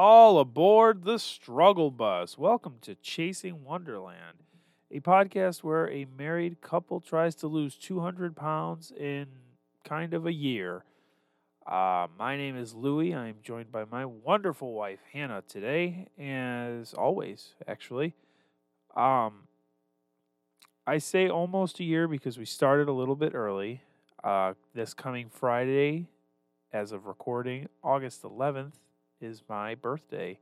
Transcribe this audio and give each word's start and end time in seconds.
All 0.00 0.38
aboard 0.38 1.02
the 1.02 1.18
struggle 1.18 1.90
bus. 1.90 2.38
Welcome 2.38 2.76
to 2.82 2.94
Chasing 2.94 3.64
Wonderland, 3.64 4.44
a 4.92 5.00
podcast 5.00 5.64
where 5.64 5.90
a 5.90 6.06
married 6.16 6.60
couple 6.60 7.00
tries 7.00 7.34
to 7.34 7.48
lose 7.48 7.74
200 7.74 8.36
pounds 8.36 8.92
in 8.96 9.26
kind 9.82 10.14
of 10.14 10.24
a 10.24 10.32
year. 10.32 10.84
Uh, 11.66 12.06
my 12.16 12.36
name 12.36 12.56
is 12.56 12.74
Louie. 12.74 13.12
I'm 13.12 13.38
joined 13.42 13.72
by 13.72 13.86
my 13.90 14.04
wonderful 14.04 14.72
wife, 14.72 15.00
Hannah, 15.12 15.42
today, 15.48 16.06
as 16.16 16.94
always, 16.94 17.54
actually. 17.66 18.14
Um, 18.94 19.48
I 20.86 20.98
say 20.98 21.28
almost 21.28 21.80
a 21.80 21.84
year 21.84 22.06
because 22.06 22.38
we 22.38 22.44
started 22.44 22.86
a 22.86 22.92
little 22.92 23.16
bit 23.16 23.34
early. 23.34 23.82
Uh, 24.22 24.54
this 24.76 24.94
coming 24.94 25.28
Friday, 25.28 26.06
as 26.72 26.92
of 26.92 27.06
recording, 27.06 27.68
August 27.82 28.22
11th, 28.22 28.74
is 29.20 29.42
my 29.48 29.74
birthday. 29.74 30.38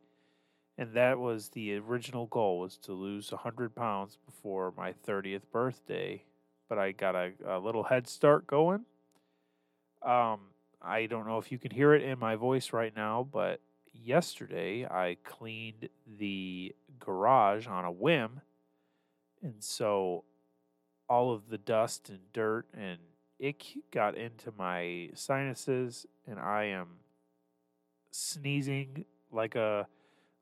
And 0.79 0.93
that 0.95 1.19
was 1.19 1.51
the 1.51 1.77
original 1.77 2.27
goal 2.27 2.61
was 2.61 2.77
to 2.79 2.93
lose 2.93 3.33
100 3.33 3.75
pounds 3.75 4.19
before 4.27 4.75
my 4.77 4.95
30th 5.07 5.51
birthday. 5.51 6.23
But 6.69 6.79
I 6.79 6.93
got 6.93 7.15
a, 7.15 7.33
a 7.47 7.59
little 7.59 7.85
head 7.85 8.09
start 8.09 8.47
going. 8.47 8.85
Um, 10.03 10.41
I 10.83 11.07
don't 11.07 11.27
know 11.27 11.39
if 11.39 11.51
you 11.51 11.59
can 11.59 11.71
hear 11.71 11.95
it 11.95 12.03
in 12.03 12.19
my 12.19 12.37
voice 12.37 12.73
right 12.73 12.95
now, 12.95 13.27
but 13.31 13.61
yesterday 13.93 14.85
I 14.85 15.17
cleaned 15.25 15.89
the 16.19 16.75
garage 16.99 17.67
on 17.67 17.85
a 17.85 17.91
whim. 17.91 18.43
And 19.43 19.63
so 19.63 20.25
all 21.09 21.33
of 21.33 21.49
the 21.49 21.59
dust 21.59 22.09
and 22.09 22.19
dirt 22.33 22.67
and 22.75 22.99
ick 23.43 23.65
got 23.93 24.17
into 24.17 24.53
my 24.57 25.11
sinuses 25.15 26.07
and 26.27 26.39
I 26.39 26.65
am 26.65 26.89
sneezing 28.17 29.05
like 29.31 29.55
a 29.55 29.87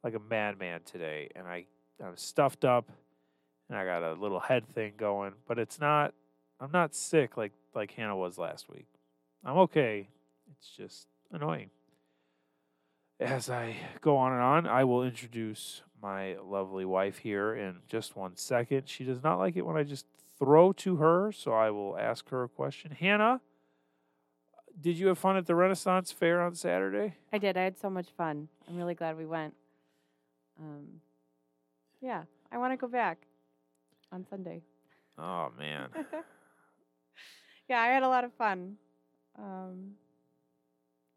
like 0.03 0.15
a 0.15 0.19
madman 0.19 0.81
today 0.85 1.31
and 1.35 1.47
I 1.47 1.67
I'm 2.05 2.17
stuffed 2.17 2.65
up 2.65 2.91
and 3.69 3.79
I 3.79 3.85
got 3.85 4.03
a 4.03 4.13
little 4.13 4.41
head 4.41 4.69
thing 4.75 4.95
going, 4.97 5.33
but 5.49 5.59
it's 5.59 5.81
not 5.81 6.15
I'm 6.61 6.71
not 6.73 6.95
sick 6.95 7.37
like 7.37 7.53
like 7.75 7.91
Hannah 7.93 8.17
was 8.17 8.39
last 8.39 8.69
week. 8.71 8.87
I'm 9.45 9.59
okay. 9.59 10.09
It's 10.53 10.69
just 10.77 11.07
annoying. 11.33 11.71
As 13.21 13.49
I 13.49 13.77
go 14.01 14.17
on 14.17 14.33
and 14.33 14.43
on, 14.43 14.67
I 14.67 14.85
will 14.85 15.05
introduce 15.05 15.83
my 16.03 16.37
lovely 16.45 16.85
wife 16.85 17.19
here 17.19 17.55
in 17.55 17.77
just 17.89 18.17
one 18.17 18.37
second. 18.37 18.89
She 18.89 19.05
does 19.05 19.23
not 19.23 19.39
like 19.39 19.57
it 19.57 19.65
when 19.65 19.77
I 19.77 19.83
just 19.85 20.07
throw 20.39 20.73
to 20.75 20.97
her, 20.97 21.33
so 21.33 21.53
I 21.53 21.71
will 21.71 21.97
ask 21.97 22.29
her 22.31 22.43
a 22.43 22.49
question. 22.49 22.91
Hannah, 22.91 23.41
did 24.81 24.99
you 24.99 25.09
have 25.09 25.19
fun 25.19 25.37
at 25.37 25.47
the 25.47 25.55
Renaissance 25.55 26.13
Fair 26.13 26.41
on 26.41 26.55
Saturday? 26.55 27.15
I 27.33 27.39
did. 27.39 27.57
I 27.57 27.65
had 27.65 27.79
so 27.79 27.91
much 27.91 28.09
fun. 28.17 28.49
I'm 28.69 28.77
really 28.77 28.95
glad 28.95 29.17
we 29.17 29.27
went. 29.27 29.55
Um, 30.61 30.87
yeah, 32.01 32.25
I 32.53 32.59
want 32.59 32.73
to 32.73 32.77
go 32.77 32.87
back 32.87 33.19
on 34.13 34.27
Sunday. 34.29 34.63
Oh 35.19 35.51
man. 35.59 35.89
yeah, 37.69 37.81
I 37.81 37.89
had 37.89 38.03
a 38.03 38.09
lot 38.09 38.25
of 38.25 38.33
fun. 38.35 38.77
Um, 39.39 39.93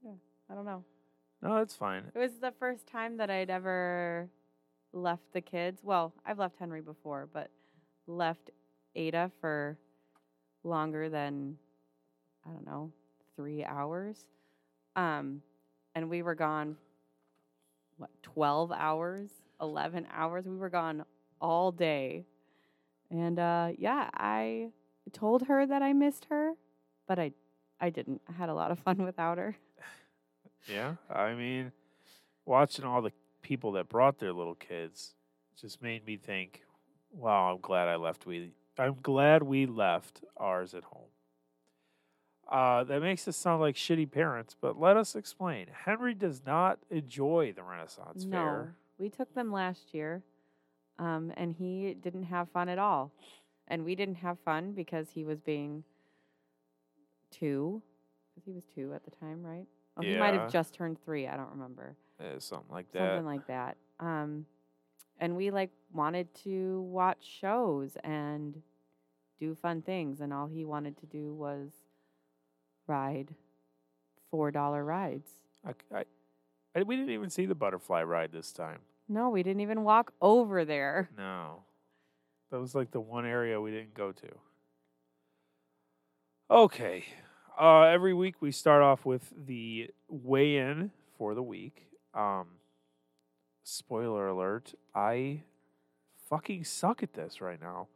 yeah, 0.03 0.11
I 0.49 0.55
don't 0.55 0.65
know. 0.65 0.83
No, 1.41 1.55
that's 1.55 1.75
fine. 1.75 2.03
It 2.15 2.17
was 2.17 2.39
the 2.39 2.53
first 2.59 2.87
time 2.87 3.17
that 3.17 3.29
I'd 3.29 3.49
ever 3.49 4.29
left 4.93 5.33
the 5.33 5.41
kids. 5.41 5.81
Well, 5.83 6.13
I've 6.25 6.39
left 6.39 6.55
Henry 6.57 6.81
before, 6.81 7.27
but 7.31 7.51
left 8.07 8.49
Ada 8.95 9.31
for 9.39 9.77
longer 10.63 11.09
than 11.09 11.57
I 12.45 12.49
don't 12.51 12.65
know, 12.65 12.91
three 13.37 13.63
hours. 13.63 14.25
Um, 14.97 15.41
and 15.95 16.09
we 16.09 16.21
were 16.21 16.35
gone 16.35 16.75
what, 17.95 18.09
twelve 18.21 18.73
hours, 18.73 19.29
eleven 19.61 20.05
hours? 20.13 20.45
We 20.45 20.57
were 20.57 20.69
gone 20.69 21.05
all 21.39 21.71
day. 21.71 22.25
And 23.09 23.39
uh, 23.39 23.69
yeah, 23.77 24.09
I 24.13 24.71
told 25.13 25.43
her 25.43 25.65
that 25.65 25.81
I 25.81 25.93
missed 25.93 26.25
her, 26.29 26.53
but 27.07 27.17
I 27.19 27.31
I 27.79 27.89
didn't. 27.89 28.21
I 28.27 28.33
had 28.33 28.49
a 28.49 28.53
lot 28.53 28.71
of 28.71 28.79
fun 28.79 28.97
without 29.05 29.37
her. 29.37 29.55
Yeah, 30.67 30.95
I 31.09 31.33
mean, 31.33 31.71
watching 32.45 32.83
all 32.83 33.01
the 33.01 33.13
people 33.41 33.71
that 33.73 33.87
brought 33.87 34.19
their 34.19 34.33
little 34.33 34.55
kids 34.55 35.13
just 35.59 35.81
made 35.81 36.05
me 36.05 36.17
think, 36.17 36.63
wow, 37.11 37.53
I'm 37.53 37.61
glad 37.61 37.87
I 37.87 37.95
left 37.95 38.25
we 38.25 38.51
I'm 38.77 38.97
glad 39.01 39.43
we 39.43 39.65
left 39.65 40.21
ours 40.35 40.73
at 40.73 40.83
home. 40.83 41.09
Uh, 42.49 42.83
that 42.85 43.01
makes 43.01 43.27
us 43.27 43.35
sound 43.35 43.59
like 43.61 43.75
shitty 43.75 44.09
parents, 44.09 44.55
but 44.59 44.79
let 44.79 44.95
us 44.95 45.15
explain. 45.15 45.67
Henry 45.85 46.13
does 46.13 46.41
not 46.45 46.79
enjoy 46.89 47.51
the 47.53 47.61
Renaissance 47.63 48.23
no, 48.23 48.37
Fair. 48.37 48.75
we 48.97 49.09
took 49.09 49.33
them 49.35 49.51
last 49.51 49.93
year, 49.93 50.23
um, 50.97 51.33
and 51.35 51.53
he 51.53 51.93
didn't 52.01 52.23
have 52.23 52.49
fun 52.51 52.69
at 52.69 52.79
all. 52.79 53.11
And 53.67 53.83
we 53.83 53.95
didn't 53.95 54.15
have 54.15 54.37
fun 54.45 54.71
because 54.71 55.09
he 55.09 55.25
was 55.25 55.41
being 55.41 55.83
two, 57.31 57.81
because 58.33 58.45
he 58.45 58.53
was 58.53 58.63
two 58.73 58.93
at 58.93 59.03
the 59.03 59.11
time, 59.11 59.43
right? 59.43 59.65
Oh, 59.97 60.01
he 60.03 60.15
might 60.15 60.33
have 60.33 60.49
just 60.49 60.73
turned 60.73 61.03
three. 61.03 61.27
I 61.27 61.35
don't 61.35 61.49
remember. 61.49 61.97
Uh, 62.19 62.39
something 62.39 62.71
like 62.71 62.89
that. 62.93 63.15
Something 63.15 63.25
like 63.25 63.47
that. 63.47 63.75
Um, 63.99 64.45
and 65.19 65.35
we 65.35 65.51
like 65.51 65.71
wanted 65.91 66.33
to 66.43 66.81
watch 66.89 67.25
shows 67.41 67.97
and 68.05 68.61
do 69.39 69.55
fun 69.55 69.81
things, 69.81 70.21
and 70.21 70.31
all 70.31 70.47
he 70.47 70.63
wanted 70.63 70.97
to 70.99 71.05
do 71.07 71.33
was 71.33 71.71
ride 72.87 73.35
four 74.31 74.51
dollar 74.51 74.83
rides. 74.83 75.29
I, 75.65 75.73
I, 75.95 76.03
I- 76.75 76.83
we 76.83 76.95
didn't 76.95 77.11
even 77.11 77.29
see 77.29 77.45
the 77.45 77.55
butterfly 77.55 78.03
ride 78.03 78.31
this 78.31 78.51
time. 78.51 78.79
No, 79.09 79.29
we 79.29 79.41
didn't 79.43 79.61
even 79.61 79.83
walk 79.83 80.13
over 80.21 80.65
there. 80.65 81.09
No. 81.17 81.63
That 82.51 82.59
was 82.59 82.75
like 82.75 82.91
the 82.91 82.99
one 82.99 83.25
area 83.25 83.59
we 83.59 83.71
didn't 83.71 83.93
go 83.93 84.11
to. 84.11 84.27
Okay. 86.49 87.05
Uh, 87.59 87.81
every 87.83 88.13
week 88.13 88.35
we 88.41 88.51
start 88.51 88.83
off 88.83 89.05
with 89.05 89.33
the 89.45 89.89
weigh 90.07 90.57
in 90.57 90.91
for 91.17 91.33
the 91.33 91.41
week. 91.43 91.87
Um, 92.13 92.47
spoiler 93.63 94.27
alert, 94.27 94.73
I 94.95 95.41
fucking 96.29 96.63
suck 96.65 97.01
at 97.03 97.13
this 97.13 97.41
right 97.41 97.59
now. 97.61 97.87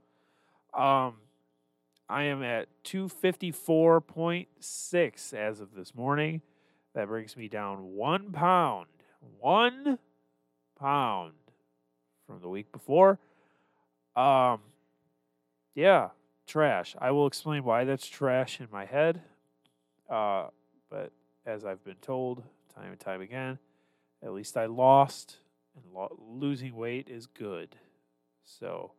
Um, 0.73 1.16
I 2.11 2.23
am 2.23 2.44
at 2.44 2.67
254.6 2.83 5.33
as 5.33 5.61
of 5.61 5.73
this 5.73 5.95
morning. 5.95 6.41
That 6.94 7.07
brings 7.07 7.38
me 7.38 7.47
down 7.47 7.95
one 7.95 8.33
pound. 8.33 8.88
One 9.39 9.97
pound 10.77 11.31
from 12.27 12.41
the 12.41 12.49
week 12.49 12.69
before. 12.73 13.17
Um, 14.17 14.59
yeah, 15.73 16.09
trash. 16.45 16.97
I 16.99 17.11
will 17.11 17.27
explain 17.27 17.63
why 17.63 17.85
that's 17.85 18.07
trash 18.07 18.59
in 18.59 18.67
my 18.73 18.83
head. 18.83 19.22
Uh, 20.09 20.47
but 20.89 21.13
as 21.45 21.63
I've 21.63 21.85
been 21.85 21.95
told 22.01 22.43
time 22.75 22.91
and 22.91 22.99
time 22.99 23.22
again, 23.22 23.57
at 24.22 24.33
least 24.33 24.57
I 24.57 24.66
lost, 24.66 25.38
and 25.78 25.85
lo- 25.93 26.19
losing 26.19 26.75
weight 26.75 27.07
is 27.09 27.25
good. 27.25 27.78
So, 28.43 28.91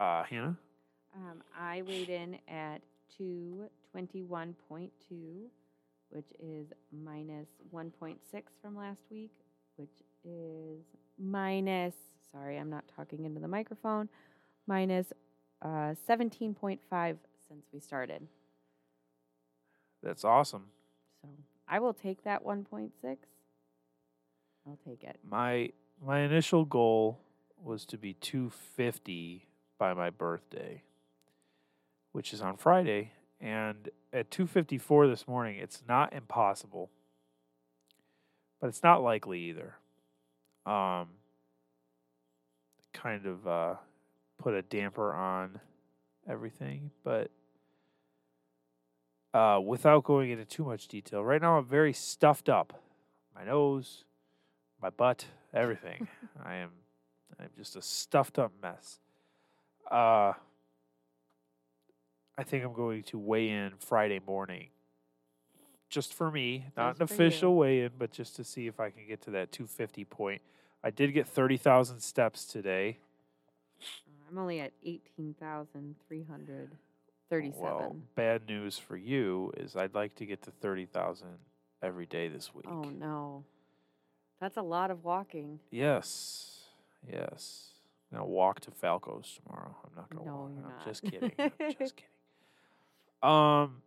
uh, 0.00 0.24
Hannah, 0.24 0.56
Um, 1.14 1.42
I 1.58 1.82
weighed 1.82 2.08
in 2.08 2.38
at 2.48 2.80
two 3.16 3.64
twenty 3.90 4.22
one 4.22 4.54
point 4.68 4.92
two, 5.08 5.50
which 6.10 6.26
is 6.40 6.68
minus 6.90 7.48
one 7.70 7.90
point 7.90 8.18
six 8.30 8.52
from 8.62 8.76
last 8.76 9.00
week, 9.10 9.32
which 9.76 10.02
is 10.24 10.80
minus. 11.18 11.94
Sorry, 12.32 12.56
I'm 12.58 12.70
not 12.70 12.84
talking 12.96 13.24
into 13.24 13.40
the 13.40 13.48
microphone. 13.48 14.08
Minus 14.66 15.12
uh, 15.60 15.94
seventeen 16.06 16.54
point 16.54 16.80
five 16.88 17.18
since 17.48 17.66
we 17.72 17.80
started. 17.80 18.26
that's 20.02 20.24
awesome. 20.24 20.64
So 21.22 21.28
I 21.68 21.78
will 21.78 21.92
take 21.94 22.24
that 22.24 22.42
one 22.44 22.64
point 22.64 22.92
six. 23.02 23.26
I'll 24.66 24.78
take 24.86 25.04
it. 25.04 25.18
My 25.28 25.70
my 26.04 26.20
initial 26.20 26.64
goal 26.64 27.20
was 27.62 27.84
to 27.86 27.98
be 27.98 28.14
250 28.14 29.46
by 29.78 29.94
my 29.94 30.10
birthday, 30.10 30.82
which 32.12 32.32
is 32.32 32.40
on 32.40 32.56
Friday. 32.56 33.12
And 33.40 33.88
at 34.12 34.30
254 34.30 35.08
this 35.08 35.26
morning, 35.26 35.56
it's 35.56 35.82
not 35.88 36.12
impossible, 36.12 36.90
but 38.60 38.68
it's 38.68 38.82
not 38.82 39.02
likely 39.02 39.40
either. 39.40 39.74
Um, 40.64 41.08
kind 42.92 43.26
of 43.26 43.46
uh, 43.46 43.74
put 44.38 44.54
a 44.54 44.62
damper 44.62 45.12
on 45.12 45.60
everything, 46.28 46.90
but 47.02 47.30
uh, 49.34 49.58
without 49.64 50.04
going 50.04 50.30
into 50.30 50.44
too 50.44 50.64
much 50.64 50.86
detail, 50.86 51.24
right 51.24 51.42
now 51.42 51.58
I'm 51.58 51.64
very 51.66 51.92
stuffed 51.92 52.48
up. 52.48 52.80
My 53.34 53.44
nose, 53.44 54.04
my 54.80 54.90
butt, 54.90 55.24
everything. 55.54 56.06
I 56.44 56.56
am 56.56 56.70
I'm 57.40 57.48
just 57.56 57.74
a 57.74 57.82
stuffed 57.82 58.38
up 58.38 58.52
mess. 58.62 59.00
Uh 59.90 60.34
I 62.38 62.42
think 62.44 62.64
I'm 62.64 62.72
going 62.72 63.02
to 63.04 63.18
weigh 63.18 63.48
in 63.50 63.72
Friday 63.78 64.20
morning 64.26 64.68
just 65.90 66.14
for 66.14 66.30
me, 66.30 66.64
not 66.76 66.96
an 66.96 67.02
official 67.02 67.54
weigh 67.56 67.82
in, 67.82 67.90
but 67.98 68.10
just 68.10 68.36
to 68.36 68.44
see 68.44 68.66
if 68.66 68.80
I 68.80 68.88
can 68.90 69.06
get 69.06 69.20
to 69.22 69.30
that 69.32 69.52
250 69.52 70.04
point. 70.06 70.40
I 70.82 70.90
did 70.90 71.12
get 71.12 71.28
30,000 71.28 72.00
steps 72.00 72.46
today. 72.46 72.98
Mm, 73.80 74.30
I'm 74.30 74.38
only 74.38 74.60
at 74.60 74.72
eighteen 74.84 75.34
thousand 75.38 75.96
three 76.08 76.22
hundred 76.24 76.70
thirty-seven. 77.28 77.62
Well, 77.62 77.96
bad 78.14 78.46
news 78.48 78.78
for 78.78 78.96
you 78.96 79.52
is 79.58 79.76
I'd 79.76 79.94
like 79.94 80.14
to 80.16 80.24
get 80.26 80.40
to 80.42 80.50
30,000 80.50 81.26
every 81.82 82.06
day 82.06 82.28
this 82.28 82.54
week. 82.54 82.64
oh 82.68 82.84
no, 82.84 83.44
that's 84.40 84.56
a 84.56 84.62
lot 84.62 84.90
of 84.90 85.04
walking. 85.04 85.58
Yes. 85.70 86.60
Yes. 87.12 87.68
I'm 88.12 88.18
going 88.18 88.28
to 88.28 88.32
walk 88.32 88.60
to 88.60 88.70
Falco's 88.70 89.38
tomorrow. 89.44 89.74
I'm 89.84 89.94
not 89.96 90.10
going 90.10 90.24
to 90.24 90.30
No, 90.30 90.36
walk. 90.36 90.50
you're 90.54 90.64
I'm 90.64 90.70
not. 90.76 90.84
just 90.86 91.02
kidding. 91.10 91.32
I'm 91.38 91.50
just 91.78 91.96
kidding. 91.96 92.08
Um, 93.22 93.82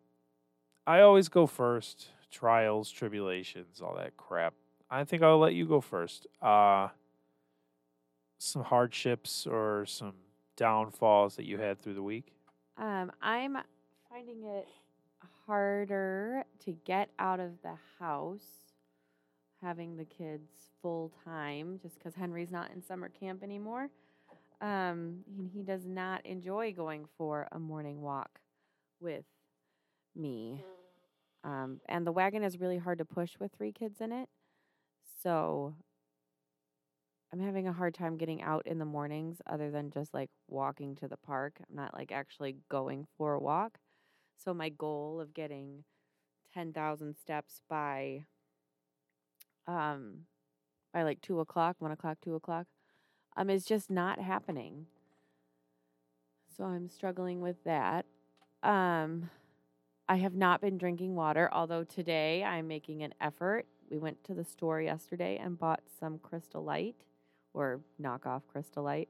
I 0.87 1.01
always 1.01 1.29
go 1.29 1.47
first. 1.47 2.09
Trials, 2.31 2.91
tribulations, 2.91 3.81
all 3.81 3.95
that 3.95 4.17
crap. 4.17 4.53
I 4.89 5.03
think 5.03 5.23
I'll 5.23 5.39
let 5.39 5.53
you 5.53 5.65
go 5.65 5.81
first. 5.81 6.27
Uh, 6.41 6.89
some 8.37 8.63
hardships 8.63 9.47
or 9.47 9.85
some 9.87 10.13
downfalls 10.57 11.35
that 11.35 11.45
you 11.45 11.57
had 11.57 11.79
through 11.79 11.95
the 11.95 12.03
week. 12.03 12.33
Um, 12.77 13.11
I'm 13.21 13.57
finding 14.09 14.43
it 14.43 14.67
harder 15.45 16.43
to 16.65 16.71
get 16.85 17.09
out 17.19 17.39
of 17.39 17.51
the 17.61 17.75
house, 17.99 18.73
having 19.61 19.95
the 19.95 20.05
kids 20.05 20.51
full 20.81 21.11
time, 21.23 21.79
just 21.81 21.97
because 21.97 22.15
Henry's 22.15 22.51
not 22.51 22.71
in 22.71 22.83
summer 22.83 23.09
camp 23.09 23.43
anymore. 23.43 23.89
Um, 24.61 25.23
and 25.37 25.49
he 25.53 25.61
does 25.61 25.85
not 25.85 26.25
enjoy 26.25 26.73
going 26.73 27.05
for 27.17 27.47
a 27.51 27.59
morning 27.59 28.01
walk 28.01 28.39
with 28.99 29.25
me. 30.15 30.63
Um, 31.43 31.79
and 31.87 32.07
the 32.07 32.11
wagon 32.11 32.43
is 32.43 32.59
really 32.59 32.77
hard 32.77 32.97
to 32.97 33.05
push 33.05 33.33
with 33.39 33.51
three 33.55 33.71
kids 33.71 34.01
in 34.01 34.11
it. 34.11 34.29
So 35.21 35.75
I'm 37.31 37.39
having 37.39 37.67
a 37.67 37.73
hard 37.73 37.93
time 37.93 38.17
getting 38.17 38.41
out 38.41 38.65
in 38.65 38.79
the 38.79 38.85
mornings 38.85 39.41
other 39.45 39.69
than 39.69 39.91
just 39.91 40.13
like 40.13 40.29
walking 40.47 40.95
to 40.97 41.07
the 41.07 41.17
park. 41.17 41.55
I'm 41.69 41.75
not 41.75 41.93
like 41.93 42.11
actually 42.11 42.55
going 42.69 43.07
for 43.17 43.33
a 43.33 43.39
walk. 43.39 43.77
So 44.37 44.53
my 44.53 44.69
goal 44.69 45.19
of 45.19 45.33
getting 45.33 45.83
10,000 46.53 47.15
steps 47.15 47.61
by 47.69 48.25
um 49.67 50.21
by 50.93 51.03
like 51.03 51.19
two 51.21 51.41
o'clock, 51.41 51.75
one 51.79 51.91
o'clock, 51.91 52.19
two 52.23 52.35
o'clock, 52.35 52.67
um 53.35 53.49
is 53.49 53.65
just 53.65 53.89
not 53.89 54.19
happening. 54.19 54.85
So 56.55 56.63
I'm 56.63 56.89
struggling 56.89 57.41
with 57.41 57.63
that. 57.65 58.05
Um 58.65 59.29
I 60.07 60.17
have 60.17 60.35
not 60.35 60.61
been 60.61 60.77
drinking 60.77 61.15
water, 61.15 61.49
although 61.51 61.83
today 61.83 62.43
I'm 62.43 62.67
making 62.67 63.01
an 63.03 63.13
effort. 63.21 63.65
We 63.89 63.97
went 63.97 64.23
to 64.25 64.33
the 64.35 64.43
store 64.43 64.79
yesterday 64.81 65.37
and 65.41 65.57
bought 65.57 65.81
some 65.99 66.19
Crystal 66.19 66.63
Light 66.63 66.95
or 67.53 67.79
knockoff 67.99 68.41
Crystal 68.47 68.83
Light, 68.83 69.09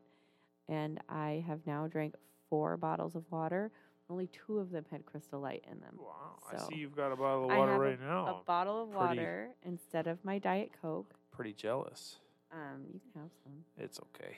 and 0.69 0.99
I 1.09 1.43
have 1.47 1.59
now 1.65 1.87
drank 1.87 2.15
four 2.49 2.77
bottles 2.77 3.15
of 3.15 3.23
water. 3.29 3.71
Only 4.09 4.27
two 4.27 4.59
of 4.59 4.69
them 4.71 4.85
had 4.91 5.05
Crystal 5.05 5.39
Light 5.41 5.65
in 5.69 5.79
them. 5.81 5.95
Wow. 5.97 6.37
I 6.53 6.57
see 6.57 6.75
you've 6.75 6.95
got 6.95 7.11
a 7.11 7.15
bottle 7.17 7.45
of 7.49 7.57
water 7.57 7.71
have 7.73 7.81
a- 7.81 7.83
right 7.83 7.99
now. 7.99 8.27
A 8.41 8.43
bottle 8.45 8.83
of 8.83 8.91
pretty- 8.91 9.05
water 9.19 9.49
instead 9.63 10.07
of 10.07 10.23
my 10.23 10.37
Diet 10.39 10.71
Coke. 10.81 11.13
Pretty 11.31 11.53
jealous. 11.53 12.19
Um, 12.53 12.85
you 12.93 12.99
can 13.11 13.21
have 13.23 13.31
some. 13.43 13.65
It's 13.77 13.99
okay. 13.99 14.37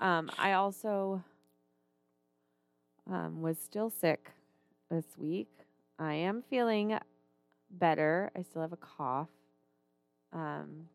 Um, 0.00 0.30
I 0.38 0.52
also 0.52 1.24
um, 3.10 3.42
was 3.42 3.58
still 3.58 3.90
sick 3.90 4.30
this 4.90 5.06
week. 5.18 5.50
I 5.98 6.14
am 6.14 6.42
feeling 6.42 6.98
better. 7.70 8.30
I 8.36 8.42
still 8.42 8.62
have 8.62 8.72
a 8.72 8.76
cough. 8.76 9.28
Um, 10.32 10.88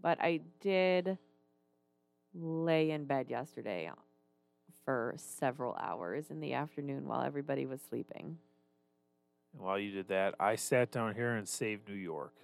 but 0.00 0.20
I 0.20 0.40
did 0.60 1.18
lay 2.34 2.90
in 2.90 3.04
bed 3.04 3.26
yesterday 3.28 3.90
for 4.84 5.14
several 5.16 5.74
hours 5.80 6.30
in 6.30 6.40
the 6.40 6.54
afternoon 6.54 7.06
while 7.06 7.22
everybody 7.22 7.66
was 7.66 7.80
sleeping. 7.88 8.38
While 9.52 9.78
you 9.78 9.90
did 9.90 10.08
that, 10.08 10.34
I 10.40 10.56
sat 10.56 10.90
down 10.90 11.14
here 11.14 11.34
and 11.34 11.46
saved 11.46 11.88
New 11.88 11.94
York, 11.94 12.34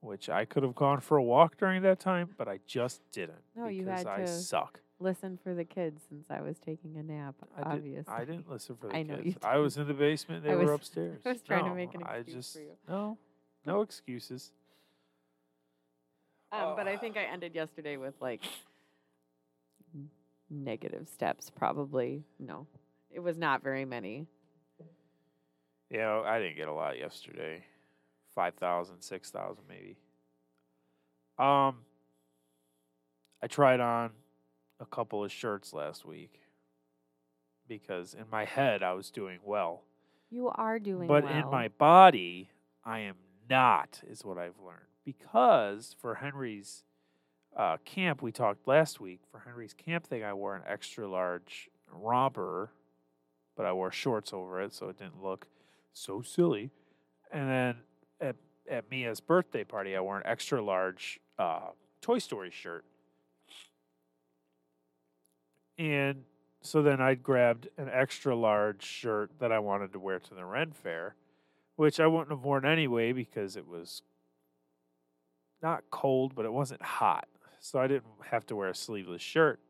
which 0.00 0.28
I 0.28 0.44
could 0.44 0.62
have 0.62 0.74
gone 0.74 1.00
for 1.00 1.16
a 1.16 1.22
walk 1.22 1.56
during 1.58 1.82
that 1.82 2.00
time, 2.00 2.30
but 2.36 2.48
I 2.48 2.58
just 2.66 3.00
didn't. 3.12 3.38
No, 3.54 3.68
you 3.68 3.84
because 3.84 4.00
had 4.00 4.06
I 4.06 4.16
to 4.22 4.26
suck. 4.28 4.80
Listen 4.98 5.38
for 5.42 5.54
the 5.54 5.64
kids 5.64 6.02
since 6.08 6.26
I 6.30 6.40
was 6.40 6.58
taking 6.58 6.96
a 6.96 7.02
nap, 7.02 7.34
I 7.54 7.58
did- 7.58 7.66
obviously. 7.72 8.14
I 8.14 8.24
didn't 8.24 8.48
listen 8.50 8.76
for 8.76 8.86
the 8.88 8.96
I 8.96 9.02
know 9.02 9.16
kids. 9.16 9.26
you 9.42 9.48
I 9.48 9.58
was 9.58 9.76
in 9.76 9.86
the 9.86 9.94
basement. 9.94 10.42
They 10.42 10.52
I 10.52 10.54
were 10.54 10.62
was- 10.62 10.70
upstairs. 10.74 11.20
I 11.26 11.32
was 11.32 11.42
trying 11.42 11.64
to 11.64 11.74
make 11.74 11.94
an 11.94 12.02
I 12.04 12.16
excuse 12.16 12.34
just 12.34 12.52
for 12.54 12.60
you. 12.62 12.72
no, 12.88 13.18
no 13.66 13.82
excuses. 13.82 14.52
Um, 16.52 16.74
but 16.76 16.88
I 16.88 16.96
think 16.96 17.16
I 17.18 17.24
ended 17.24 17.54
yesterday 17.54 17.98
with 17.98 18.14
like 18.20 18.40
negative 20.48 21.08
steps, 21.08 21.50
probably. 21.50 22.22
No, 22.38 22.66
it 23.10 23.20
was 23.20 23.36
not 23.36 23.62
very 23.62 23.84
many. 23.84 24.26
Yeah, 25.90 26.22
I 26.24 26.38
didn't 26.38 26.56
get 26.56 26.68
a 26.68 26.72
lot 26.72 26.98
yesterday. 26.98 27.64
5,000, 28.34 29.00
6,000 29.02 29.64
maybe. 29.68 29.96
Um, 31.38 31.76
I 33.42 33.46
tried 33.48 33.80
on 33.80 34.10
a 34.80 34.86
couple 34.86 35.24
of 35.24 35.32
shirts 35.32 35.72
last 35.72 36.04
week 36.04 36.40
because 37.68 38.14
in 38.14 38.24
my 38.30 38.44
head 38.44 38.82
I 38.82 38.92
was 38.92 39.10
doing 39.10 39.38
well. 39.44 39.82
You 40.30 40.48
are 40.48 40.78
doing 40.78 41.06
but 41.06 41.24
well. 41.24 41.32
in 41.32 41.50
my 41.50 41.68
body, 41.68 42.50
I 42.84 43.00
am 43.00 43.16
not, 43.48 44.00
is 44.08 44.24
what 44.24 44.38
I've 44.38 44.58
learned. 44.64 44.80
Because 45.04 45.94
for 46.00 46.16
Henry's 46.16 46.82
uh, 47.56 47.76
camp, 47.84 48.22
we 48.22 48.32
talked 48.32 48.66
last 48.66 49.00
week, 49.00 49.20
for 49.30 49.40
Henry's 49.40 49.72
camp 49.72 50.06
thing, 50.06 50.24
I 50.24 50.34
wore 50.34 50.56
an 50.56 50.62
extra 50.66 51.08
large 51.08 51.70
romper, 51.90 52.70
but 53.56 53.66
I 53.66 53.72
wore 53.72 53.92
shorts 53.92 54.32
over 54.32 54.60
it, 54.60 54.72
so 54.74 54.88
it 54.88 54.98
didn't 54.98 55.22
look 55.22 55.46
so 55.92 56.22
silly. 56.22 56.70
And 57.32 57.48
then 57.48 57.76
at, 58.20 58.36
at 58.68 58.90
Mia's 58.90 59.20
birthday 59.20 59.64
party, 59.64 59.96
I 59.96 60.00
wore 60.00 60.18
an 60.18 60.26
extra 60.26 60.62
large 60.62 61.20
uh, 61.38 61.68
Toy 62.00 62.18
Story 62.18 62.50
shirt. 62.50 62.84
And 65.78 66.24
so 66.62 66.82
then 66.82 67.00
I 67.00 67.14
grabbed 67.14 67.68
an 67.76 67.88
extra 67.92 68.34
large 68.34 68.82
shirt 68.82 69.30
that 69.38 69.52
I 69.52 69.58
wanted 69.58 69.92
to 69.92 69.98
wear 69.98 70.18
to 70.18 70.34
the 70.34 70.44
Ren 70.44 70.72
Fair, 70.72 71.14
which 71.76 72.00
I 72.00 72.06
wouldn't 72.06 72.30
have 72.30 72.44
worn 72.44 72.64
anyway 72.64 73.12
because 73.12 73.56
it 73.56 73.66
was 73.66 74.02
not 75.62 75.84
cold, 75.90 76.34
but 76.34 76.44
it 76.44 76.52
wasn't 76.52 76.82
hot. 76.82 77.28
So 77.60 77.78
I 77.78 77.86
didn't 77.86 78.04
have 78.30 78.46
to 78.46 78.56
wear 78.56 78.70
a 78.70 78.74
sleeveless 78.74 79.22
shirt. 79.22 79.60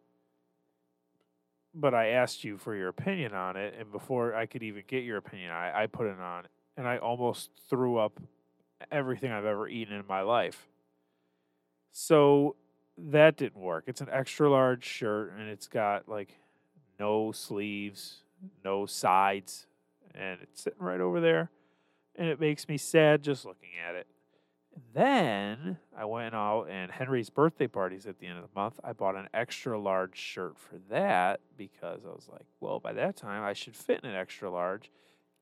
But 1.75 1.95
I 1.95 2.09
asked 2.09 2.45
you 2.45 2.57
for 2.57 2.75
your 2.75 2.89
opinion 2.89 3.35
on 3.35 3.57
it, 3.57 3.75
and 3.79 3.93
before 3.93 4.35
I 4.35 4.47
could 4.47 4.63
even 4.63 4.83
get 4.87 5.05
your 5.05 5.19
opinion, 5.19 5.51
I, 5.51 5.83
I 5.83 5.87
put 5.87 6.07
it 6.07 6.19
on, 6.19 6.45
and 6.77 6.89
I 6.89 6.97
almost 6.99 7.51
threw 7.69 7.99
up 7.99 8.19
everything 8.91 9.31
I've 9.31 9.45
ever 9.45 9.69
eaten 9.69 9.95
in 9.95 10.07
my 10.07 10.23
life. 10.23 10.67
So 11.93 12.57
that 12.99 13.37
didn't 13.37 13.61
work. 13.61 13.85
It's 13.87 14.01
an 14.01 14.09
extra 14.11 14.51
large 14.51 14.85
shirt, 14.85 15.33
and 15.39 15.49
it's 15.49 15.69
got 15.69 16.09
like 16.09 16.39
no 16.99 17.33
sleeves, 17.33 18.23
no 18.65 18.87
sides, 18.87 19.67
and 20.15 20.39
it's 20.43 20.63
sitting 20.63 20.83
right 20.83 21.01
over 21.01 21.21
there. 21.21 21.51
And 22.17 22.29
it 22.29 22.41
makes 22.41 22.69
me 22.69 22.79
sad 22.79 23.23
just 23.23 23.45
looking 23.45 23.71
at 23.87 23.95
it. 23.95 24.07
Then 24.95 25.79
I 25.97 26.05
went 26.05 26.35
out, 26.35 26.65
and 26.71 26.91
Henry's 26.91 27.31
birthday 27.31 27.67
party's 27.67 28.07
at 28.07 28.19
the 28.19 28.27
end 28.27 28.39
of 28.39 28.45
the 28.45 28.61
month. 28.61 28.79
I 28.85 28.93
bought 28.93 29.17
an 29.17 29.29
extra 29.33 29.79
large 29.79 30.17
shirt 30.17 30.59
for 30.59 30.79
that 30.91 31.41
because 31.57 32.01
I 32.05 32.09
was 32.09 32.29
like, 32.31 32.47
well, 32.61 32.81
by 32.81 32.93
that 32.95 33.17
time 33.17 33.43
I 33.43 33.53
should 33.53 33.77
fit 33.77 34.01
in 34.03 34.11
an 34.11 34.17
extra 34.17 34.51
large. 34.51 34.91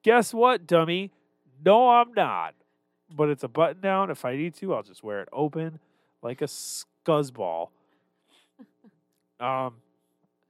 Guess 0.02 0.34
what, 0.34 0.66
dummy? 0.66 1.12
No, 1.64 1.90
I'm 1.90 2.12
not. 2.12 2.54
But 3.14 3.28
it's 3.28 3.44
a 3.44 3.48
button 3.48 3.80
down. 3.80 4.10
If 4.10 4.24
I 4.24 4.36
need 4.36 4.54
to, 4.56 4.74
I'll 4.74 4.82
just 4.82 5.02
wear 5.02 5.20
it 5.20 5.28
open 5.32 5.78
like 6.22 6.40
a 6.40 6.48
scuzzball. 7.04 7.68
um, 9.40 9.74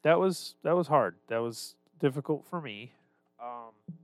that 0.02 0.18
was 0.18 0.54
that 0.62 0.76
was 0.76 0.86
hard. 0.88 1.16
That 1.28 1.38
was 1.38 1.76
difficult 1.98 2.44
for 2.46 2.60
me. 2.60 2.92
Um, 3.42 3.94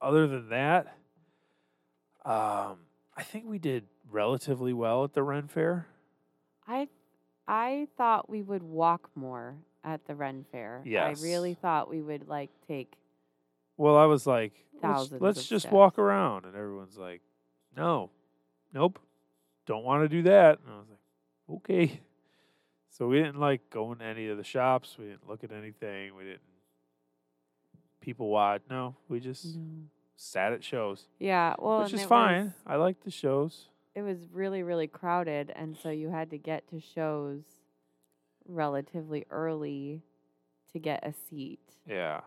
other 0.00 0.26
than 0.26 0.48
that, 0.50 0.86
um, 2.24 2.78
I 3.16 3.22
think 3.22 3.46
we 3.46 3.58
did 3.58 3.84
relatively 4.10 4.72
well 4.72 5.04
at 5.04 5.14
the 5.14 5.22
Ren 5.22 5.48
Fair. 5.48 5.86
I 6.66 6.88
I 7.46 7.88
thought 7.96 8.28
we 8.30 8.42
would 8.42 8.62
walk 8.62 9.10
more 9.14 9.56
at 9.82 10.06
the 10.06 10.14
Ren 10.14 10.44
Fair. 10.50 10.82
Yes. 10.84 11.20
I 11.20 11.26
really 11.26 11.54
thought 11.54 11.90
we 11.90 12.00
would 12.00 12.28
like 12.28 12.50
take 12.66 12.94
Well, 13.76 13.96
I 13.96 14.06
was 14.06 14.26
like, 14.26 14.52
let's, 14.82 15.12
let's 15.12 15.46
just 15.46 15.64
steps. 15.64 15.72
walk 15.72 15.98
around, 15.98 16.46
and 16.46 16.54
everyone's 16.56 16.96
like, 16.96 17.20
no, 17.76 18.10
nope, 18.72 18.98
don't 19.66 19.84
want 19.84 20.02
to 20.04 20.08
do 20.08 20.22
that. 20.22 20.58
And 20.64 20.74
I 20.74 20.76
was 20.78 20.86
like, 20.90 21.58
okay. 21.58 22.00
So 22.90 23.08
we 23.08 23.16
didn't 23.18 23.40
like 23.40 23.70
go 23.70 23.92
in 23.92 24.00
any 24.02 24.28
of 24.28 24.36
the 24.36 24.44
shops. 24.44 24.96
We 24.98 25.06
didn't 25.06 25.28
look 25.28 25.42
at 25.44 25.50
anything. 25.52 26.14
We 26.16 26.24
didn't 26.24 26.40
people 28.00 28.28
watch. 28.28 28.62
No, 28.70 28.94
we 29.08 29.18
just 29.20 29.56
no. 29.56 29.62
sat 30.16 30.52
at 30.52 30.62
shows, 30.62 31.04
Yeah, 31.18 31.54
well, 31.58 31.82
which 31.84 31.92
is 31.94 32.04
fine. 32.04 32.44
was- 32.44 32.52
I 32.66 32.76
like 32.76 33.02
the 33.02 33.10
shows. 33.10 33.68
it 33.94 34.02
was 34.02 34.18
really 34.32 34.62
really 34.62 34.86
crowded 34.88 35.52
and 35.56 35.76
so 35.76 35.88
you 35.88 36.10
had 36.10 36.28
to 36.30 36.36
get 36.38 36.68
to 36.68 36.80
shows 36.80 37.42
relatively 38.46 39.24
early 39.30 40.02
to 40.72 40.78
get 40.78 41.06
a 41.06 41.12
seat 41.12 41.60
Yeah. 41.88 42.20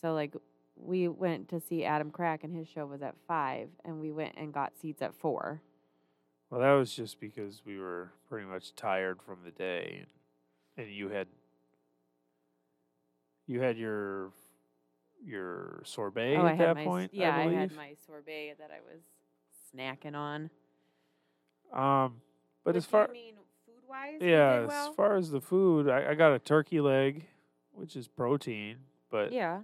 so 0.00 0.14
like 0.14 0.34
we 0.76 1.08
went 1.08 1.48
to 1.50 1.60
see 1.60 1.84
adam 1.84 2.10
crack 2.10 2.44
and 2.44 2.54
his 2.54 2.68
show 2.68 2.86
was 2.86 3.02
at 3.02 3.14
five 3.26 3.68
and 3.84 4.00
we 4.00 4.10
went 4.12 4.34
and 4.36 4.52
got 4.54 4.72
seats 4.80 5.02
at 5.02 5.14
four 5.14 5.60
Well, 6.50 6.60
that 6.60 6.72
was 6.72 6.94
just 6.94 7.20
because 7.20 7.62
we 7.66 7.78
were 7.78 8.10
pretty 8.28 8.46
much 8.46 8.74
tired 8.74 9.20
from 9.22 9.38
the 9.44 9.50
day, 9.50 10.04
and, 10.76 10.86
and 10.86 10.94
you 10.94 11.08
had 11.10 11.26
you 13.46 13.60
had 13.60 13.76
your 13.76 14.30
your 15.24 15.82
sorbet 15.84 16.36
oh 16.36 16.46
at 16.46 16.56
had 16.56 16.68
that 16.68 16.74
my 16.76 16.84
point. 16.84 17.10
yeah 17.12 17.36
I, 17.36 17.42
I, 17.42 17.52
had 17.52 17.74
my 17.74 17.94
sorbet 18.06 18.54
that 18.58 18.70
i 18.70 18.78
was 18.88 19.02
snacking 19.74 20.14
on 20.14 20.48
Um, 21.72 22.20
but 22.64 22.76
as 22.76 22.86
far 22.86 23.08
mean 23.12 23.34
food 23.66 23.82
wise 23.88 24.20
yeah, 24.20 24.64
well? 24.64 24.90
as 24.90 24.94
far 24.94 25.16
as 25.16 25.30
the 25.30 25.40
food, 25.40 25.88
I, 25.88 26.10
I 26.10 26.14
got 26.14 26.32
a 26.32 26.38
turkey 26.38 26.80
leg, 26.80 27.26
which 27.72 27.96
is 27.96 28.06
protein, 28.06 28.76
but 29.10 29.32
yeah 29.32 29.60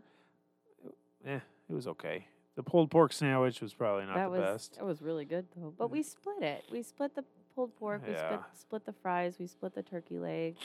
eh, 1.25 1.41
it 1.69 1.73
was 1.73 1.87
okay. 1.87 2.27
The 2.57 2.63
pulled 2.63 2.91
pork 2.91 3.13
sandwich 3.13 3.61
was 3.61 3.75
probably 3.75 4.07
not 4.07 4.15
that 4.15 4.25
the 4.25 4.31
was 4.31 4.41
best. 4.41 4.77
that 4.77 4.85
was 4.85 5.03
really 5.03 5.25
good 5.25 5.47
though 5.57 5.75
but 5.77 5.91
we 5.91 6.03
split 6.03 6.43
it 6.43 6.65
we 6.71 6.83
split 6.83 7.15
the 7.15 7.25
pulled 7.55 7.75
pork 7.77 8.03
we 8.07 8.15
split, 8.15 8.31
Yeah. 8.31 8.39
split 8.55 8.85
the 8.87 8.93
fries 8.93 9.39
we 9.39 9.47
split 9.47 9.75
the 9.75 9.83
turkey 9.83 10.19
leg 10.19 10.57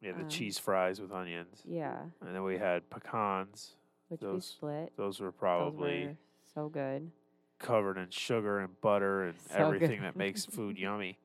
Yeah, 0.00 0.12
the 0.12 0.22
um, 0.22 0.28
cheese 0.28 0.58
fries 0.58 1.00
with 1.00 1.12
onions, 1.12 1.62
yeah 1.66 2.02
and 2.22 2.34
then 2.34 2.42
we 2.44 2.56
had 2.58 2.88
pecans. 2.90 3.74
which 4.08 4.22
we 4.22 4.40
split 4.40 4.92
Those 4.96 5.20
were 5.20 5.32
probably 5.32 6.06
Those 6.06 6.08
were 6.08 6.16
so 6.54 6.68
good. 6.70 7.10
covered 7.58 7.98
in 7.98 8.08
sugar 8.10 8.58
and 8.60 8.80
butter 8.80 9.24
and 9.24 9.34
So 9.50 9.56
everything 9.58 10.00
that 10.02 10.16
makes 10.16 10.44
food 10.56 10.78
yummy. 10.78 11.18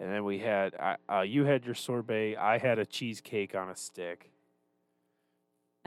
And 0.00 0.12
then 0.12 0.22
we 0.24 0.38
had, 0.38 0.74
I, 0.76 0.96
uh, 1.12 1.20
you 1.22 1.44
had 1.44 1.64
your 1.66 1.74
sorbet. 1.74 2.36
I 2.36 2.58
had 2.58 2.78
a 2.78 2.86
cheesecake 2.86 3.56
on 3.56 3.68
a 3.68 3.74
stick. 3.74 4.30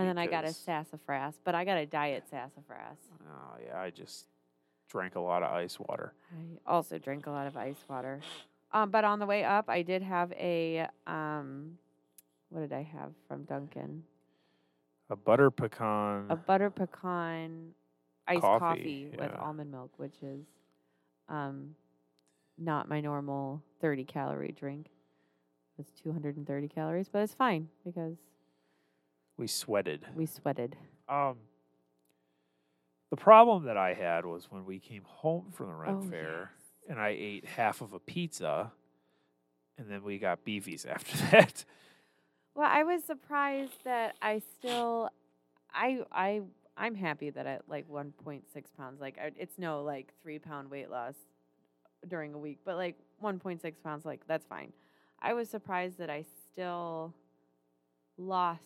And 0.01 0.09
then 0.09 0.17
I 0.17 0.27
got 0.27 0.43
a 0.43 0.47
because- 0.47 0.57
sassafras, 0.57 1.39
but 1.43 1.55
I 1.55 1.65
got 1.65 1.77
a 1.77 1.85
diet 1.85 2.27
sassafras. 2.29 2.97
Oh 3.27 3.57
yeah, 3.65 3.79
I 3.79 3.89
just 3.89 4.27
drank 4.89 5.15
a 5.15 5.19
lot 5.19 5.43
of 5.43 5.51
ice 5.51 5.79
water. 5.79 6.13
I 6.33 6.71
also 6.71 6.97
drink 6.97 7.27
a 7.27 7.31
lot 7.31 7.47
of 7.47 7.55
ice 7.55 7.83
water. 7.87 8.19
Um, 8.73 8.89
but 8.89 9.03
on 9.03 9.19
the 9.19 9.25
way 9.25 9.43
up, 9.43 9.69
I 9.69 9.81
did 9.81 10.01
have 10.01 10.31
a 10.33 10.87
um, 11.07 11.77
what 12.49 12.61
did 12.61 12.73
I 12.73 12.83
have 12.83 13.11
from 13.27 13.43
Dunkin'? 13.43 14.03
A 15.09 15.15
butter 15.15 15.51
pecan. 15.51 16.25
A 16.29 16.35
butter 16.35 16.69
pecan 16.69 17.73
iced 18.27 18.41
Coffee, 18.41 18.59
coffee, 18.59 19.07
with 19.11 19.31
yeah. 19.31 19.39
almond 19.41 19.71
milk, 19.71 19.91
which 19.97 20.15
is 20.21 20.45
um, 21.27 21.75
not 22.57 22.87
my 22.87 23.01
normal 23.01 23.61
30 23.81 24.05
calorie 24.05 24.53
drink. 24.57 24.87
It's 25.77 25.91
230 26.01 26.67
calories, 26.67 27.09
but 27.09 27.19
it's 27.19 27.33
fine 27.33 27.67
because 27.85 28.15
we 29.41 29.47
sweated. 29.47 30.05
we 30.15 30.27
sweated. 30.27 30.75
Um, 31.09 31.37
the 33.09 33.17
problem 33.17 33.65
that 33.65 33.75
I 33.75 33.95
had 33.95 34.23
was 34.23 34.45
when 34.51 34.65
we 34.65 34.77
came 34.79 35.01
home 35.03 35.47
from 35.51 35.65
the 35.67 35.73
rent 35.73 35.97
Oh, 36.05 36.09
fair, 36.09 36.51
yes. 36.53 36.91
and 36.91 36.99
I 36.99 37.09
ate 37.09 37.43
half 37.45 37.81
of 37.81 37.91
a 37.93 37.99
pizza, 37.99 38.71
and 39.79 39.89
then 39.89 40.03
we 40.03 40.19
got 40.19 40.45
beefies 40.45 40.85
after 40.89 41.17
that. 41.31 41.65
Well, 42.53 42.69
I 42.71 42.83
was 42.83 43.03
surprised 43.03 43.83
that 43.83 44.15
I 44.21 44.43
still, 44.59 45.09
I 45.73 46.01
I 46.11 46.41
I'm 46.77 46.93
happy 46.93 47.31
that 47.31 47.47
at 47.47 47.63
like 47.67 47.89
1.6 47.89 48.43
pounds, 48.77 49.01
like 49.01 49.17
it's 49.39 49.57
no 49.57 49.81
like 49.83 50.13
three 50.21 50.37
pound 50.37 50.69
weight 50.69 50.91
loss 50.91 51.15
during 52.07 52.35
a 52.35 52.37
week, 52.37 52.59
but 52.63 52.75
like 52.75 52.95
1.6 53.23 53.73
pounds, 53.83 54.05
like 54.05 54.21
that's 54.27 54.45
fine. 54.45 54.71
I 55.19 55.33
was 55.33 55.49
surprised 55.49 55.97
that 55.97 56.11
I 56.11 56.25
still 56.51 57.15
lost 58.17 58.59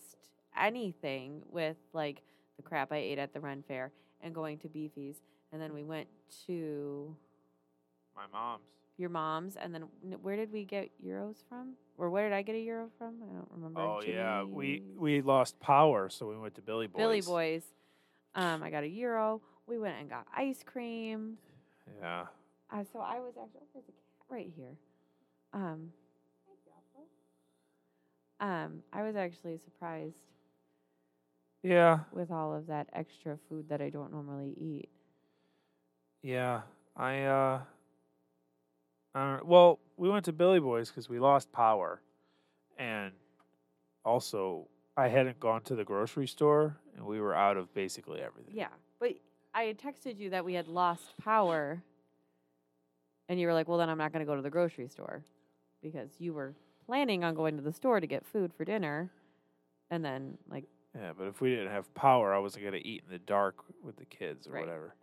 anything 0.59 1.41
with 1.49 1.77
like 1.93 2.21
the 2.57 2.63
crap 2.63 2.91
I 2.91 2.97
ate 2.97 3.19
at 3.19 3.33
the 3.33 3.39
Ren 3.39 3.63
Fair 3.67 3.91
and 4.21 4.33
going 4.33 4.57
to 4.59 4.69
Beefy's. 4.69 5.17
and 5.51 5.61
then 5.61 5.73
we 5.73 5.83
went 5.83 6.07
to 6.47 7.15
My 8.15 8.23
mom's. 8.31 8.63
your 8.97 9.09
mom's, 9.09 9.55
and 9.55 9.73
then 9.73 9.83
where 10.21 10.35
did 10.35 10.51
we 10.51 10.63
get 10.65 10.89
gyros 11.03 11.43
from? 11.49 11.73
Or 11.97 12.09
where 12.09 12.27
did 12.29 12.35
I 12.35 12.41
get 12.41 12.55
a 12.55 12.63
gyro 12.65 12.89
from? 12.97 13.15
I 13.23 13.33
don't 13.33 13.47
remember. 13.51 13.79
Oh 13.79 14.01
yeah, 14.05 14.43
we 14.43 14.83
we 14.97 15.21
lost 15.21 15.59
power, 15.59 16.09
so 16.09 16.27
we 16.27 16.37
went 16.37 16.55
to 16.55 16.61
Billy 16.61 16.87
Boys. 16.87 16.97
Billy 16.97 17.21
Boys. 17.21 17.63
Um, 18.35 18.63
I 18.63 18.69
got 18.69 18.83
a 18.83 18.89
gyro. 18.89 19.41
We 19.67 19.79
went 19.79 19.95
and 19.99 20.09
got 20.09 20.25
ice 20.35 20.61
cream. 20.65 21.37
Yeah. 22.01 22.25
Uh, 22.71 22.83
so 22.91 22.99
I 22.99 23.19
was 23.19 23.33
actually 23.41 23.61
oh, 23.63 23.67
there's 23.73 23.85
a 23.87 23.91
cat 23.91 24.25
right 24.29 24.51
here. 24.55 24.75
Um, 25.53 25.91
um, 28.41 28.83
I 28.91 29.03
was 29.03 29.15
actually 29.15 29.57
surprised 29.57 30.17
Yeah. 31.65 31.99
with 32.11 32.31
all 32.31 32.53
of 32.53 32.67
that 32.67 32.87
extra 32.93 33.37
food 33.49 33.69
that 33.69 33.81
I 33.81 33.89
don't 33.89 34.11
normally 34.11 34.53
eat. 34.57 34.89
Yeah. 36.21 36.61
I 36.95 37.23
uh. 37.23 37.59
I 39.13 39.37
don't, 39.37 39.45
well, 39.45 39.79
we 39.95 40.09
went 40.09 40.25
to 40.25 40.33
Billy 40.33 40.59
Boys 40.59 40.89
because 40.89 41.07
we 41.07 41.19
lost 41.19 41.49
power, 41.53 42.01
and 42.77 43.13
also 44.03 44.67
I 44.97 45.07
hadn't 45.07 45.39
gone 45.39 45.61
to 45.63 45.75
the 45.75 45.85
grocery 45.85 46.27
store, 46.27 46.75
and 46.97 47.05
we 47.05 47.21
were 47.21 47.33
out 47.33 47.55
of 47.55 47.73
basically 47.73 48.19
everything. 48.19 48.53
Yeah, 48.53 48.67
but 48.99 49.13
I 49.53 49.63
had 49.63 49.79
texted 49.79 50.19
you 50.19 50.31
that 50.31 50.43
we 50.43 50.53
had 50.53 50.67
lost 50.67 51.13
power, 51.23 51.81
and 53.29 53.39
you 53.39 53.47
were 53.47 53.53
like, 53.53 53.69
"Well, 53.69 53.77
then 53.77 53.89
I'm 53.89 53.97
not 53.97 54.11
going 54.11 54.19
to 54.19 54.29
go 54.29 54.35
to 54.35 54.41
the 54.41 54.49
grocery 54.49 54.89
store," 54.89 55.23
because 55.81 56.09
you 56.19 56.33
were 56.33 56.53
planning 56.85 57.23
on 57.23 57.35
going 57.35 57.55
to 57.55 57.63
the 57.63 57.71
store 57.71 58.01
to 58.01 58.07
get 58.07 58.25
food 58.25 58.53
for 58.53 58.65
dinner, 58.65 59.09
and 59.89 60.03
then 60.03 60.37
like 60.49 60.65
Yeah, 60.95 61.11
but 61.17 61.27
if 61.27 61.41
we 61.41 61.49
didn't 61.49 61.71
have 61.71 61.93
power, 61.93 62.33
I 62.33 62.39
wasn't 62.39 62.63
gonna 62.63 62.77
eat 62.77 63.03
in 63.05 63.11
the 63.11 63.19
dark 63.19 63.57
with 63.83 63.97
the 63.97 64.05
kids 64.05 64.47
or 64.47 64.51
Right. 64.53 64.61
whatever. 64.65 64.95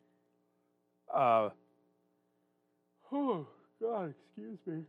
Uh. 1.13 1.51
Oh 3.11 3.47
God, 3.81 4.15
excuse 4.15 4.59
me. 4.67 4.85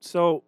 So, 0.00 0.44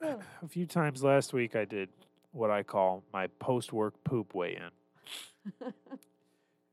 a 0.00 0.46
few 0.48 0.66
times 0.66 1.02
last 1.02 1.32
week, 1.32 1.56
I 1.56 1.64
did 1.64 1.88
what 2.32 2.50
I 2.50 2.62
call 2.62 3.02
my 3.12 3.26
post-work 3.26 4.04
poop 4.04 4.34
weigh-in, 4.34 4.70
and 5.60 5.72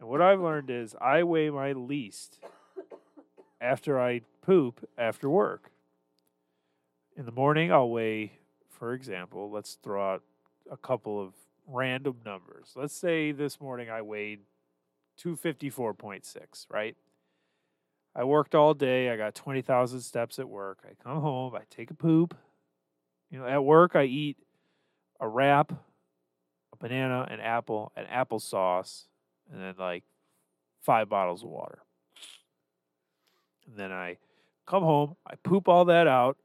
what 0.10 0.22
I've 0.22 0.42
learned 0.42 0.70
is 0.70 0.94
I 1.02 1.24
weigh 1.24 1.50
my 1.50 1.72
least 1.72 2.40
after 3.60 4.00
I 4.00 4.22
poop 4.42 4.88
after 4.98 5.30
work. 5.30 5.72
In 7.16 7.26
the 7.26 7.32
morning, 7.32 7.72
I'll 7.72 7.90
weigh, 7.90 8.34
for 8.70 8.94
example, 8.94 9.50
let's 9.50 9.76
throw 9.82 10.14
out 10.14 10.24
a 10.72 10.78
couple 10.78 11.22
of 11.22 11.34
random 11.68 12.18
numbers. 12.26 12.72
Let's 12.76 12.96
say 12.96 13.32
this 13.32 13.60
morning 13.60 13.90
I 13.90 14.02
weighed 14.02 14.40
254.6, 15.24 16.66
right? 16.70 16.96
I 18.16 18.24
worked 18.24 18.56
all 18.56 18.74
day. 18.74 19.10
I 19.10 19.18
got 19.18 19.36
20,000 19.36 20.02
steps 20.02 20.40
at 20.40 20.50
work. 20.50 20.80
I 20.84 20.94
come 21.04 21.22
home, 21.22 21.54
I 21.56 21.62
take 21.70 21.92
a 21.92 21.96
poop. 21.96 22.36
You 23.30 23.40
know, 23.40 23.46
at 23.46 23.64
work, 23.64 23.96
I 23.96 24.04
eat 24.06 24.38
a 25.20 25.28
wrap, 25.28 25.72
a 25.72 26.78
banana, 26.80 27.28
an 27.30 27.40
apple, 27.40 27.92
an 27.96 28.06
applesauce, 28.06 29.06
and 29.52 29.62
then 29.62 29.76
like 29.78 30.04
five 30.82 31.10
bottles 31.10 31.44
of 31.44 31.50
water. 31.50 31.80
And 33.68 33.78
then 33.78 33.92
I 33.92 34.18
come 34.66 34.84
home, 34.84 35.16
I 35.26 35.36
poop 35.36 35.68
all 35.68 35.86
that 35.86 36.08
out, 36.08 36.38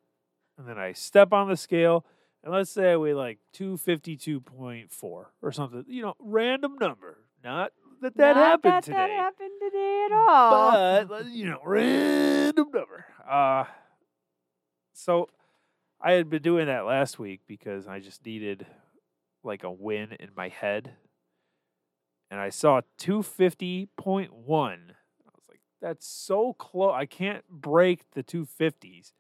and 0.59 0.67
then 0.67 0.79
I 0.79 0.93
step 0.93 1.33
on 1.33 1.49
the 1.49 1.57
scale, 1.57 2.05
and 2.45 2.53
let's 2.53 2.71
say 2.71 2.97
weigh 2.97 3.15
like 3.15 3.39
252.4 3.55 4.91
or 5.03 5.53
something, 5.53 5.85
you 5.89 6.03
know, 6.03 6.15
random 6.19 6.77
number. 6.81 7.19
Not 7.43 7.73
that 8.01 8.17
that 8.17 8.37
Not 8.37 8.45
happened 8.45 8.73
that 8.73 8.85
today. 8.85 8.97
That 8.97 9.11
happened 9.11 9.51
today 9.61 10.07
at 10.11 10.13
all. 10.13 11.05
But 11.07 11.27
you 11.27 11.47
know, 11.47 11.61
random 11.65 12.69
number. 12.73 13.07
Uh 13.29 13.65
so 14.93 15.29
I 16.01 16.13
had 16.13 16.29
been 16.29 16.43
doing 16.43 16.67
that 16.67 16.85
last 16.85 17.19
week 17.19 17.41
because 17.47 17.87
I 17.87 18.01
just 18.01 18.27
needed 18.27 18.67
like 19.45 19.63
a 19.65 19.71
win 19.71 20.13
in 20.19 20.31
my 20.37 20.49
head. 20.49 20.93
And 22.31 22.41
I 22.41 22.49
saw 22.49 22.81
250.1. 22.99 23.89
I 23.99 24.71
was 25.35 25.45
like, 25.49 25.61
that's 25.81 26.07
so 26.07 26.55
close. 26.55 26.95
I 26.95 27.07
can't 27.07 27.45
break 27.49 28.11
the 28.13 28.23
250s. 28.23 29.13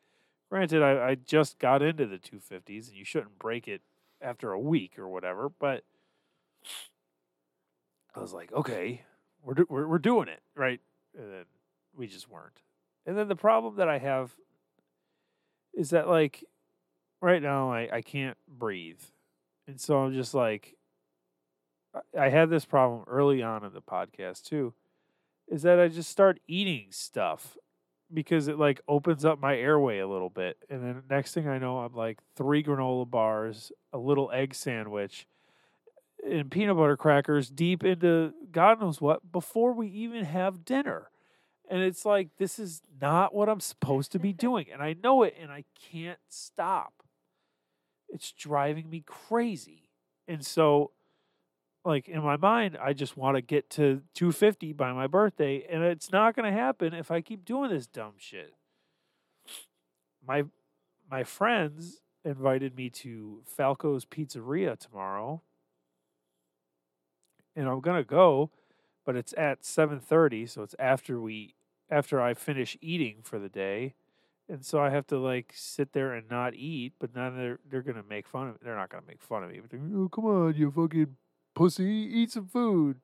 Granted, 0.52 0.82
I, 0.82 1.08
I 1.12 1.14
just 1.14 1.58
got 1.58 1.80
into 1.80 2.04
the 2.04 2.18
250s, 2.18 2.88
and 2.88 2.94
you 2.98 3.06
shouldn't 3.06 3.38
break 3.38 3.66
it 3.66 3.80
after 4.20 4.52
a 4.52 4.60
week 4.60 4.98
or 4.98 5.08
whatever, 5.08 5.48
but 5.48 5.82
I 8.14 8.20
was 8.20 8.34
like, 8.34 8.52
okay, 8.52 9.00
we're, 9.42 9.54
do- 9.54 9.66
we're, 9.70 9.86
we're 9.86 9.98
doing 9.98 10.28
it, 10.28 10.42
right? 10.54 10.78
And 11.16 11.32
then 11.32 11.44
we 11.96 12.06
just 12.06 12.28
weren't. 12.28 12.60
And 13.06 13.16
then 13.16 13.28
the 13.28 13.34
problem 13.34 13.76
that 13.76 13.88
I 13.88 13.96
have 13.96 14.32
is 15.72 15.88
that, 15.88 16.06
like, 16.06 16.44
right 17.22 17.40
now 17.40 17.72
I, 17.72 17.88
I 17.90 18.02
can't 18.02 18.36
breathe. 18.46 19.00
And 19.66 19.80
so 19.80 20.00
I'm 20.00 20.12
just 20.12 20.34
like, 20.34 20.76
I- 21.94 22.26
I 22.26 22.28
had 22.28 22.50
this 22.50 22.66
problem 22.66 23.04
early 23.06 23.42
on 23.42 23.64
in 23.64 23.72
the 23.72 23.80
podcast 23.80 24.44
too, 24.44 24.74
is 25.48 25.62
that 25.62 25.80
I 25.80 25.88
just 25.88 26.10
start 26.10 26.40
eating 26.46 26.88
stuff 26.90 27.56
because 28.12 28.48
it 28.48 28.58
like 28.58 28.80
opens 28.88 29.24
up 29.24 29.40
my 29.40 29.56
airway 29.56 29.98
a 29.98 30.08
little 30.08 30.30
bit, 30.30 30.58
and 30.68 30.82
then 30.82 31.02
next 31.08 31.34
thing 31.34 31.48
I 31.48 31.58
know, 31.58 31.78
I'm 31.78 31.94
like 31.94 32.18
three 32.36 32.62
granola 32.62 33.08
bars, 33.08 33.72
a 33.92 33.98
little 33.98 34.30
egg 34.32 34.54
sandwich, 34.54 35.26
and 36.28 36.50
peanut 36.50 36.76
butter 36.76 36.96
crackers 36.96 37.50
deep 37.50 37.84
into 37.84 38.32
God 38.50 38.80
knows 38.80 39.00
what 39.00 39.32
before 39.32 39.72
we 39.72 39.88
even 39.88 40.24
have 40.24 40.64
dinner. 40.64 41.08
And 41.68 41.80
it's 41.82 42.04
like 42.04 42.28
this 42.38 42.58
is 42.58 42.82
not 43.00 43.34
what 43.34 43.48
I'm 43.48 43.60
supposed 43.60 44.12
to 44.12 44.18
be 44.18 44.32
doing, 44.32 44.66
and 44.72 44.82
I 44.82 44.94
know 45.02 45.22
it, 45.22 45.36
and 45.40 45.50
I 45.50 45.64
can't 45.90 46.20
stop. 46.28 47.02
It's 48.08 48.32
driving 48.32 48.90
me 48.90 49.02
crazy, 49.06 49.88
and 50.28 50.44
so 50.44 50.90
like 51.84 52.08
in 52.08 52.22
my 52.22 52.36
mind, 52.36 52.78
I 52.80 52.92
just 52.92 53.16
want 53.16 53.36
to 53.36 53.42
get 53.42 53.70
to 53.70 54.02
250 54.14 54.72
by 54.72 54.92
my 54.92 55.06
birthday, 55.06 55.64
and 55.68 55.82
it's 55.82 56.12
not 56.12 56.36
going 56.36 56.50
to 56.50 56.56
happen 56.56 56.94
if 56.94 57.10
I 57.10 57.20
keep 57.20 57.44
doing 57.44 57.70
this 57.70 57.86
dumb 57.86 58.14
shit. 58.18 58.54
My 60.26 60.44
my 61.10 61.24
friends 61.24 62.00
invited 62.24 62.76
me 62.76 62.88
to 62.88 63.42
Falco's 63.44 64.04
Pizzeria 64.04 64.78
tomorrow, 64.78 65.42
and 67.56 67.68
I'm 67.68 67.80
gonna 67.80 68.04
go, 68.04 68.50
but 69.04 69.16
it's 69.16 69.34
at 69.36 69.62
7:30, 69.64 70.48
so 70.48 70.62
it's 70.62 70.76
after 70.78 71.20
we 71.20 71.54
after 71.90 72.20
I 72.20 72.34
finish 72.34 72.76
eating 72.80 73.18
for 73.22 73.38
the 73.38 73.48
day. 73.48 73.94
And 74.48 74.64
so 74.64 74.80
I 74.80 74.90
have 74.90 75.06
to 75.08 75.18
like 75.18 75.52
sit 75.54 75.92
there 75.92 76.12
and 76.12 76.28
not 76.30 76.54
eat, 76.54 76.94
but 76.98 77.14
then 77.14 77.36
they're 77.36 77.58
they're 77.68 77.82
gonna 77.82 78.02
make 78.08 78.26
fun 78.28 78.48
of 78.48 78.54
me. 78.54 78.60
They're 78.64 78.76
not 78.76 78.90
gonna 78.90 79.06
make 79.06 79.22
fun 79.22 79.44
of 79.44 79.50
me, 79.50 79.60
but 79.60 79.76
oh 79.96 80.08
come 80.08 80.24
on, 80.26 80.54
you 80.54 80.70
fucking 80.70 81.16
pussy, 81.54 81.84
eat 81.84 82.32
some 82.32 82.46
food. 82.46 83.00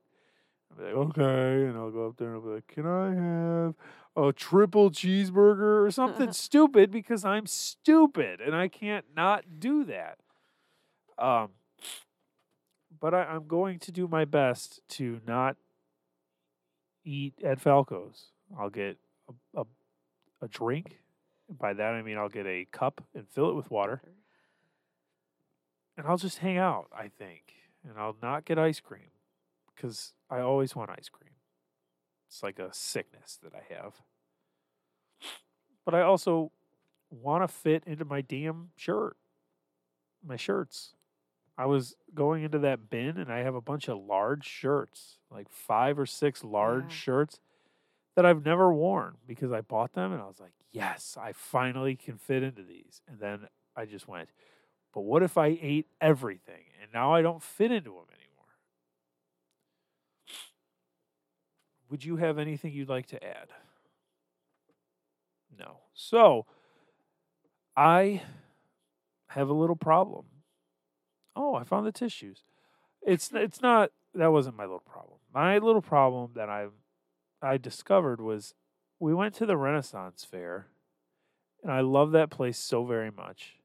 I'll 0.71 0.77
be 0.79 0.85
like, 0.85 0.95
okay, 0.95 1.67
and 1.67 1.77
I'll 1.77 1.91
go 1.91 2.09
up 2.09 2.17
there 2.17 2.29
and 2.29 2.37
I'll 2.37 2.43
be 2.43 2.55
like, 2.55 2.67
can 2.69 2.87
I 2.87 3.15
have 3.15 3.75
a 4.17 4.33
triple 4.33 4.91
cheeseburger 4.91 5.85
or 5.85 5.91
something 5.91 6.33
stupid 6.33 6.91
because 6.91 7.25
I'm 7.25 7.47
stupid 7.47 8.41
and 8.41 8.55
I 8.55 8.69
can't 8.69 9.05
not 9.15 9.61
do 9.61 9.85
that. 9.85 10.19
Um, 11.19 11.51
but 13.01 13.15
I, 13.15 13.25
I'm 13.25 13.47
going 13.47 13.79
to 13.81 13.93
do 13.93 14.09
my 14.09 14.25
best 14.25 14.81
to 14.91 15.21
not 15.27 15.57
eat 17.05 17.35
at 17.45 17.61
Falco's. 17.61 18.27
I'll 18.59 18.71
get 18.71 18.99
a, 19.29 19.61
a, 19.61 19.65
a 20.43 20.49
drink. 20.49 20.99
By 21.49 21.73
that 21.73 21.95
I 21.95 22.03
mean 22.03 22.19
I'll 22.19 22.29
get 22.29 22.47
a 22.47 22.67
cup 22.71 23.05
and 23.15 23.27
fill 23.29 23.51
it 23.51 23.55
with 23.55 23.71
water, 23.71 24.03
and 25.97 26.07
I'll 26.07 26.19
just 26.19 26.39
hang 26.39 26.59
out. 26.59 26.89
I 26.95 27.09
think 27.09 27.55
and 27.87 27.99
I'll 27.99 28.17
not 28.23 28.45
get 28.45 28.59
ice 28.59 28.81
cream 28.81 29.11
because 29.75 30.13
I 30.31 30.41
always 30.41 30.75
want 30.75 30.91
ice 30.91 31.09
cream. 31.09 31.33
It's 32.29 32.43
like 32.43 32.59
a 32.59 32.73
sickness 32.73 33.39
that 33.43 33.53
I 33.55 33.75
have. 33.75 33.95
But 35.85 35.95
I 35.95 36.03
also 36.03 36.53
want 37.11 37.43
to 37.43 37.49
fit 37.49 37.85
into 37.87 38.05
my 38.05 38.21
damn 38.21 38.71
shirt, 38.77 39.17
my 40.25 40.37
shirts. 40.37 40.95
I 41.57 41.67
was 41.67 41.97
going 42.15 42.45
into 42.45 42.59
that 42.61 42.89
bin 42.91 43.17
and 43.17 43.33
I 43.33 43.39
have 43.39 43.55
a 43.55 43.61
bunch 43.61 43.89
of 43.89 43.99
large 43.99 44.45
shirts, 44.47 45.19
like 45.31 45.49
five 45.51 45.99
or 45.99 46.07
six 46.07 46.45
large 46.45 46.85
Yeah. 46.85 46.89
shirts 46.91 47.41
that 48.15 48.27
I've 48.27 48.45
never 48.45 48.73
worn 48.73 49.17
because 49.27 49.53
I 49.53 49.61
bought 49.63 49.93
them 49.95 50.13
and 50.13 50.21
I 50.23 50.27
was 50.27 50.41
like, 50.41 50.53
yes, 50.71 51.17
I 51.21 51.33
finally 51.33 51.97
can 51.97 52.19
fit 52.19 52.43
into 52.43 52.63
these. 52.63 53.01
And 53.09 53.19
then 53.21 53.49
I 53.75 53.87
just 53.87 54.07
went, 54.07 54.31
but 54.93 55.03
what 55.03 55.23
if 55.23 55.39
I 55.39 55.59
ate 55.61 55.89
everything 56.01 56.65
and 56.89 56.95
now 56.95 57.13
I 57.13 57.23
don't 57.23 57.43
fit 57.43 57.71
into 57.71 57.91
them 57.91 58.07
anymore? 58.09 58.55
Would 61.91 62.05
you 62.05 62.17
have 62.17 62.39
anything 62.39 62.73
you'd 62.73 62.89
like 62.89 63.07
to 63.07 63.23
add? 63.23 63.49
No. 65.59 65.79
So, 65.95 66.47
I 67.77 68.23
have 69.29 69.49
a 69.49 69.55
little 69.55 69.77
problem. 69.77 70.27
Oh, 71.37 71.55
I 71.55 71.65
found 71.65 71.87
the 71.87 71.93
tissues. 71.93 72.43
It's 73.03 73.31
it's 73.33 73.61
not 73.61 73.91
that 74.15 74.33
wasn't 74.33 74.57
my 74.57 74.65
little 74.65 74.81
problem. 74.81 75.19
My 75.33 75.59
little 75.59 75.83
problem 75.83 76.33
that 76.35 76.49
I 76.49 76.67
I 77.41 77.57
discovered 77.57 78.21
was 78.21 78.55
we 78.99 79.15
went 79.15 79.35
to 79.35 79.47
the 79.47 79.57
Renaissance 79.57 80.25
Fair 80.25 80.67
and 81.63 81.73
I 81.73 81.81
love 81.81 82.13
that 82.13 82.31
place 82.31 82.59
so 82.59 82.85
very 82.85 83.11
much 83.11 83.58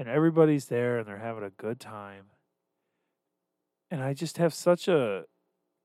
and 0.00 0.08
everybody's 0.08 0.64
there 0.64 0.96
and 0.96 1.06
they're 1.06 1.18
having 1.18 1.44
a 1.44 1.50
good 1.50 1.78
time. 1.78 2.24
And 3.90 4.02
I 4.02 4.14
just 4.14 4.38
have 4.38 4.54
such 4.54 4.88
a 4.88 5.26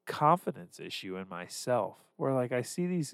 confidence 0.08 0.80
issue 0.80 1.18
in 1.18 1.28
myself 1.28 1.98
where 2.16 2.32
like 2.34 2.54
I 2.54 2.62
see 2.62 2.88
these 2.88 3.14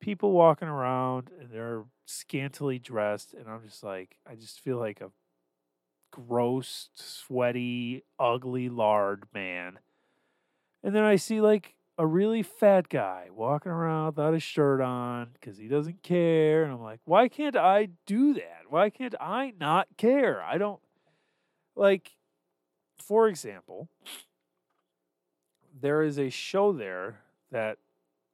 people 0.00 0.30
walking 0.30 0.68
around 0.68 1.30
and 1.40 1.50
they're 1.50 1.82
scantily 2.06 2.78
dressed 2.78 3.34
and 3.34 3.48
I'm 3.48 3.64
just 3.64 3.82
like 3.82 4.18
I 4.30 4.36
just 4.36 4.60
feel 4.60 4.78
like 4.78 5.00
a 5.00 5.10
gross, 6.12 6.90
sweaty, 6.94 8.04
ugly 8.16 8.68
lard 8.68 9.24
man. 9.34 9.80
And 10.84 10.94
then 10.94 11.02
I 11.02 11.16
see 11.16 11.40
like 11.40 11.74
a 11.98 12.06
really 12.06 12.44
fat 12.44 12.88
guy 12.88 13.26
walking 13.34 13.72
around 13.72 14.06
without 14.06 14.32
his 14.32 14.42
shirt 14.42 14.80
on 14.80 15.30
because 15.34 15.58
he 15.58 15.66
doesn't 15.66 16.02
care. 16.02 16.62
And 16.62 16.72
I'm 16.72 16.80
like, 16.80 17.00
why 17.04 17.28
can't 17.28 17.56
I 17.56 17.88
do 18.06 18.34
that? 18.34 18.62
Why 18.70 18.88
can't 18.88 19.16
I 19.20 19.52
not 19.58 19.88
care? 19.96 20.40
I 20.40 20.58
don't 20.58 20.80
like, 21.74 22.12
for 22.98 23.28
example, 23.28 23.88
there 25.80 26.02
is 26.02 26.18
a 26.18 26.30
show 26.30 26.72
there 26.72 27.20
that 27.50 27.78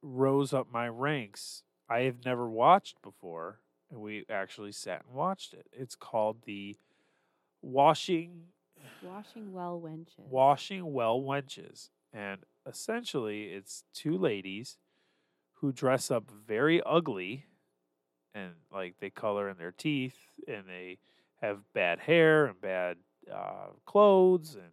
rose 0.01 0.53
up 0.53 0.67
my 0.71 0.87
ranks. 0.87 1.63
I 1.89 2.01
have 2.01 2.23
never 2.23 2.47
watched 2.47 3.01
before, 3.01 3.59
and 3.89 3.99
we 3.99 4.25
actually 4.29 4.71
sat 4.71 5.03
and 5.07 5.15
watched 5.15 5.53
it. 5.53 5.65
It's 5.71 5.95
called 5.95 6.37
the 6.45 6.77
Washing 7.61 8.43
Washing 9.01 9.53
well 9.53 9.81
wenches. 9.83 10.29
Washing 10.29 10.93
Well 10.93 11.21
Wenches. 11.21 11.89
And 12.15 12.41
essentially, 12.65 13.43
it's 13.45 13.83
two 13.93 14.17
ladies 14.17 14.77
who 15.59 15.73
dress 15.73 16.09
up 16.09 16.31
very 16.31 16.81
ugly 16.85 17.45
and 18.33 18.53
like 18.71 18.95
they 18.99 19.09
color 19.09 19.49
in 19.49 19.57
their 19.57 19.71
teeth 19.71 20.15
and 20.47 20.63
they 20.67 20.97
have 21.41 21.73
bad 21.73 21.99
hair 21.99 22.45
and 22.45 22.59
bad 22.61 22.97
uh, 23.33 23.67
clothes 23.85 24.55
and 24.55 24.71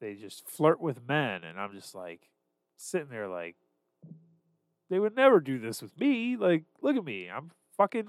they 0.00 0.14
just 0.14 0.48
flirt 0.48 0.80
with 0.80 1.06
men. 1.06 1.44
And 1.44 1.60
I'm 1.60 1.74
just 1.74 1.94
like 1.94 2.30
sitting 2.76 3.10
there 3.10 3.28
like, 3.28 3.56
they 4.88 4.98
would 4.98 5.16
never 5.16 5.40
do 5.40 5.58
this 5.58 5.82
with 5.82 5.98
me. 5.98 6.36
Like, 6.36 6.64
look 6.80 6.96
at 6.96 7.04
me. 7.04 7.28
I'm 7.28 7.50
fucking 7.76 8.08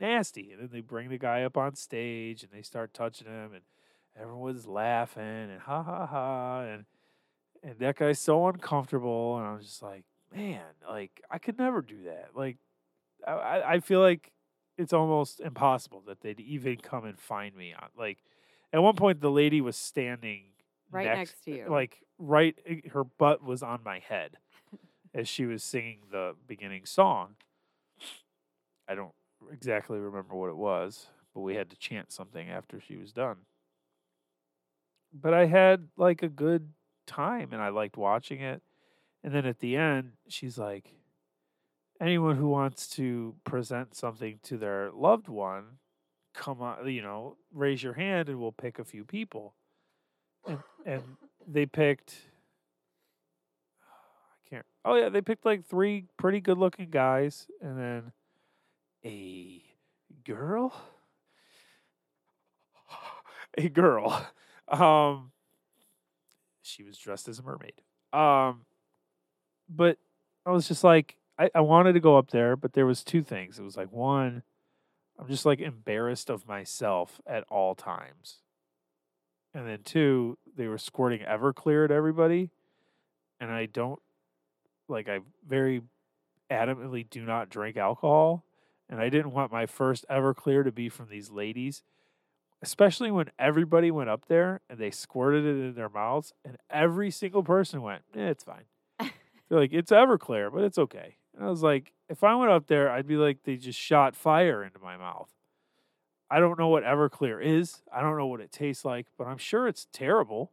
nasty. 0.00 0.52
And 0.52 0.60
then 0.60 0.70
they 0.70 0.80
bring 0.80 1.08
the 1.08 1.18
guy 1.18 1.44
up 1.44 1.56
on 1.56 1.76
stage 1.76 2.42
and 2.42 2.52
they 2.52 2.62
start 2.62 2.92
touching 2.92 3.26
him 3.26 3.52
and 3.54 3.62
everyone's 4.20 4.66
laughing 4.66 5.22
and 5.22 5.60
ha 5.60 5.82
ha 5.82 6.06
ha 6.06 6.60
and 6.62 6.84
and 7.62 7.78
that 7.78 7.96
guy's 7.96 8.18
so 8.18 8.46
uncomfortable 8.48 9.38
and 9.38 9.46
I'm 9.46 9.60
just 9.60 9.82
like, 9.82 10.04
man, 10.34 10.62
like 10.88 11.22
I 11.30 11.38
could 11.38 11.58
never 11.58 11.82
do 11.82 12.04
that. 12.04 12.30
Like 12.34 12.58
I- 13.26 13.32
I, 13.32 13.72
I 13.74 13.80
feel 13.80 14.00
like 14.00 14.32
it's 14.78 14.92
almost 14.92 15.40
impossible 15.40 16.02
that 16.06 16.20
they'd 16.22 16.40
even 16.40 16.76
come 16.78 17.04
and 17.04 17.18
find 17.18 17.54
me 17.54 17.72
on 17.74 17.88
like 17.96 18.18
at 18.72 18.82
one 18.82 18.96
point 18.96 19.20
the 19.20 19.30
lady 19.30 19.60
was 19.60 19.76
standing 19.76 20.44
Right 20.90 21.04
next 21.06 21.44
to 21.44 21.52
you. 21.52 21.66
like 21.68 21.98
right 22.18 22.56
eh, 22.66 22.80
her 22.92 23.04
butt 23.04 23.42
was 23.42 23.62
on 23.62 23.80
my 23.84 23.98
head 24.00 24.36
as 25.14 25.28
she 25.28 25.44
was 25.46 25.62
singing 25.62 26.00
the 26.10 26.34
beginning 26.46 26.84
song 26.86 27.36
i 28.88 28.94
don't 28.94 29.12
exactly 29.52 29.98
remember 29.98 30.34
what 30.34 30.48
it 30.48 30.56
was 30.56 31.06
but 31.34 31.40
we 31.42 31.54
had 31.54 31.68
to 31.70 31.76
chant 31.76 32.10
something 32.12 32.48
after 32.50 32.80
she 32.80 32.96
was 32.96 33.12
done 33.12 33.36
but 35.12 35.34
i 35.34 35.46
had 35.46 35.88
like 35.96 36.22
a 36.22 36.28
good 36.28 36.70
time 37.06 37.48
and 37.52 37.60
i 37.62 37.68
liked 37.68 37.96
watching 37.96 38.40
it 38.40 38.62
and 39.22 39.34
then 39.34 39.46
at 39.46 39.60
the 39.60 39.76
end 39.76 40.12
she's 40.28 40.58
like 40.58 40.92
anyone 42.00 42.36
who 42.36 42.48
wants 42.48 42.88
to 42.88 43.34
present 43.44 43.94
something 43.94 44.38
to 44.42 44.56
their 44.56 44.90
loved 44.92 45.28
one 45.28 45.78
come 46.34 46.60
on 46.60 46.88
you 46.88 47.02
know 47.02 47.36
raise 47.52 47.82
your 47.82 47.92
hand 47.94 48.28
and 48.28 48.38
we'll 48.40 48.52
pick 48.52 48.78
a 48.78 48.84
few 48.84 49.04
people. 49.04 49.54
And 50.46 50.58
and 50.84 51.02
they 51.46 51.66
picked 51.66 52.16
I 53.82 54.50
can't 54.50 54.66
oh 54.84 54.96
yeah 54.96 55.08
they 55.08 55.20
picked 55.20 55.44
like 55.44 55.64
three 55.64 56.06
pretty 56.16 56.40
good 56.40 56.58
looking 56.58 56.90
guys 56.90 57.46
and 57.60 57.78
then 57.78 58.12
a 59.04 59.62
girl? 60.24 60.72
A 63.58 63.68
girl. 63.68 64.26
Um 64.68 65.32
she 66.62 66.82
was 66.82 66.98
dressed 66.98 67.28
as 67.28 67.38
a 67.38 67.42
mermaid. 67.42 67.82
Um 68.12 68.66
but 69.68 69.98
I 70.44 70.50
was 70.50 70.68
just 70.68 70.84
like 70.84 71.16
I, 71.38 71.50
I 71.54 71.60
wanted 71.60 71.94
to 71.94 72.00
go 72.00 72.16
up 72.18 72.30
there 72.30 72.56
but 72.56 72.72
there 72.72 72.86
was 72.86 73.04
two 73.04 73.22
things. 73.22 73.58
It 73.58 73.62
was 73.62 73.76
like 73.76 73.92
one 73.92 74.42
I'm 75.18 75.28
just 75.28 75.46
like 75.46 75.60
embarrassed 75.60 76.30
of 76.30 76.48
myself 76.48 77.20
at 77.26 77.44
all 77.48 77.74
times. 77.74 78.38
And 79.54 79.68
then 79.68 79.80
two, 79.84 80.38
they 80.56 80.66
were 80.66 80.78
squirting 80.78 81.20
Everclear 81.20 81.84
at 81.84 81.90
everybody, 81.90 82.50
and 83.38 83.50
I 83.50 83.66
don't 83.66 84.00
like 84.88 85.08
I 85.08 85.20
very 85.46 85.82
adamantly 86.50 87.08
do 87.08 87.22
not 87.22 87.50
drink 87.50 87.76
alcohol, 87.76 88.44
and 88.88 89.00
I 89.00 89.10
didn't 89.10 89.32
want 89.32 89.52
my 89.52 89.66
first 89.66 90.06
Everclear 90.10 90.64
to 90.64 90.72
be 90.72 90.88
from 90.88 91.08
these 91.08 91.30
ladies, 91.30 91.82
especially 92.62 93.10
when 93.10 93.30
everybody 93.38 93.90
went 93.90 94.08
up 94.08 94.26
there 94.26 94.60
and 94.70 94.78
they 94.78 94.90
squirted 94.90 95.44
it 95.44 95.60
in 95.60 95.74
their 95.74 95.88
mouths, 95.88 96.32
and 96.44 96.56
every 96.70 97.10
single 97.10 97.42
person 97.42 97.82
went, 97.82 98.02
eh, 98.14 98.28
"It's 98.28 98.44
fine." 98.44 98.64
They're 98.98 99.58
like, 99.58 99.72
"It's 99.72 99.90
Everclear, 99.90 100.52
but 100.52 100.62
it's 100.62 100.78
okay." 100.78 101.16
And 101.34 101.44
I 101.44 101.48
was 101.48 101.62
like, 101.62 101.92
if 102.08 102.22
I 102.22 102.34
went 102.34 102.50
up 102.50 102.66
there, 102.66 102.90
I'd 102.90 103.06
be 103.06 103.16
like, 103.16 103.38
they 103.44 103.56
just 103.56 103.78
shot 103.78 104.14
fire 104.14 104.62
into 104.62 104.78
my 104.78 104.96
mouth. 104.96 105.30
I 106.30 106.40
don't 106.40 106.58
know 106.58 106.68
what 106.68 106.84
Everclear 106.84 107.42
is. 107.42 107.82
I 107.92 108.00
don't 108.02 108.18
know 108.18 108.26
what 108.26 108.40
it 108.40 108.52
tastes 108.52 108.84
like, 108.84 109.06
but 109.18 109.26
I'm 109.26 109.38
sure 109.38 109.66
it's 109.66 109.86
terrible. 109.92 110.52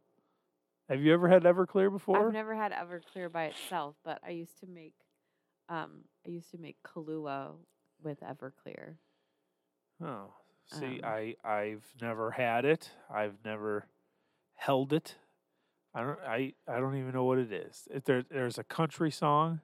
Have 0.88 1.00
you 1.00 1.12
ever 1.12 1.28
had 1.28 1.44
Everclear 1.44 1.90
before? 1.90 2.26
I've 2.26 2.32
never 2.32 2.54
had 2.54 2.72
Everclear 2.72 3.30
by 3.30 3.44
itself, 3.44 3.94
but 4.04 4.20
I 4.26 4.30
used 4.30 4.58
to 4.60 4.66
make 4.66 4.94
um 5.68 6.04
I 6.26 6.30
used 6.30 6.50
to 6.50 6.58
make 6.58 6.76
Kahlua 6.82 7.52
with 8.02 8.20
Everclear. 8.20 8.96
Oh, 10.02 10.32
see, 10.70 11.00
Um, 11.02 11.10
I 11.10 11.36
I've 11.44 11.84
never 12.00 12.32
had 12.32 12.64
it. 12.64 12.90
I've 13.12 13.36
never 13.44 13.86
held 14.54 14.92
it. 14.92 15.16
I 15.94 16.02
don't 16.02 16.18
I 16.26 16.54
I 16.68 16.78
don't 16.80 16.96
even 16.96 17.12
know 17.12 17.24
what 17.24 17.38
it 17.38 17.52
is. 17.52 17.88
If 17.90 18.04
there 18.04 18.22
there's 18.22 18.58
a 18.58 18.64
country 18.64 19.10
song 19.10 19.60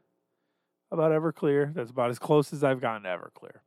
about 0.91 1.13
Everclear, 1.13 1.73
that's 1.75 1.91
about 1.91 2.11
as 2.11 2.19
close 2.19 2.53
as 2.53 2.65
I've 2.65 2.81
gotten 2.81 3.03
to 3.03 3.09
Everclear. 3.09 3.61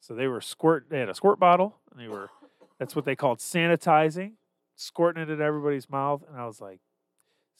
So 0.00 0.14
they 0.14 0.28
were 0.28 0.40
squirt. 0.40 0.86
They 0.88 1.00
had 1.00 1.08
a 1.08 1.14
squirt 1.14 1.40
bottle, 1.40 1.78
and 1.90 2.00
they 2.00 2.08
were 2.08 2.30
that's 2.78 2.94
what 2.94 3.04
they 3.04 3.16
called 3.16 3.38
sanitizing, 3.38 4.32
squirting 4.76 5.22
it 5.22 5.30
in 5.30 5.40
everybody's 5.40 5.90
mouth. 5.90 6.22
And 6.28 6.40
I 6.40 6.46
was 6.46 6.60
like, 6.60 6.80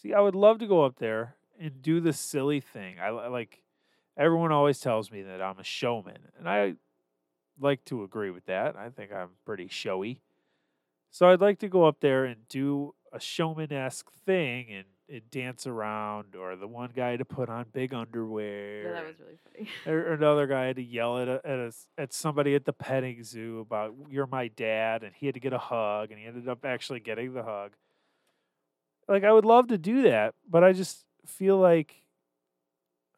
see, 0.00 0.14
I 0.14 0.20
would 0.20 0.36
love 0.36 0.58
to 0.60 0.66
go 0.66 0.84
up 0.84 0.98
there 0.98 1.34
and 1.60 1.82
do 1.82 2.00
the 2.00 2.12
silly 2.12 2.60
thing. 2.60 3.00
I 3.00 3.10
like 3.10 3.62
everyone 4.16 4.52
always 4.52 4.78
tells 4.78 5.10
me 5.10 5.22
that 5.22 5.42
I'm 5.42 5.58
a 5.58 5.64
showman, 5.64 6.18
and 6.38 6.48
I 6.48 6.74
like 7.60 7.84
to 7.86 8.02
agree 8.02 8.30
with 8.30 8.46
that. 8.46 8.76
I 8.76 8.90
think 8.90 9.12
I'm 9.12 9.30
pretty 9.44 9.68
showy. 9.68 10.20
So 11.10 11.28
I'd 11.28 11.40
like 11.40 11.58
to 11.60 11.68
go 11.68 11.84
up 11.84 12.00
there 12.00 12.24
and 12.24 12.48
do 12.48 12.94
a 13.12 13.20
showman 13.20 13.72
esque 13.72 14.10
thing 14.26 14.66
and, 14.70 14.84
and 15.08 15.30
dance 15.30 15.66
around, 15.66 16.36
or 16.36 16.54
the 16.54 16.68
one 16.68 16.90
guy 16.94 17.16
to 17.16 17.24
put 17.24 17.48
on 17.48 17.66
big 17.72 17.94
underwear. 17.94 18.82
Yeah, 18.82 18.92
that 18.92 19.06
was 19.06 19.16
really 19.20 19.38
funny. 19.44 19.68
or 19.86 20.12
another 20.12 20.46
guy 20.46 20.66
had 20.66 20.76
to 20.76 20.82
yell 20.82 21.18
at 21.18 21.28
a, 21.28 21.40
at 21.44 21.58
a 21.58 21.72
at 21.96 22.12
somebody 22.12 22.54
at 22.54 22.66
the 22.66 22.74
petting 22.74 23.24
zoo 23.24 23.60
about 23.60 23.94
"You're 24.10 24.26
my 24.26 24.48
dad," 24.48 25.02
and 25.02 25.12
he 25.14 25.26
had 25.26 25.34
to 25.34 25.40
get 25.40 25.54
a 25.54 25.58
hug, 25.58 26.10
and 26.10 26.20
he 26.20 26.26
ended 26.26 26.48
up 26.48 26.64
actually 26.64 27.00
getting 27.00 27.32
the 27.32 27.42
hug. 27.42 27.72
Like 29.08 29.24
I 29.24 29.32
would 29.32 29.46
love 29.46 29.68
to 29.68 29.78
do 29.78 30.02
that, 30.02 30.34
but 30.48 30.62
I 30.62 30.74
just 30.74 31.04
feel 31.24 31.58
like 31.58 32.02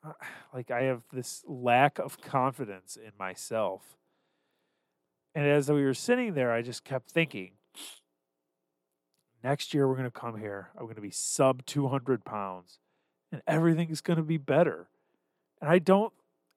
uh, 0.05 0.13
like 0.55 0.71
I 0.71 0.83
have 0.83 1.03
this 1.13 1.45
lack 1.47 1.99
of 1.99 2.21
confidence 2.21 2.97
in 2.97 3.13
myself. 3.19 3.97
And 5.35 5.47
as 5.47 5.71
we 5.71 5.85
were 5.85 5.95
sitting 5.95 6.35
there, 6.35 6.53
I 6.53 6.63
just 6.63 6.85
kept 6.85 7.11
thinking, 7.11 7.53
next 9.45 9.73
year 9.73 9.87
we're 9.87 9.95
going 9.95 10.05
to 10.05 10.11
come 10.11 10.39
here. 10.39 10.71
I'm 10.77 10.85
going 10.85 10.97
to 10.97 11.01
be 11.01 11.11
sub 11.11 11.65
200 11.67 12.25
pounds, 12.25 12.79
and 13.31 13.41
everything's 13.47 14.01
going 14.01 14.17
to 14.17 14.23
be 14.23 14.39
better. 14.39 14.89
And 15.61 15.71
I 15.71 15.79
don't, 15.79 16.13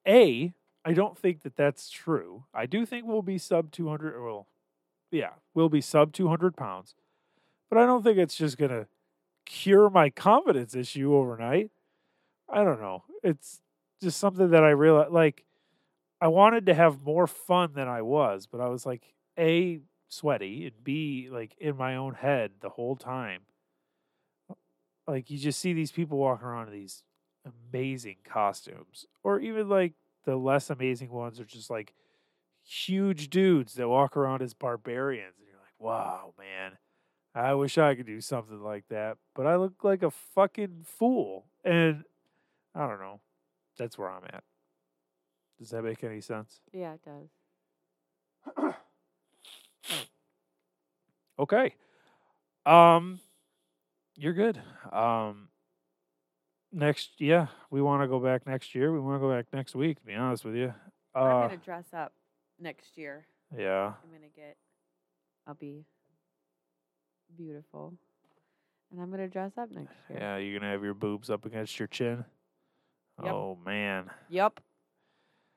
A, 0.08 0.54
I 0.84 0.94
don't 0.94 1.18
think 1.18 1.44
that 1.44 1.56
that's 1.56 1.90
true. 1.90 2.46
I 2.54 2.66
do 2.66 2.86
think 2.86 3.06
we'll 3.06 3.22
be 3.22 3.38
sub 3.38 3.72
200, 3.72 4.22
well, 4.22 4.48
yeah, 5.12 5.32
we'll 5.54 5.70
be 5.70 5.82
sub 5.82 6.12
200 6.12 6.56
pounds. 6.56 6.96
But 7.70 7.78
I 7.78 7.86
don't 7.86 8.04
think 8.04 8.18
it's 8.18 8.36
just 8.36 8.58
going 8.58 8.72
to 8.72 8.88
cure 9.46 9.90
my 9.90 10.10
confidence 10.10 10.76
issue 10.76 11.16
overnight. 11.16 11.70
I 12.50 12.64
don't 12.64 12.82
know. 12.82 13.04
It's 13.24 13.62
just 14.02 14.20
something 14.20 14.50
that 14.50 14.64
I 14.64 14.70
realize, 14.72 15.12
like, 15.12 15.44
I 16.24 16.28
wanted 16.28 16.68
to 16.68 16.74
have 16.74 17.04
more 17.04 17.28
fun 17.28 17.74
than 17.74 17.90
I 17.90 18.02
was, 18.02 18.48
but 18.48 18.62
I 18.62 18.70
was 18.70 18.86
like, 18.86 19.14
A, 19.38 19.82
sweaty, 20.08 20.64
and 20.64 20.82
B, 20.82 21.28
like 21.30 21.54
in 21.60 21.76
my 21.76 21.98
own 21.98 22.14
head 22.14 22.52
the 22.62 22.70
whole 22.70 22.96
time. 22.96 23.42
Uh, 24.50 24.54
like, 25.06 25.30
you 25.30 25.38
just 25.38 25.60
see 25.60 25.74
these 25.74 25.92
people 25.92 26.18
walking 26.18 26.48
around 26.48 26.70
in 26.70 26.74
these 26.76 27.04
amazing 27.46 28.20
costumes, 28.24 29.06
or 29.22 29.42
even 29.42 29.68
like 29.68 29.96
the 30.24 30.38
less 30.38 30.70
amazing 30.70 31.10
ones 31.10 31.42
are 31.42 31.46
just 31.46 31.70
like 31.70 31.94
huge 32.64 33.30
dudes 33.30 33.74
that 33.74 33.90
walk 33.90 34.16
around 34.16 34.42
as 34.42 34.54
barbarians, 34.54 35.36
and 35.40 35.48
you're 35.50 35.60
like, 35.60 35.78
wow, 35.78 36.34
man, 36.40 36.78
I 37.36 37.54
wish 37.56 37.78
I 37.78 37.96
could 37.96 38.06
do 38.06 38.22
something 38.22 38.64
like 38.64 38.86
that, 38.88 39.18
but 39.36 39.46
I 39.46 39.58
look 39.58 39.84
like 39.84 40.04
a 40.04 40.10
fucking 40.10 40.86
fool, 40.86 41.48
and 41.66 42.06
I 42.74 42.88
don't 42.88 43.02
know. 43.02 43.20
That's 43.78 43.98
where 43.98 44.10
I'm 44.10 44.24
at. 44.24 44.46
Does 45.60 45.70
that 45.70 45.84
make 45.84 46.04
any 46.04 46.22
sense? 46.22 46.60
Yeah, 46.72 46.94
it 46.96 47.02
does. 47.06 48.74
Okay. 51.40 51.74
Um 52.66 53.20
you're 54.16 54.34
good. 54.34 54.62
Um 54.92 55.50
next 56.72 57.10
yeah, 57.20 57.48
we 57.72 57.82
want 57.82 58.04
to 58.04 58.08
go 58.08 58.20
back 58.20 58.46
next 58.46 58.76
year. 58.76 58.92
We 58.94 59.00
want 59.00 59.16
to 59.16 59.20
go 59.28 59.34
back 59.34 59.46
next 59.52 59.76
week 59.76 60.00
to 60.00 60.06
be 60.06 60.14
honest 60.14 60.46
with 60.46 60.56
you. 60.56 60.74
Uh 61.16 61.20
I'm 61.20 61.48
gonna 61.50 61.58
dress 61.58 61.88
up 61.94 62.14
next 62.60 62.98
year. 62.98 63.26
yeah. 63.58 63.94
I'm 64.04 64.12
gonna 64.12 64.30
get. 64.36 64.58
I'll 65.48 65.56
be 65.56 65.86
beautiful, 67.36 67.94
and 68.92 69.02
I'm 69.02 69.10
gonna 69.12 69.28
dress 69.28 69.52
up 69.58 69.70
next 69.72 69.92
year. 70.10 70.20
Yeah, 70.20 70.38
you're 70.38 70.54
going 70.58 70.62
to 70.62 70.74
have 70.74 70.84
your 70.84 70.94
boobs 70.94 71.30
up 71.30 71.46
against 71.46 71.78
your 71.78 71.88
chin. 71.90 72.24
Yep. 73.22 73.34
Oh 73.34 73.58
man. 73.66 74.10
Yep. 74.30 74.62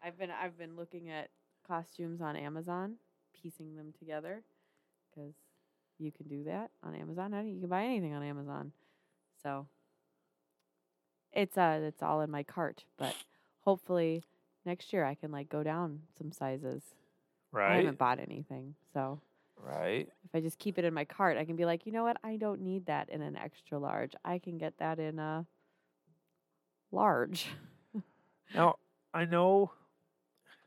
I've 0.06 0.18
been 0.18 0.30
I've 0.30 0.56
been 0.56 0.76
looking 0.76 1.10
at 1.10 1.30
costumes 1.66 2.20
on 2.20 2.36
Amazon, 2.36 2.94
piecing 3.34 3.74
them 3.74 3.92
together, 3.98 4.42
because 5.10 5.34
you 5.98 6.12
can 6.12 6.28
do 6.28 6.44
that 6.44 6.70
on 6.84 6.94
Amazon. 6.94 7.32
You 7.46 7.60
can 7.60 7.68
buy 7.68 7.84
anything 7.84 8.14
on 8.14 8.22
Amazon, 8.22 8.70
so 9.42 9.66
it's 11.32 11.58
uh 11.58 11.80
it's 11.82 12.02
all 12.02 12.20
in 12.20 12.30
my 12.30 12.44
cart. 12.44 12.84
But 12.96 13.16
hopefully 13.62 14.22
next 14.64 14.92
year 14.92 15.04
I 15.04 15.16
can 15.16 15.32
like 15.32 15.48
go 15.48 15.64
down 15.64 16.02
some 16.16 16.30
sizes. 16.30 16.82
Right. 17.50 17.72
I 17.72 17.76
haven't 17.78 17.98
bought 17.98 18.20
anything, 18.20 18.76
so 18.92 19.20
Right. 19.58 20.06
if 20.24 20.34
I 20.34 20.40
just 20.40 20.58
keep 20.58 20.78
it 20.78 20.84
in 20.84 20.92
my 20.94 21.06
cart, 21.06 21.38
I 21.38 21.44
can 21.46 21.56
be 21.56 21.64
like, 21.64 21.86
you 21.86 21.92
know 21.92 22.04
what? 22.04 22.18
I 22.22 22.36
don't 22.36 22.60
need 22.60 22.86
that 22.86 23.08
in 23.08 23.22
an 23.22 23.36
extra 23.36 23.78
large. 23.78 24.12
I 24.24 24.38
can 24.38 24.58
get 24.58 24.76
that 24.78 24.98
in 25.00 25.18
a 25.18 25.46
large. 26.92 27.46
Now, 28.54 28.76
I 29.14 29.24
know 29.24 29.72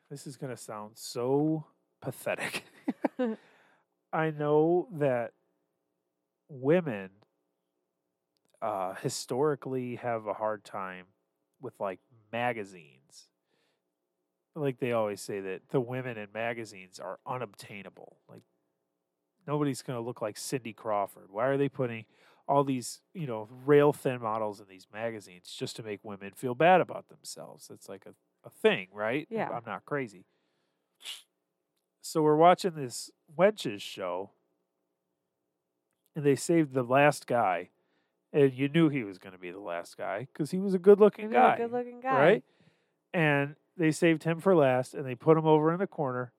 this 0.09 0.25
is 0.25 0.37
going 0.37 0.55
to 0.55 0.61
sound 0.61 0.91
so 0.95 1.65
pathetic. 2.01 2.63
I 4.13 4.31
know 4.31 4.87
that 4.93 5.33
women 6.49 7.09
uh, 8.61 8.95
historically 8.95 9.95
have 9.95 10.25
a 10.25 10.33
hard 10.33 10.63
time 10.63 11.05
with 11.61 11.79
like 11.79 11.99
magazines. 12.31 13.27
Like 14.55 14.79
they 14.79 14.91
always 14.91 15.21
say 15.21 15.39
that 15.39 15.61
the 15.69 15.79
women 15.79 16.17
in 16.17 16.27
magazines 16.33 16.99
are 16.99 17.19
unobtainable. 17.25 18.17
Like 18.27 18.41
nobody's 19.47 19.81
going 19.81 19.97
to 19.97 20.05
look 20.05 20.21
like 20.21 20.37
Cindy 20.37 20.73
Crawford. 20.73 21.27
Why 21.29 21.47
are 21.47 21.57
they 21.57 21.69
putting 21.69 22.05
all 22.47 22.63
these, 22.63 23.01
you 23.13 23.27
know, 23.27 23.47
rail 23.65 23.93
thin 23.93 24.21
models 24.21 24.59
in 24.59 24.65
these 24.67 24.87
magazines 24.91 25.55
just 25.57 25.75
to 25.75 25.83
make 25.83 25.99
women 26.03 26.31
feel 26.35 26.55
bad 26.55 26.81
about 26.81 27.09
themselves? 27.09 27.69
It's 27.71 27.87
like 27.87 28.05
a, 28.05 28.13
a 28.45 28.49
thing, 28.49 28.87
right? 28.93 29.27
Yeah. 29.29 29.49
I'm 29.49 29.63
not 29.65 29.85
crazy. 29.85 30.25
So 32.01 32.21
we're 32.21 32.35
watching 32.35 32.71
this 32.75 33.11
Wenches 33.37 33.81
show, 33.81 34.31
and 36.15 36.25
they 36.25 36.35
saved 36.35 36.73
the 36.73 36.83
last 36.83 37.27
guy, 37.27 37.69
and 38.33 38.53
you 38.53 38.67
knew 38.67 38.89
he 38.89 39.03
was 39.03 39.17
going 39.19 39.33
to 39.33 39.39
be 39.39 39.51
the 39.51 39.59
last 39.59 39.97
guy 39.97 40.27
because 40.31 40.51
he 40.51 40.59
was 40.59 40.73
a 40.73 40.79
good-looking 40.79 41.29
guy, 41.29 41.57
good 41.57 41.71
looking 41.71 41.99
guy. 41.99 42.19
right? 42.19 42.43
And 43.13 43.55
they 43.77 43.91
saved 43.91 44.23
him 44.23 44.39
for 44.39 44.55
last, 44.55 44.93
and 44.93 45.05
they 45.05 45.15
put 45.15 45.37
him 45.37 45.45
over 45.45 45.71
in 45.71 45.79
the 45.79 45.87
corner. 45.87 46.31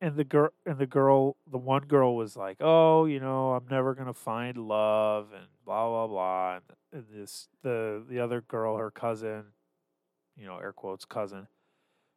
And 0.00 0.14
the 0.14 0.22
girl, 0.24 0.50
and 0.64 0.78
the 0.78 0.86
girl, 0.86 1.34
the 1.50 1.58
one 1.58 1.82
girl 1.82 2.14
was 2.14 2.36
like, 2.36 2.58
"Oh, 2.60 3.06
you 3.06 3.18
know, 3.18 3.54
I'm 3.54 3.66
never 3.68 3.94
gonna 3.96 4.14
find 4.14 4.56
love," 4.56 5.32
and 5.34 5.46
blah 5.64 5.88
blah 5.88 6.06
blah. 6.06 6.54
And, 6.54 6.62
and 6.92 7.04
this, 7.12 7.48
the 7.64 8.04
the 8.08 8.20
other 8.20 8.40
girl, 8.40 8.76
her 8.76 8.92
cousin, 8.92 9.46
you 10.38 10.46
know, 10.46 10.58
air 10.58 10.72
quotes 10.72 11.04
cousin, 11.04 11.48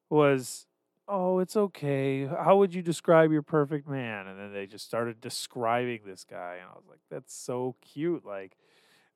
was, 0.10 0.68
"Oh, 1.08 1.40
it's 1.40 1.56
okay. 1.58 2.26
How 2.26 2.58
would 2.58 2.74
you 2.74 2.82
describe 2.82 3.32
your 3.32 3.42
perfect 3.42 3.88
man?" 3.88 4.28
And 4.28 4.40
then 4.40 4.54
they 4.54 4.68
just 4.68 4.86
started 4.86 5.22
describing 5.22 6.02
this 6.06 6.24
guy, 6.24 6.58
and 6.62 6.70
I 6.70 6.76
was 6.76 6.88
like, 6.90 7.02
"That's 7.10 7.34
so 7.34 7.76
cute." 7.82 8.26
Like, 8.26 8.58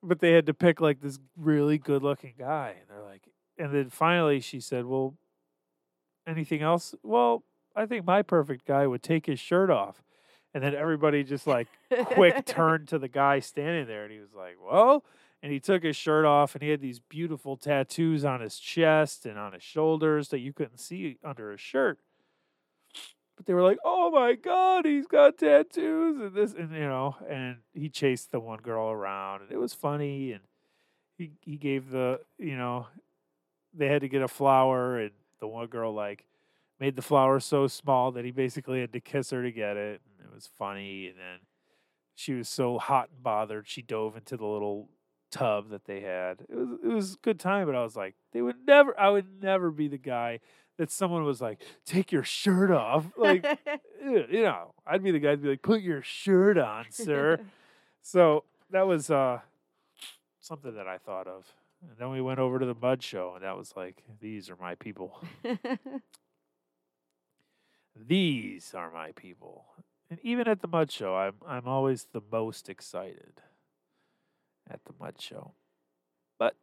but 0.02 0.20
they 0.20 0.32
had 0.32 0.46
to 0.46 0.54
pick 0.54 0.80
like 0.80 1.00
this 1.00 1.18
really 1.36 1.78
good 1.78 2.02
looking 2.02 2.34
guy, 2.38 2.76
and 2.80 2.88
they're 2.88 3.04
like, 3.04 3.28
and 3.58 3.72
then 3.72 3.90
finally 3.90 4.40
she 4.40 4.60
said, 4.60 4.86
"Well, 4.86 5.14
anything 6.26 6.62
else?" 6.62 6.94
Well, 7.02 7.44
I 7.76 7.86
think 7.86 8.06
my 8.06 8.22
perfect 8.22 8.66
guy 8.66 8.86
would 8.86 9.02
take 9.02 9.26
his 9.26 9.38
shirt 9.38 9.70
off. 9.70 10.02
And 10.54 10.64
then 10.64 10.74
everybody 10.74 11.22
just 11.22 11.46
like 11.46 11.68
quick 11.90 12.44
turned 12.46 12.88
to 12.88 12.98
the 12.98 13.08
guy 13.08 13.40
standing 13.40 13.86
there 13.86 14.04
and 14.04 14.12
he 14.12 14.18
was 14.18 14.32
like, 14.34 14.56
Well, 14.64 15.04
and 15.46 15.52
he 15.52 15.60
took 15.60 15.84
his 15.84 15.94
shirt 15.94 16.24
off 16.24 16.56
and 16.56 16.62
he 16.62 16.70
had 16.70 16.80
these 16.80 16.98
beautiful 16.98 17.56
tattoos 17.56 18.24
on 18.24 18.40
his 18.40 18.58
chest 18.58 19.24
and 19.24 19.38
on 19.38 19.52
his 19.52 19.62
shoulders 19.62 20.30
that 20.30 20.40
you 20.40 20.52
couldn't 20.52 20.80
see 20.80 21.18
under 21.22 21.52
his 21.52 21.60
shirt. 21.60 22.00
But 23.36 23.46
they 23.46 23.54
were 23.54 23.62
like, 23.62 23.78
"Oh 23.84 24.10
my 24.10 24.34
god, 24.34 24.86
he's 24.86 25.06
got 25.06 25.38
tattoos 25.38 26.20
and 26.20 26.34
this 26.34 26.52
and 26.52 26.72
you 26.72 26.88
know." 26.88 27.14
And 27.30 27.58
he 27.72 27.88
chased 27.88 28.32
the 28.32 28.40
one 28.40 28.58
girl 28.58 28.90
around, 28.90 29.42
and 29.42 29.52
it 29.52 29.58
was 29.58 29.72
funny. 29.72 30.32
And 30.32 30.42
he 31.16 31.30
he 31.42 31.56
gave 31.56 31.90
the 31.90 32.22
you 32.38 32.56
know, 32.56 32.88
they 33.72 33.86
had 33.86 34.00
to 34.00 34.08
get 34.08 34.22
a 34.22 34.28
flower, 34.28 34.98
and 34.98 35.12
the 35.38 35.46
one 35.46 35.68
girl 35.68 35.94
like 35.94 36.24
made 36.80 36.96
the 36.96 37.02
flower 37.02 37.38
so 37.38 37.68
small 37.68 38.10
that 38.10 38.24
he 38.24 38.32
basically 38.32 38.80
had 38.80 38.92
to 38.94 39.00
kiss 39.00 39.30
her 39.30 39.44
to 39.44 39.52
get 39.52 39.76
it, 39.76 40.00
and 40.18 40.26
it 40.26 40.34
was 40.34 40.48
funny. 40.58 41.06
And 41.06 41.16
then 41.16 41.38
she 42.16 42.34
was 42.34 42.48
so 42.48 42.78
hot 42.80 43.10
and 43.14 43.22
bothered, 43.22 43.68
she 43.68 43.80
dove 43.80 44.16
into 44.16 44.36
the 44.36 44.44
little 44.44 44.88
tub 45.30 45.70
that 45.70 45.84
they 45.84 46.00
had. 46.00 46.42
It 46.48 46.54
was 46.54 46.68
it 46.82 46.88
was 46.88 47.14
a 47.14 47.18
good 47.22 47.40
time, 47.40 47.66
but 47.66 47.74
I 47.74 47.82
was 47.82 47.96
like, 47.96 48.14
they 48.32 48.42
would 48.42 48.66
never 48.66 48.98
I 48.98 49.10
would 49.10 49.42
never 49.42 49.70
be 49.70 49.88
the 49.88 49.98
guy 49.98 50.40
that 50.78 50.90
someone 50.90 51.24
was 51.24 51.40
like, 51.40 51.62
take 51.84 52.12
your 52.12 52.24
shirt 52.24 52.70
off. 52.70 53.06
Like 53.16 53.44
you 54.02 54.42
know, 54.42 54.74
I'd 54.86 55.02
be 55.02 55.10
the 55.10 55.18
guy 55.18 55.32
to 55.32 55.36
be 55.36 55.48
like, 55.50 55.62
put 55.62 55.82
your 55.82 56.02
shirt 56.02 56.58
on, 56.58 56.86
sir. 56.90 57.40
so 58.02 58.44
that 58.70 58.86
was 58.86 59.10
uh 59.10 59.40
something 60.40 60.74
that 60.74 60.86
I 60.86 60.98
thought 60.98 61.26
of. 61.26 61.46
And 61.82 61.92
then 61.98 62.10
we 62.10 62.20
went 62.20 62.40
over 62.40 62.58
to 62.58 62.66
the 62.66 62.74
mud 62.74 63.02
show 63.02 63.32
and 63.34 63.44
that 63.44 63.56
was 63.56 63.74
like, 63.76 64.02
these 64.20 64.50
are 64.50 64.56
my 64.56 64.74
people. 64.74 65.20
These 68.08 68.74
are 68.74 68.90
my 68.90 69.12
people. 69.12 69.64
And 70.10 70.18
even 70.22 70.46
at 70.48 70.60
the 70.60 70.68
mud 70.68 70.92
show, 70.92 71.16
I'm 71.16 71.34
I'm 71.46 71.66
always 71.66 72.08
the 72.12 72.22
most 72.30 72.68
excited 72.68 73.40
at 74.70 74.80
the 74.84 74.92
mud 75.00 75.20
show. 75.20 75.52
But 76.38 76.54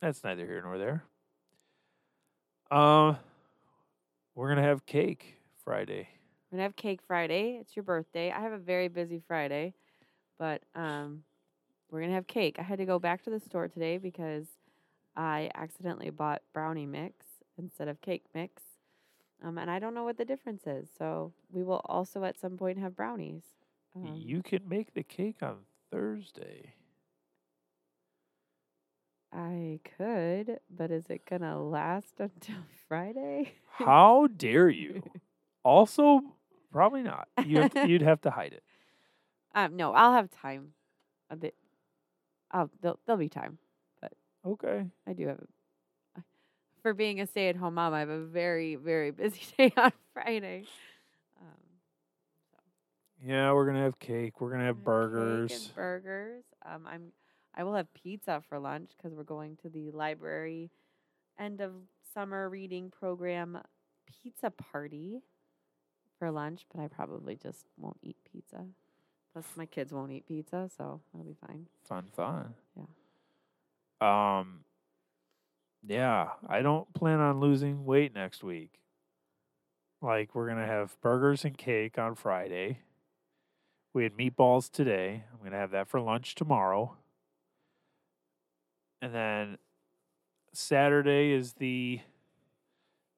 that's 0.00 0.22
neither 0.24 0.46
here 0.46 0.62
nor 0.62 0.78
there. 0.78 1.04
Um, 2.70 3.18
we're 4.34 4.48
gonna 4.48 4.62
have 4.62 4.86
cake 4.86 5.36
Friday. 5.64 6.08
We're 6.50 6.56
gonna 6.56 6.62
have 6.64 6.76
cake 6.76 7.00
Friday. 7.06 7.58
It's 7.60 7.76
your 7.76 7.82
birthday. 7.82 8.30
I 8.30 8.40
have 8.40 8.52
a 8.52 8.58
very 8.58 8.88
busy 8.88 9.20
Friday, 9.26 9.74
but 10.38 10.62
um, 10.74 11.22
we're 11.90 12.00
gonna 12.00 12.14
have 12.14 12.26
cake. 12.26 12.56
I 12.58 12.62
had 12.62 12.78
to 12.78 12.86
go 12.86 12.98
back 12.98 13.22
to 13.24 13.30
the 13.30 13.40
store 13.40 13.68
today 13.68 13.98
because 13.98 14.46
I 15.16 15.50
accidentally 15.54 16.10
bought 16.10 16.42
brownie 16.54 16.86
mix 16.86 17.26
instead 17.58 17.88
of 17.88 18.00
cake 18.00 18.24
mix, 18.34 18.62
um, 19.44 19.58
and 19.58 19.70
I 19.70 19.78
don't 19.78 19.94
know 19.94 20.04
what 20.04 20.16
the 20.16 20.24
difference 20.24 20.66
is. 20.66 20.88
So 20.96 21.32
we 21.50 21.62
will 21.62 21.82
also 21.84 22.24
at 22.24 22.40
some 22.40 22.56
point 22.56 22.78
have 22.78 22.96
brownies. 22.96 23.42
Um, 23.94 24.14
you 24.16 24.42
can 24.42 24.66
make 24.66 24.94
the 24.94 25.02
cake 25.02 25.42
on 25.42 25.56
Thursday. 25.90 26.72
I 29.32 29.80
could, 29.96 30.58
but 30.70 30.90
is 30.90 31.06
it 31.08 31.24
gonna 31.28 31.60
last 31.62 32.14
until 32.18 32.56
Friday? 32.88 33.54
How 33.70 34.28
dare 34.36 34.68
you? 34.68 35.02
also, 35.64 36.20
probably 36.70 37.02
not. 37.02 37.28
You 37.44 37.62
have 37.62 37.74
to, 37.74 37.88
you'd 37.88 38.02
have 38.02 38.20
to 38.22 38.30
hide 38.30 38.52
it. 38.52 38.62
Um, 39.54 39.76
no, 39.76 39.92
I'll 39.92 40.12
have 40.12 40.30
time. 40.30 40.72
A 41.30 41.36
bit. 41.36 41.54
I'll 42.50 42.70
there'll, 42.82 42.98
there'll 43.06 43.18
be 43.18 43.28
time. 43.30 43.58
But 44.00 44.12
okay. 44.46 44.84
I 45.06 45.12
do 45.14 45.28
have. 45.28 45.38
A, 46.16 46.20
for 46.82 46.92
being 46.92 47.20
a 47.20 47.26
stay-at-home 47.26 47.74
mom, 47.74 47.94
I 47.94 48.00
have 48.00 48.08
a 48.10 48.20
very, 48.20 48.74
very 48.76 49.10
busy 49.12 49.40
day 49.56 49.72
on 49.76 49.92
Friday. 50.12 50.64
Um, 51.40 51.46
Yeah, 53.24 53.52
we're 53.52 53.66
gonna 53.66 53.82
have 53.84 53.98
cake. 53.98 54.40
We're 54.40 54.50
gonna 54.50 54.66
have 54.66 54.84
burgers. 54.84 55.68
burgers. 55.74 56.44
Um, 56.66 56.86
I'm. 56.86 57.12
I 57.54 57.64
will 57.64 57.74
have 57.74 57.92
pizza 57.94 58.42
for 58.48 58.58
lunch 58.58 58.90
because 58.96 59.14
we're 59.14 59.24
going 59.24 59.56
to 59.62 59.68
the 59.68 59.90
library 59.90 60.70
end 61.38 61.60
of 61.60 61.72
summer 62.14 62.48
reading 62.48 62.90
program 62.90 63.58
pizza 64.22 64.50
party 64.50 65.20
for 66.18 66.30
lunch. 66.30 66.62
But 66.74 66.82
I 66.82 66.88
probably 66.88 67.36
just 67.36 67.66
won't 67.76 67.98
eat 68.02 68.16
pizza. 68.30 68.64
Plus, 69.32 69.46
my 69.56 69.66
kids 69.66 69.92
won't 69.92 70.12
eat 70.12 70.26
pizza, 70.26 70.68
so 70.76 71.00
that'll 71.12 71.26
be 71.26 71.36
fine. 71.46 71.66
Fun, 71.84 72.04
fun. 72.14 72.54
Yeah. 72.76 74.38
Um. 74.38 74.64
Yeah, 75.84 76.28
I 76.46 76.62
don't 76.62 76.92
plan 76.94 77.20
on 77.20 77.40
losing 77.40 77.84
weight 77.84 78.14
next 78.14 78.44
week. 78.44 78.78
Like 80.00 80.34
we're 80.34 80.48
gonna 80.48 80.66
have 80.66 81.00
burgers 81.00 81.44
and 81.44 81.56
cake 81.56 81.98
on 81.98 82.14
Friday. 82.14 82.80
We 83.94 84.04
had 84.04 84.16
meatballs 84.16 84.70
today. 84.70 85.24
I'm 85.32 85.44
gonna 85.44 85.58
have 85.60 85.70
that 85.72 85.88
for 85.88 86.00
lunch 86.00 86.34
tomorrow. 86.34 86.96
And 89.02 89.14
then 89.14 89.58
Saturday 90.54 91.32
is 91.32 91.54
the 91.54 92.00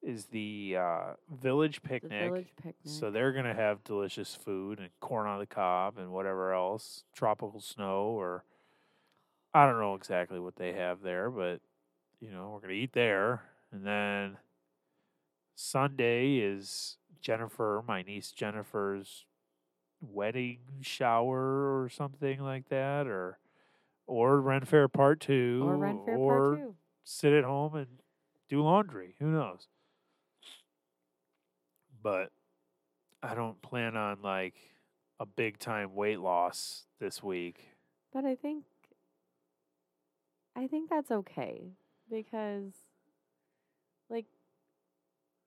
is 0.03 0.27
the 0.27 0.77
uh, 0.79 1.13
village 1.31 1.83
The 1.83 1.89
picnic. 1.89 2.31
village 2.31 2.49
picnic. 2.57 2.75
So 2.85 3.11
they're 3.11 3.33
gonna 3.33 3.55
have 3.55 3.85
delicious 3.85 4.35
food 4.35 4.79
and 4.81 4.89
corn 5.01 5.27
on 5.27 5.39
the 5.39 5.47
cob 5.47 5.99
and 5.99 6.13
whatever 6.13 6.53
else, 6.55 7.05
tropical 7.15 7.61
snow 7.61 8.07
or 8.09 8.45
I 9.55 9.67
don't 9.67 9.81
know 9.81 9.95
exactly 9.95 10.41
what 10.41 10.57
they 10.57 10.73
have 10.73 11.03
there, 11.03 11.31
but 11.31 11.61
you 12.21 12.31
know 12.31 12.51
we're 12.53 12.61
gonna 12.61 12.73
eat 12.75 12.93
there, 12.93 13.43
and 13.73 13.87
then 13.87 14.39
Sunday 15.55 16.39
is 16.39 16.97
Jennifer, 17.21 17.83
my 17.87 18.03
niece 18.03 18.33
Jennifer's 18.33 19.25
wedding 20.01 20.59
shower 20.83 21.83
or 21.83 21.89
something 21.89 22.41
like 22.41 22.69
that, 22.69 23.07
or 23.07 23.39
or 24.07 24.41
Ren 24.41 24.65
Fair 24.65 24.89
Part 24.89 25.21
Two, 25.21 25.63
or 25.65 25.77
Ren 25.77 26.01
Fair 26.05 26.19
Part 26.19 26.59
Two. 26.59 26.75
sit 27.05 27.33
at 27.33 27.45
home 27.45 27.75
and 27.75 27.87
do 28.49 28.63
laundry. 28.63 29.15
Who 29.19 29.27
knows? 29.31 29.69
But 32.03 32.31
I 33.23 33.35
don't 33.35 33.61
plan 33.63 33.97
on 33.97 34.21
like 34.23 34.55
a 35.19 35.27
big 35.27 35.59
time 35.59 35.95
weight 35.95 36.21
loss 36.21 36.85
this 37.01 37.23
week. 37.23 37.69
But 38.13 38.25
I 38.25 38.35
think 38.35 38.65
I 40.57 40.67
think 40.67 40.91
that's 40.91 41.11
okay 41.11 41.73
because 42.11 42.73
like 44.11 44.27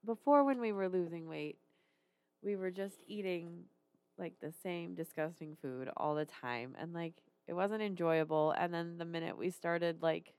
before 0.06 0.44
when 0.44 0.60
we 0.60 0.72
were 0.72 0.90
losing 0.90 1.28
weight, 1.28 1.58
we 2.44 2.56
were 2.56 2.72
just 2.72 2.98
eating 3.08 3.66
like 4.18 4.34
the 4.42 4.52
same 4.64 4.96
disgusting 4.96 5.56
food 5.62 5.90
all 5.96 6.16
the 6.16 6.26
time 6.26 6.76
and 6.80 6.94
like 6.94 7.14
it 7.48 7.54
wasn't 7.54 7.82
enjoyable 7.82 8.52
and 8.52 8.74
then 8.74 8.98
the 8.98 9.06
minute 9.06 9.38
we 9.38 9.50
started 9.50 10.02
like 10.02 10.34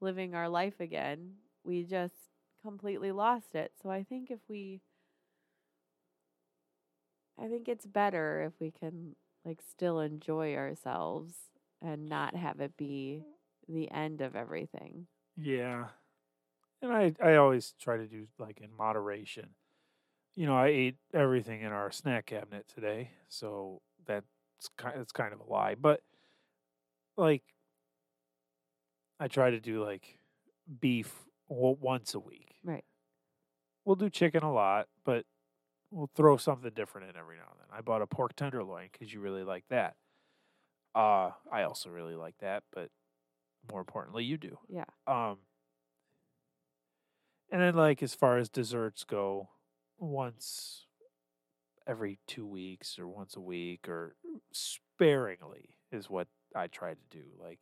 living 0.00 0.34
our 0.34 0.48
life 0.48 0.80
again, 0.80 1.34
we 1.64 1.84
just 1.84 2.14
completely 2.62 3.12
lost 3.12 3.54
it. 3.54 3.72
So 3.82 3.90
I 3.90 4.04
think 4.04 4.30
if 4.30 4.40
we 4.48 4.82
I 7.38 7.48
think 7.48 7.68
it's 7.68 7.86
better 7.86 8.42
if 8.42 8.58
we 8.60 8.70
can 8.70 9.16
like 9.44 9.60
still 9.62 10.00
enjoy 10.00 10.54
ourselves 10.56 11.50
and 11.80 12.08
not 12.08 12.34
have 12.34 12.60
it 12.60 12.76
be 12.76 13.24
the 13.68 13.90
end 13.90 14.20
of 14.20 14.36
everything. 14.36 15.06
Yeah. 15.36 15.88
And 16.82 16.92
I 16.92 17.14
I 17.22 17.36
always 17.36 17.74
try 17.80 17.96
to 17.96 18.06
do 18.06 18.28
like 18.38 18.60
in 18.60 18.74
moderation. 18.76 19.50
You 20.34 20.46
know, 20.46 20.56
I 20.56 20.68
ate 20.68 20.96
everything 21.14 21.62
in 21.62 21.72
our 21.72 21.92
snack 21.92 22.26
cabinet 22.26 22.68
today, 22.68 23.12
so 23.28 23.82
that's 24.06 24.26
kind 24.78 25.00
it's 25.00 25.12
kind 25.12 25.34
of 25.34 25.40
a 25.40 25.44
lie, 25.44 25.74
but 25.76 26.02
like 27.16 27.42
I 29.20 29.28
try 29.28 29.50
to 29.50 29.60
do 29.60 29.84
like 29.84 30.18
beef 30.80 31.12
w- 31.48 31.76
once 31.80 32.14
a 32.14 32.20
week. 32.20 32.56
Right. 32.64 32.84
We'll 33.84 33.96
do 33.96 34.10
chicken 34.10 34.42
a 34.42 34.52
lot, 34.52 34.88
but 35.04 35.24
we'll 35.90 36.10
throw 36.14 36.36
something 36.36 36.70
different 36.74 37.10
in 37.10 37.16
every 37.16 37.36
now 37.36 37.44
and 37.50 37.60
then. 37.60 37.78
I 37.78 37.82
bought 37.82 38.02
a 38.02 38.06
pork 38.06 38.34
tenderloin 38.34 38.88
because 38.92 39.12
you 39.12 39.20
really 39.20 39.44
like 39.44 39.64
that. 39.70 39.94
Uh, 40.94 41.30
I 41.52 41.64
also 41.64 41.90
really 41.90 42.14
like 42.14 42.36
that, 42.40 42.62
but 42.72 42.90
more 43.70 43.80
importantly, 43.80 44.24
you 44.24 44.36
do. 44.36 44.58
Yeah. 44.68 44.84
Um, 45.06 45.38
and 47.50 47.60
then 47.60 47.74
like 47.74 48.02
as 48.02 48.14
far 48.14 48.38
as 48.38 48.48
desserts 48.48 49.04
go, 49.04 49.50
once 49.98 50.86
every 51.86 52.18
two 52.26 52.46
weeks 52.46 52.98
or 52.98 53.06
once 53.06 53.36
a 53.36 53.40
week 53.40 53.88
or 53.88 54.16
sparingly 54.52 55.76
is 55.92 56.08
what 56.08 56.28
I 56.54 56.66
try 56.68 56.94
to 56.94 57.00
do. 57.10 57.22
Like 57.40 57.60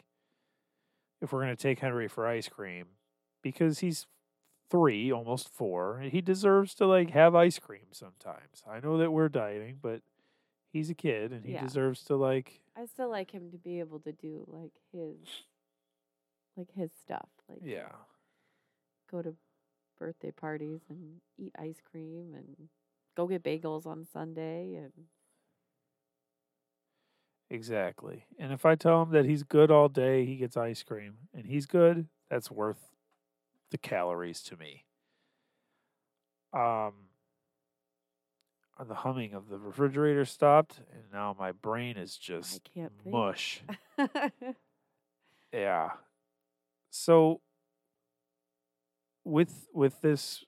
if 1.21 1.33
we're 1.33 1.41
gonna 1.41 1.57
take 1.57 1.79
Henry 1.81 2.09
for 2.09 2.27
ice 2.27 2.49
cream, 2.49 2.87
because 3.43 3.79
he's 3.81 4.07
three, 4.71 5.13
almost 5.13 5.49
four, 5.49 6.01
he 6.01 6.21
deserves 6.21 6.75
to 6.77 6.87
like 6.87 7.11
have 7.11 7.35
ice 7.35 7.59
cream 7.59 7.87
sometimes. 7.93 8.63
I 8.67 8.81
know 8.81 8.99
that 8.99 9.11
we're 9.13 9.29
dieting, 9.29 9.79
but 9.83 10.03
he's 10.73 10.91
a 10.91 10.95
kid 10.95 11.33
and 11.33 11.45
he 11.45 11.53
Yeah. 11.53 11.63
deserves 11.63 12.03
to 12.05 12.17
like 12.17 12.61
I 12.75 12.87
still 12.87 13.11
like 13.11 13.31
him 13.33 13.51
to 13.51 13.59
be 13.59 13.81
able 13.81 14.01
to 14.01 14.13
do 14.13 14.45
like 14.49 14.73
his 14.93 15.19
like 16.57 16.71
his 16.75 16.91
stuff. 17.05 17.29
Like 17.49 17.61
yeah. 17.63 17.89
go 19.11 19.23
to 19.23 19.35
birthday 19.99 20.31
parties 20.31 20.81
and 20.89 21.21
eat 21.39 21.53
ice 21.59 21.81
cream 21.91 22.35
and 22.35 22.69
go 23.17 23.27
get 23.27 23.43
bagels 23.45 23.87
on 23.87 24.07
Sunday 24.11 24.75
and 24.75 24.93
Exactly. 27.53 28.25
And 28.39 28.51
if 28.51 28.65
I 28.65 28.77
tell 28.77 29.03
him 29.03 29.11
that 29.11 29.27
he's 29.27 29.43
good 29.43 29.71
all 29.71 29.89
day, 29.91 30.25
he 30.25 30.37
gets 30.37 30.57
ice 30.57 30.83
cream, 30.83 31.15
and 31.35 31.45
he's 31.47 31.67
good, 31.67 32.09
that's 32.31 32.51
worth 32.51 32.79
the 33.71 33.77
calories 33.77 34.43
to 34.45 34.57
me. 34.57 34.87
Um, 36.55 36.93
uh, 38.79 38.85
the 38.85 38.95
humming 38.95 39.35
of 39.35 39.51
the 39.51 39.59
refrigerator 39.59 40.25
stopped, 40.25 40.79
and 40.93 41.03
now 41.13 41.37
my 41.39 41.53
brain 41.53 41.99
is 41.99 42.17
just 42.17 42.63
I 42.75 42.79
can't 42.81 42.93
think. 43.03 43.13
mush. 43.13 43.63
Yeah. 45.53 45.91
So 46.91 47.41
with 49.25 49.67
with 49.73 50.01
this 50.01 50.45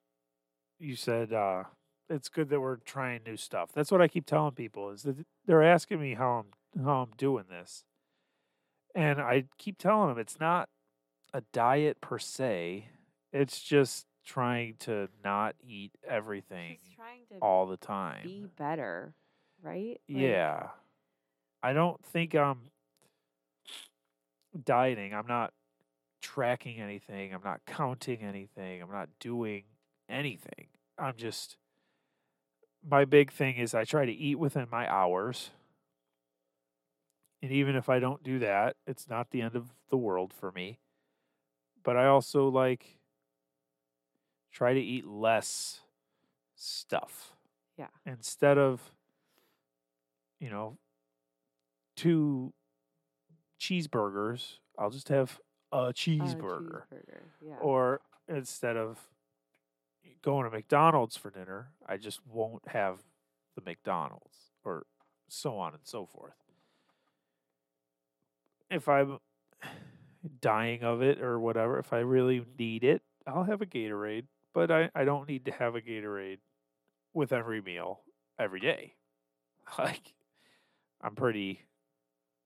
you 0.79 0.97
said 0.97 1.33
uh 1.33 1.65
it's 2.11 2.29
good 2.29 2.49
that 2.51 2.61
we're 2.61 2.77
trying 2.77 3.21
new 3.27 3.37
stuff. 3.37 3.71
That's 3.75 3.91
what 3.91 4.03
I 4.03 4.09
keep 4.09 4.27
telling 4.27 4.53
people 4.53 4.91
is 4.91 5.03
that 5.05 5.17
they're 5.47 5.63
asking 5.63 6.01
me 6.01 6.15
how 6.15 6.31
I'm 6.33 6.47
how 6.83 7.03
I'm 7.03 7.13
doing 7.17 7.45
this. 7.49 7.85
And 8.95 9.21
I 9.21 9.45
keep 9.59 9.79
telling 9.79 10.09
them 10.09 10.19
it's 10.19 10.39
not 10.39 10.69
a 11.33 11.43
diet 11.53 12.01
per 12.01 12.19
se. 12.19 12.89
It's 13.33 13.61
just 13.61 14.07
trying 14.25 14.77
to 14.81 15.09
not 15.23 15.55
eat 15.67 15.93
everything 16.09 16.79
all 17.43 17.67
the 17.67 17.77
time. 17.77 18.23
be 18.25 18.47
better, 18.57 19.15
right? 19.63 20.01
Like, 20.09 20.23
Yeah. 20.23 20.69
I 21.63 21.73
don't 21.73 22.03
think 22.05 22.35
I'm 22.35 22.71
dieting. 24.65 25.15
I'm 25.15 25.27
not 25.27 25.53
tracking 26.23 26.81
anything. 26.81 27.35
I'm 27.35 27.43
not 27.45 27.61
counting 27.67 28.23
anything. 28.23 28.83
I'm 28.83 28.93
not 28.93 29.09
doing 29.19 29.65
anything. 30.09 30.69
I'm 30.99 31.17
just 31.17 31.57
my 32.87 33.05
big 33.05 33.33
thing 33.33 33.57
is 33.57 33.75
I 33.75 33.85
try 33.85 34.05
to 34.05 34.13
eat 34.13 34.39
within 34.39 34.67
my 34.71 34.91
hours. 34.91 35.51
And 37.45 37.53
even 37.53 37.77
if 37.77 37.91
I 37.91 37.99
don't 37.99 38.23
do 38.23 38.39
that, 38.39 38.77
it's 38.87 39.07
not 39.07 39.31
the 39.31 39.43
end 39.43 39.55
of 39.55 39.67
the 39.91 39.99
world 39.99 40.33
for 40.33 40.51
me. 40.51 40.79
But 41.83 41.95
I 41.99 42.07
also 42.07 42.49
like 42.49 42.97
try 44.51 44.73
to 44.73 44.81
eat 44.81 45.07
less 45.07 45.83
stuff. 46.55 47.35
Yeah. 47.77 47.89
Instead 48.07 48.57
of 48.57 48.95
you 50.41 50.49
know, 50.49 50.79
two 51.97 52.55
cheeseburgers, 53.61 54.59
I'll 54.79 54.89
just 54.89 55.11
have 55.11 55.39
a 55.71 55.77
a 55.77 55.93
cheeseburger. 55.93 56.85
cheeseburger, 56.91 57.21
Yeah. 57.47 57.57
Or 57.61 58.01
instead 58.27 58.79
of 58.79 59.09
going 60.23 60.45
to 60.45 60.51
McDonald's 60.51 61.19
for 61.19 61.31
dinner, 61.31 61.73
I 61.87 61.99
just 61.99 62.27
won't 62.27 62.69
have 62.69 63.01
the 63.55 63.61
McDonald's 63.61 64.53
or 64.65 64.87
so 65.29 65.59
on 65.59 65.75
and 65.75 65.83
so 65.85 66.07
forth. 66.07 66.44
If 68.75 68.89
I'm 68.89 69.19
dying 70.41 70.83
of 70.83 71.01
it 71.01 71.21
or 71.21 71.39
whatever, 71.39 71.79
if 71.79 71.93
I 71.93 71.99
really 71.99 72.45
need 72.59 72.83
it, 72.83 73.03
I'll 73.25 73.45
have 73.45 73.63
a 73.63 73.67
Gatorade, 73.67 74.25
but 74.53 74.71
I, 74.73 74.91
I 74.97 75.05
don't 75.05 75.29
need 75.29 75.45
to 75.45 75.53
have 75.53 75.77
a 75.77 75.81
Gatorade 75.81 76.39
with 77.13 77.33
every 77.33 77.63
meal 77.63 78.01
every 78.39 78.61
day. 78.61 78.95
Like 79.79 80.13
I'm 81.01 81.15
pretty 81.15 81.63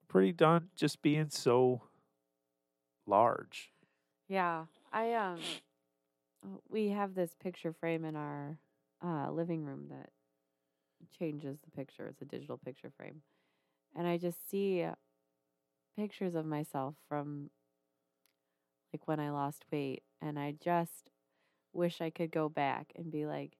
pretty 0.06 0.30
done 0.30 0.68
just 0.76 1.02
being 1.02 1.30
so 1.30 1.82
large. 3.06 3.72
Yeah, 4.28 4.66
I 4.92 5.14
um, 5.14 5.40
we 6.68 6.90
have 6.90 7.16
this 7.16 7.34
picture 7.42 7.72
frame 7.72 8.04
in 8.04 8.14
our 8.14 8.58
uh, 9.04 9.32
living 9.32 9.64
room 9.64 9.86
that 9.90 10.10
changes 11.18 11.58
the 11.64 11.72
picture. 11.72 12.06
It's 12.06 12.22
a 12.22 12.24
digital 12.24 12.56
picture 12.56 12.92
frame, 12.96 13.22
and 13.96 14.06
I 14.06 14.16
just 14.16 14.48
see 14.48 14.86
pictures 15.98 16.36
of 16.36 16.46
myself 16.46 16.94
from 17.08 17.50
like 18.92 19.06
when 19.06 19.20
I 19.20 19.30
lost 19.30 19.64
weight, 19.72 20.02
and 20.22 20.38
I 20.38 20.54
just 20.62 21.10
wish 21.72 22.00
I 22.00 22.10
could 22.10 22.30
go 22.30 22.48
back 22.48 22.92
and 22.96 23.10
be 23.10 23.26
like, 23.26 23.56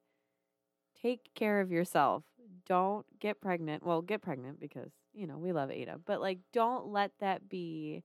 take 1.03 1.20
care 1.35 1.61
of 1.61 1.70
yourself. 1.70 2.24
Don't 2.66 3.05
get 3.18 3.40
pregnant. 3.40 3.85
Well, 3.85 4.03
get 4.03 4.22
pregnant 4.22 4.61
because 4.61 4.92
you 5.12 5.27
know 5.27 5.37
we 5.38 5.53
love 5.53 5.70
Ada, 5.70 6.01
but 6.07 6.20
like, 6.20 6.38
don't 6.53 6.87
let 6.87 7.11
that 7.20 7.48
be. 7.48 8.05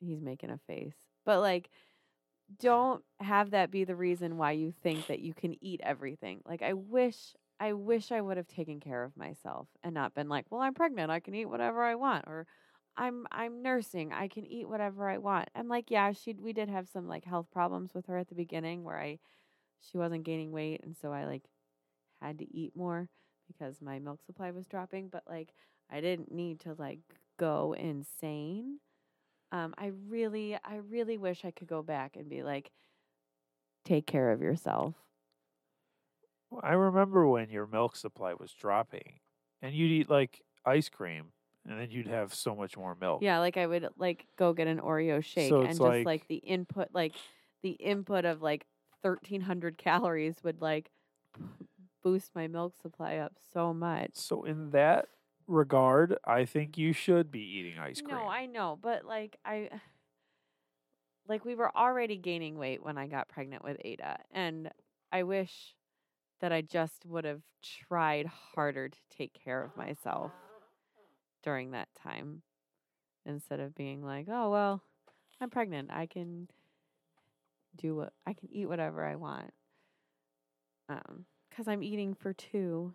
He's 0.00 0.20
making 0.20 0.50
a 0.50 0.58
face, 0.66 0.96
but 1.24 1.40
like 1.40 1.70
don't 2.58 3.02
have 3.20 3.50
that 3.52 3.70
be 3.70 3.84
the 3.84 3.96
reason 3.96 4.36
why 4.36 4.52
you 4.52 4.74
think 4.82 5.06
that 5.06 5.20
you 5.20 5.32
can 5.32 5.54
eat 5.64 5.80
everything. 5.82 6.40
Like 6.46 6.62
I 6.62 6.72
wish 6.74 7.34
I 7.60 7.74
wish 7.74 8.10
I 8.10 8.20
would 8.20 8.36
have 8.36 8.48
taken 8.48 8.80
care 8.80 9.04
of 9.04 9.16
myself 9.16 9.68
and 9.84 9.94
not 9.94 10.14
been 10.14 10.28
like, 10.28 10.46
"Well, 10.50 10.60
I'm 10.60 10.74
pregnant. 10.74 11.10
I 11.10 11.20
can 11.20 11.34
eat 11.34 11.46
whatever 11.46 11.82
I 11.84 11.94
want." 11.94 12.24
Or 12.26 12.46
I'm 12.96 13.26
I'm 13.30 13.62
nursing. 13.62 14.12
I 14.12 14.28
can 14.28 14.46
eat 14.46 14.68
whatever 14.68 15.08
I 15.08 15.18
want. 15.18 15.48
And 15.54 15.68
like, 15.68 15.90
yeah, 15.90 16.12
she 16.12 16.34
we 16.34 16.52
did 16.52 16.68
have 16.68 16.88
some 16.88 17.08
like 17.08 17.24
health 17.24 17.48
problems 17.50 17.94
with 17.94 18.06
her 18.06 18.18
at 18.18 18.28
the 18.28 18.34
beginning 18.34 18.84
where 18.84 18.98
I 18.98 19.18
she 19.80 19.98
wasn't 19.98 20.24
gaining 20.24 20.52
weight 20.52 20.82
and 20.84 20.96
so 20.96 21.12
I 21.12 21.26
like 21.26 21.44
had 22.20 22.38
to 22.38 22.56
eat 22.56 22.76
more 22.76 23.08
because 23.48 23.80
my 23.82 23.98
milk 23.98 24.22
supply 24.24 24.50
was 24.50 24.66
dropping, 24.66 25.08
but 25.08 25.24
like 25.28 25.54
I 25.90 26.00
didn't 26.00 26.32
need 26.32 26.60
to 26.60 26.74
like 26.74 27.00
go 27.38 27.74
insane. 27.74 28.78
Um, 29.52 29.74
I 29.78 29.92
really, 30.08 30.56
I 30.64 30.76
really 30.76 31.18
wish 31.18 31.44
I 31.44 31.50
could 31.50 31.68
go 31.68 31.82
back 31.82 32.16
and 32.16 32.28
be 32.28 32.42
like, 32.42 32.72
take 33.84 34.06
care 34.06 34.30
of 34.30 34.40
yourself. 34.40 34.94
Well, 36.50 36.60
I 36.62 36.72
remember 36.74 37.26
when 37.26 37.50
your 37.50 37.66
milk 37.66 37.96
supply 37.96 38.34
was 38.34 38.52
dropping 38.52 39.20
and 39.60 39.74
you'd 39.74 39.90
eat 39.90 40.10
like 40.10 40.42
ice 40.64 40.88
cream 40.88 41.32
and 41.68 41.78
then 41.78 41.90
you'd 41.90 42.08
have 42.08 42.34
so 42.34 42.54
much 42.54 42.76
more 42.76 42.96
milk. 43.00 43.22
Yeah, 43.22 43.38
like 43.38 43.56
I 43.56 43.66
would 43.66 43.88
like 43.96 44.26
go 44.36 44.52
get 44.52 44.66
an 44.66 44.80
Oreo 44.80 45.22
shake 45.22 45.48
So 45.48 45.60
and 45.60 45.70
just 45.70 45.80
like- 45.80 46.06
like 46.06 46.28
the 46.28 46.36
input, 46.36 46.88
like 46.92 47.14
the 47.62 47.70
input 47.72 48.24
of 48.24 48.42
like 48.42 48.66
thirteen 49.02 49.40
hundred 49.40 49.78
calories 49.78 50.36
would 50.42 50.60
like 50.60 50.90
boost 52.02 52.34
my 52.34 52.48
milk 52.48 52.74
supply 52.82 53.16
up 53.16 53.32
so 53.52 53.72
much. 53.72 54.10
So 54.14 54.44
in 54.44 54.70
that 54.70 55.06
regard, 55.46 56.16
I 56.24 56.44
think 56.44 56.76
you 56.78 56.92
should 56.92 57.30
be 57.30 57.40
eating 57.40 57.78
ice 57.78 58.00
cream. 58.00 58.16
No, 58.16 58.26
I 58.26 58.46
know, 58.46 58.78
but 58.80 59.04
like 59.04 59.38
I 59.44 59.68
like 61.28 61.44
we 61.44 61.54
were 61.54 61.74
already 61.76 62.16
gaining 62.16 62.58
weight 62.58 62.82
when 62.82 62.98
I 62.98 63.06
got 63.06 63.28
pregnant 63.28 63.64
with 63.64 63.76
Ada 63.84 64.18
and 64.32 64.70
I 65.12 65.22
wish 65.22 65.74
that 66.40 66.52
I 66.52 66.60
just 66.62 67.06
would 67.06 67.24
have 67.24 67.42
tried 67.62 68.26
harder 68.26 68.88
to 68.88 68.98
take 69.16 69.32
care 69.44 69.62
of 69.62 69.76
myself 69.76 70.32
during 71.42 71.72
that 71.72 71.88
time 72.00 72.42
instead 73.26 73.60
of 73.60 73.74
being 73.74 74.04
like, 74.04 74.26
"Oh, 74.30 74.50
well, 74.50 74.82
I'm 75.40 75.50
pregnant. 75.50 75.90
I 75.92 76.06
can 76.06 76.48
do 77.76 77.96
what 77.96 78.12
I 78.26 78.34
can 78.34 78.48
eat 78.52 78.68
whatever 78.68 79.04
I 79.04 79.16
want." 79.16 79.52
Um 80.88 81.26
cuz 81.50 81.68
I'm 81.68 81.82
eating 81.82 82.14
for 82.14 82.32
two. 82.32 82.94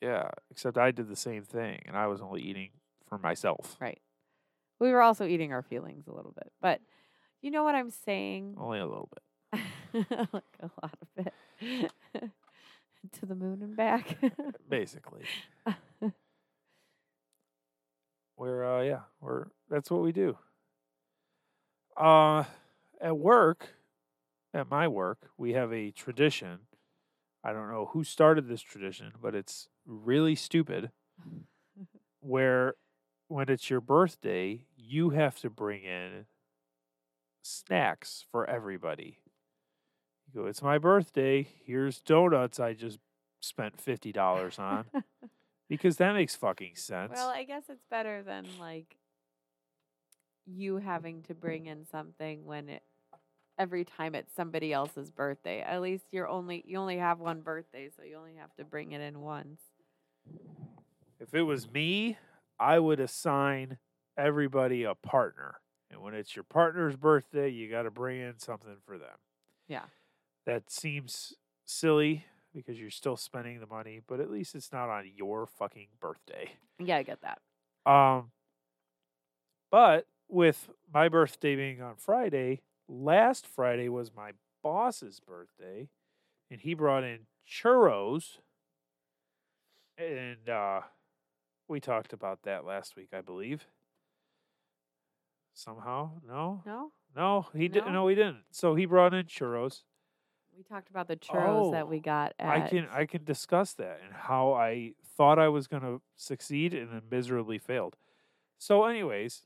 Yeah, 0.00 0.30
except 0.50 0.78
I 0.78 0.90
did 0.90 1.08
the 1.08 1.16
same 1.16 1.44
thing 1.44 1.80
and 1.86 1.96
I 1.96 2.06
was 2.08 2.20
only 2.20 2.42
eating 2.42 2.70
for 3.06 3.18
myself. 3.18 3.76
Right. 3.80 4.00
We 4.80 4.90
were 4.90 5.02
also 5.02 5.26
eating 5.26 5.52
our 5.52 5.62
feelings 5.62 6.08
a 6.08 6.12
little 6.12 6.32
bit. 6.32 6.52
But 6.60 6.80
you 7.40 7.50
know 7.50 7.62
what 7.62 7.74
I'm 7.74 7.90
saying? 7.90 8.56
Only 8.58 8.80
a 8.80 8.86
little 8.86 9.08
bit. 9.12 9.22
like 10.32 10.58
a 10.60 10.70
lot 10.82 10.98
of 11.00 11.26
it. 11.26 11.92
to 13.12 13.26
the 13.26 13.34
moon 13.34 13.62
and 13.62 13.76
back. 13.76 14.16
Basically. 14.68 15.22
We're 18.42 18.64
uh 18.64 18.82
yeah, 18.82 19.00
we're 19.20 19.44
that's 19.70 19.88
what 19.88 20.02
we 20.02 20.10
do. 20.10 20.36
Uh 21.96 22.42
at 23.00 23.16
work, 23.16 23.68
at 24.52 24.68
my 24.68 24.88
work, 24.88 25.30
we 25.38 25.52
have 25.52 25.72
a 25.72 25.92
tradition. 25.92 26.58
I 27.44 27.52
don't 27.52 27.70
know 27.70 27.90
who 27.92 28.02
started 28.02 28.48
this 28.48 28.60
tradition, 28.60 29.12
but 29.22 29.36
it's 29.36 29.68
really 29.86 30.34
stupid 30.34 30.90
where 32.20 32.74
when 33.28 33.48
it's 33.48 33.70
your 33.70 33.80
birthday, 33.80 34.64
you 34.76 35.10
have 35.10 35.38
to 35.38 35.48
bring 35.48 35.84
in 35.84 36.26
snacks 37.42 38.24
for 38.28 38.44
everybody. 38.50 39.18
You 40.26 40.40
go, 40.40 40.46
it's 40.48 40.62
my 40.62 40.78
birthday. 40.78 41.46
Here's 41.64 42.00
donuts 42.00 42.58
I 42.58 42.72
just 42.72 42.98
spent 43.40 43.76
$50 43.76 44.58
on. 44.58 44.86
because 45.72 45.96
that 45.96 46.12
makes 46.12 46.36
fucking 46.36 46.76
sense. 46.76 47.12
well, 47.14 47.30
I 47.30 47.44
guess 47.44 47.62
it's 47.70 47.86
better 47.90 48.22
than 48.22 48.44
like 48.60 48.96
you 50.44 50.76
having 50.76 51.22
to 51.22 51.34
bring 51.34 51.64
in 51.64 51.86
something 51.90 52.44
when 52.44 52.68
it 52.68 52.82
every 53.58 53.84
time 53.84 54.14
it's 54.14 54.34
somebody 54.34 54.70
else's 54.70 55.10
birthday. 55.10 55.62
At 55.62 55.80
least 55.80 56.04
you're 56.12 56.28
only 56.28 56.62
you 56.66 56.76
only 56.76 56.98
have 56.98 57.20
one 57.20 57.40
birthday, 57.40 57.88
so 57.96 58.02
you 58.02 58.16
only 58.16 58.34
have 58.38 58.54
to 58.56 58.64
bring 58.64 58.92
it 58.92 59.00
in 59.00 59.20
once. 59.20 59.62
if 61.18 61.32
it 61.32 61.42
was 61.42 61.70
me, 61.72 62.18
I 62.60 62.78
would 62.78 63.00
assign 63.00 63.78
everybody 64.18 64.84
a 64.84 64.94
partner. 64.94 65.54
And 65.90 66.02
when 66.02 66.12
it's 66.12 66.36
your 66.36 66.44
partner's 66.44 66.96
birthday, 66.96 67.48
you 67.48 67.70
got 67.70 67.84
to 67.84 67.90
bring 67.90 68.20
in 68.20 68.38
something 68.38 68.76
for 68.84 68.98
them. 68.98 69.16
Yeah. 69.68 69.84
That 70.44 70.70
seems 70.70 71.32
silly 71.64 72.26
because 72.54 72.78
you're 72.78 72.90
still 72.90 73.16
spending 73.16 73.60
the 73.60 73.66
money, 73.66 74.00
but 74.06 74.20
at 74.20 74.30
least 74.30 74.54
it's 74.54 74.72
not 74.72 74.88
on 74.88 75.10
your 75.16 75.46
fucking 75.46 75.88
birthday. 76.00 76.52
Yeah, 76.78 76.96
I 76.96 77.02
get 77.02 77.20
that. 77.22 77.40
Um, 77.90 78.30
but 79.70 80.06
with 80.28 80.68
my 80.92 81.08
birthday 81.08 81.56
being 81.56 81.82
on 81.82 81.96
Friday, 81.96 82.62
last 82.88 83.46
Friday 83.46 83.88
was 83.88 84.10
my 84.14 84.32
boss's 84.62 85.20
birthday, 85.20 85.88
and 86.50 86.60
he 86.60 86.74
brought 86.74 87.04
in 87.04 87.20
churros. 87.48 88.38
And 89.98 90.48
uh, 90.48 90.82
we 91.68 91.80
talked 91.80 92.12
about 92.12 92.42
that 92.42 92.64
last 92.64 92.96
week, 92.96 93.08
I 93.12 93.20
believe. 93.20 93.66
Somehow, 95.54 96.12
no, 96.26 96.62
No, 96.64 96.92
no, 97.14 97.46
he 97.54 97.68
didn't. 97.68 97.88
No? 97.88 97.92
No, 97.92 98.08
he 98.08 98.14
didn't. 98.14 98.44
So 98.50 98.74
he 98.74 98.86
brought 98.86 99.12
in 99.12 99.26
churros. 99.26 99.82
We 100.56 100.62
talked 100.62 100.90
about 100.90 101.08
the 101.08 101.16
churros 101.16 101.72
that 101.72 101.84
Oh, 101.84 101.86
we 101.86 102.00
got. 102.00 102.34
At, 102.38 102.48
I 102.48 102.68
can 102.68 102.88
I 102.90 103.06
can 103.06 103.24
discuss 103.24 103.74
that 103.74 104.00
and 104.04 104.12
how 104.14 104.52
I 104.52 104.92
thought 105.16 105.38
I 105.38 105.48
was 105.48 105.66
going 105.66 105.82
to 105.82 106.00
succeed 106.16 106.74
and 106.74 106.90
then 106.92 107.02
miserably 107.10 107.58
failed. 107.58 107.96
So, 108.58 108.84
anyways, 108.84 109.42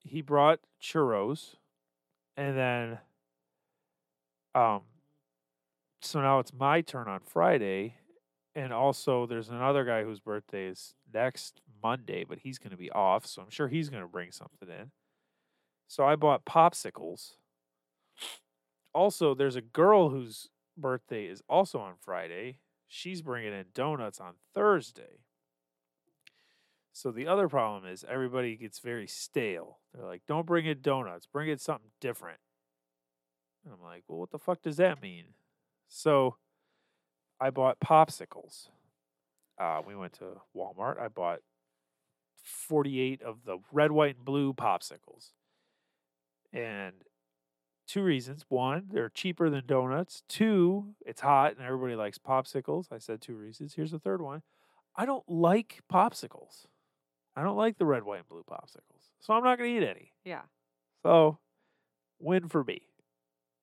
he 0.00 0.20
brought 0.20 0.60
churros, 0.82 1.54
and 2.36 2.56
then, 2.56 2.98
um, 4.54 4.82
so 6.02 6.20
now 6.20 6.38
it's 6.40 6.52
my 6.52 6.80
turn 6.82 7.08
on 7.08 7.20
Friday, 7.20 7.96
and 8.54 8.72
also 8.72 9.26
there's 9.26 9.48
another 9.48 9.84
guy 9.84 10.04
whose 10.04 10.20
birthday 10.20 10.66
is 10.66 10.94
next 11.12 11.62
Monday, 11.82 12.24
but 12.24 12.38
he's 12.40 12.58
going 12.58 12.70
to 12.72 12.76
be 12.76 12.90
off, 12.92 13.26
so 13.26 13.40
I'm 13.42 13.50
sure 13.50 13.68
he's 13.68 13.88
going 13.88 14.02
to 14.02 14.08
bring 14.08 14.30
something 14.30 14.68
in. 14.68 14.90
So 15.88 16.04
I 16.04 16.16
bought 16.16 16.44
popsicles. 16.44 17.32
Also, 18.94 19.34
there's 19.34 19.56
a 19.56 19.60
girl 19.60 20.10
whose 20.10 20.48
birthday 20.76 21.26
is 21.26 21.42
also 21.48 21.80
on 21.80 21.94
Friday. 22.00 22.58
She's 22.86 23.22
bringing 23.22 23.52
in 23.52 23.66
donuts 23.74 24.20
on 24.20 24.34
Thursday. 24.54 25.20
So 26.92 27.10
the 27.10 27.26
other 27.26 27.48
problem 27.48 27.90
is 27.90 28.04
everybody 28.08 28.56
gets 28.56 28.78
very 28.78 29.08
stale. 29.08 29.80
They're 29.92 30.06
like, 30.06 30.24
"Don't 30.26 30.46
bring 30.46 30.64
in 30.64 30.80
donuts. 30.80 31.26
Bring 31.26 31.48
in 31.48 31.58
something 31.58 31.90
different." 32.00 32.40
And 33.64 33.74
I'm 33.74 33.82
like, 33.82 34.04
"Well, 34.06 34.20
what 34.20 34.30
the 34.30 34.38
fuck 34.38 34.62
does 34.62 34.76
that 34.76 35.02
mean?" 35.02 35.34
So 35.88 36.36
I 37.40 37.50
bought 37.50 37.80
popsicles. 37.80 38.68
Uh, 39.58 39.82
we 39.84 39.96
went 39.96 40.12
to 40.14 40.40
Walmart. 40.54 41.00
I 41.00 41.08
bought 41.08 41.40
48 42.36 43.22
of 43.22 43.44
the 43.44 43.58
red, 43.72 43.90
white, 43.90 44.16
and 44.16 44.24
blue 44.24 44.52
popsicles. 44.52 45.32
And 46.52 47.04
two 47.86 48.02
reasons. 48.02 48.44
One, 48.48 48.88
they're 48.92 49.08
cheaper 49.08 49.50
than 49.50 49.66
donuts. 49.66 50.22
Two, 50.28 50.94
it's 51.04 51.20
hot 51.20 51.56
and 51.56 51.64
everybody 51.64 51.94
likes 51.96 52.18
popsicles. 52.18 52.86
I 52.90 52.98
said 52.98 53.20
two 53.20 53.36
reasons. 53.36 53.74
Here's 53.74 53.90
the 53.90 53.98
third 53.98 54.20
one. 54.20 54.42
I 54.96 55.06
don't 55.06 55.28
like 55.28 55.80
popsicles. 55.92 56.66
I 57.36 57.42
don't 57.42 57.56
like 57.56 57.78
the 57.78 57.84
red, 57.84 58.04
white, 58.04 58.20
and 58.20 58.28
blue 58.28 58.44
popsicles. 58.48 59.10
So 59.20 59.34
I'm 59.34 59.42
not 59.42 59.58
going 59.58 59.70
to 59.72 59.76
eat 59.84 59.88
any. 59.88 60.12
yeah. 60.24 60.42
So 61.02 61.38
win 62.20 62.48
for 62.48 62.64
me. 62.64 62.82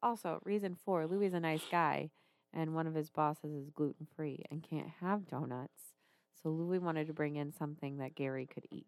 Also, 0.04 0.40
reason 0.44 0.76
four: 0.86 1.08
Louie 1.08 1.28
is 1.28 1.34
a 1.34 1.40
nice 1.40 1.64
guy, 1.72 2.10
and 2.54 2.76
one 2.76 2.86
of 2.88 2.94
his 2.96 3.10
bosses 3.10 3.54
is 3.54 3.70
gluten 3.70 4.08
free 4.16 4.44
and 4.52 4.62
can't 4.62 4.90
have 5.00 5.28
donuts. 5.28 5.94
So 6.44 6.50
Louie 6.50 6.80
wanted 6.80 7.08
to 7.08 7.14
bring 7.14 7.36
in 7.36 7.52
something 7.54 7.98
that 7.98 8.16
Gary 8.16 8.48
could 8.52 8.66
eat. 8.72 8.88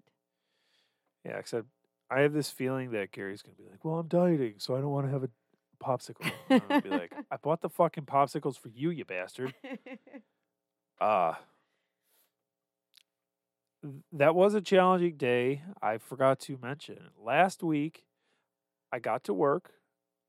Yeah, 1.23 1.37
except 1.37 1.67
I 2.13 2.21
have 2.21 2.33
this 2.33 2.51
feeling 2.51 2.91
that 2.91 3.11
Gary's 3.11 3.41
going 3.41 3.55
to 3.55 3.61
be 3.63 3.69
like, 3.69 3.83
well, 3.83 3.95
I'm 3.95 4.07
dieting, 4.07 4.55
so 4.57 4.75
I 4.75 4.81
don't 4.81 4.91
want 4.91 5.07
to 5.07 5.11
have 5.11 5.23
a 5.23 5.29
popsicle. 5.83 6.31
And 6.49 6.61
I'm 6.61 6.67
going 6.67 6.81
to 6.81 6.89
be 6.89 6.95
like, 6.95 7.13
I 7.31 7.37
bought 7.37 7.61
the 7.61 7.69
fucking 7.69 8.05
popsicles 8.05 8.59
for 8.59 8.69
you, 8.69 8.89
you 8.89 9.05
bastard. 9.05 9.53
Uh 11.01 11.33
that 14.11 14.35
was 14.35 14.53
a 14.53 14.61
challenging 14.61 15.17
day. 15.17 15.63
I 15.81 15.97
forgot 15.97 16.39
to 16.41 16.57
mention 16.61 17.09
last 17.21 17.63
week. 17.63 18.05
I 18.91 18.99
got 18.99 19.23
to 19.25 19.33
work. 19.33 19.71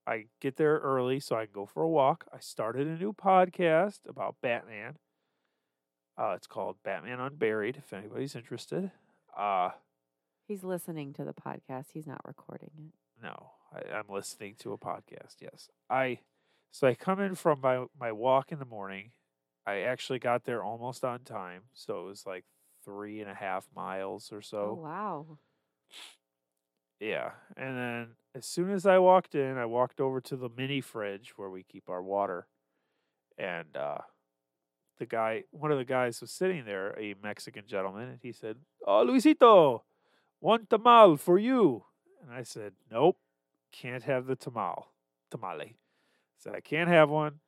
I 0.06 0.26
get 0.40 0.56
there 0.56 0.78
early 0.78 1.20
so 1.20 1.36
I 1.36 1.44
can 1.44 1.52
go 1.54 1.66
for 1.66 1.82
a 1.82 1.88
walk. 1.88 2.26
I 2.32 2.38
started 2.40 2.86
a 2.86 2.96
new 2.96 3.12
podcast 3.12 4.00
about 4.08 4.36
Batman. 4.42 4.96
Uh, 6.18 6.32
it's 6.36 6.46
called 6.46 6.76
Batman 6.84 7.20
Unburied. 7.20 7.76
If 7.76 7.92
anybody's 7.92 8.34
interested, 8.36 8.90
uh, 9.36 9.70
He's 10.46 10.62
listening 10.64 11.12
to 11.14 11.24
the 11.24 11.32
podcast. 11.34 11.86
He's 11.92 12.06
not 12.06 12.20
recording 12.24 12.70
it. 12.78 13.22
no, 13.22 13.50
I, 13.72 13.96
I'm 13.96 14.08
listening 14.08 14.54
to 14.60 14.72
a 14.72 14.78
podcast. 14.78 15.36
Yes, 15.40 15.68
I. 15.88 16.18
So 16.70 16.86
I 16.88 16.94
come 16.94 17.20
in 17.20 17.34
from 17.34 17.60
my 17.62 17.84
my 17.98 18.12
walk 18.12 18.52
in 18.52 18.58
the 18.58 18.64
morning. 18.64 19.12
I 19.66 19.80
actually 19.80 20.18
got 20.18 20.44
there 20.44 20.62
almost 20.62 21.04
on 21.04 21.20
time, 21.20 21.62
so 21.72 22.02
it 22.02 22.04
was 22.06 22.26
like 22.26 22.44
three 22.84 23.20
and 23.20 23.30
a 23.30 23.34
half 23.34 23.66
miles 23.74 24.30
or 24.32 24.42
so. 24.42 24.76
Oh 24.78 24.82
wow! 24.82 25.38
Yeah. 27.00 27.30
And 27.56 27.76
then 27.76 28.06
as 28.34 28.44
soon 28.46 28.70
as 28.70 28.86
I 28.86 28.98
walked 28.98 29.34
in, 29.34 29.56
I 29.56 29.66
walked 29.66 30.00
over 30.00 30.20
to 30.22 30.36
the 30.36 30.48
mini 30.54 30.80
fridge 30.80 31.32
where 31.36 31.50
we 31.50 31.62
keep 31.62 31.88
our 31.88 32.02
water. 32.02 32.46
And 33.38 33.76
uh 33.76 33.98
the 34.98 35.06
guy 35.06 35.44
one 35.50 35.72
of 35.72 35.78
the 35.78 35.84
guys 35.84 36.20
was 36.20 36.30
sitting 36.30 36.64
there, 36.64 36.90
a 36.98 37.14
Mexican 37.22 37.64
gentleman, 37.66 38.08
and 38.10 38.18
he 38.22 38.32
said, 38.32 38.56
Oh 38.86 39.04
Luisito, 39.06 39.82
one 40.44 40.66
tamal 40.66 41.18
for 41.18 41.38
you. 41.38 41.84
And 42.22 42.30
I 42.30 42.42
said, 42.42 42.74
Nope, 42.90 43.16
can't 43.72 44.02
have 44.02 44.26
the 44.26 44.36
tamal. 44.36 44.84
Tamale. 45.30 45.64
I 45.64 46.38
said, 46.38 46.54
I 46.54 46.60
can't 46.60 46.90
have 46.90 47.08
one. 47.08 47.40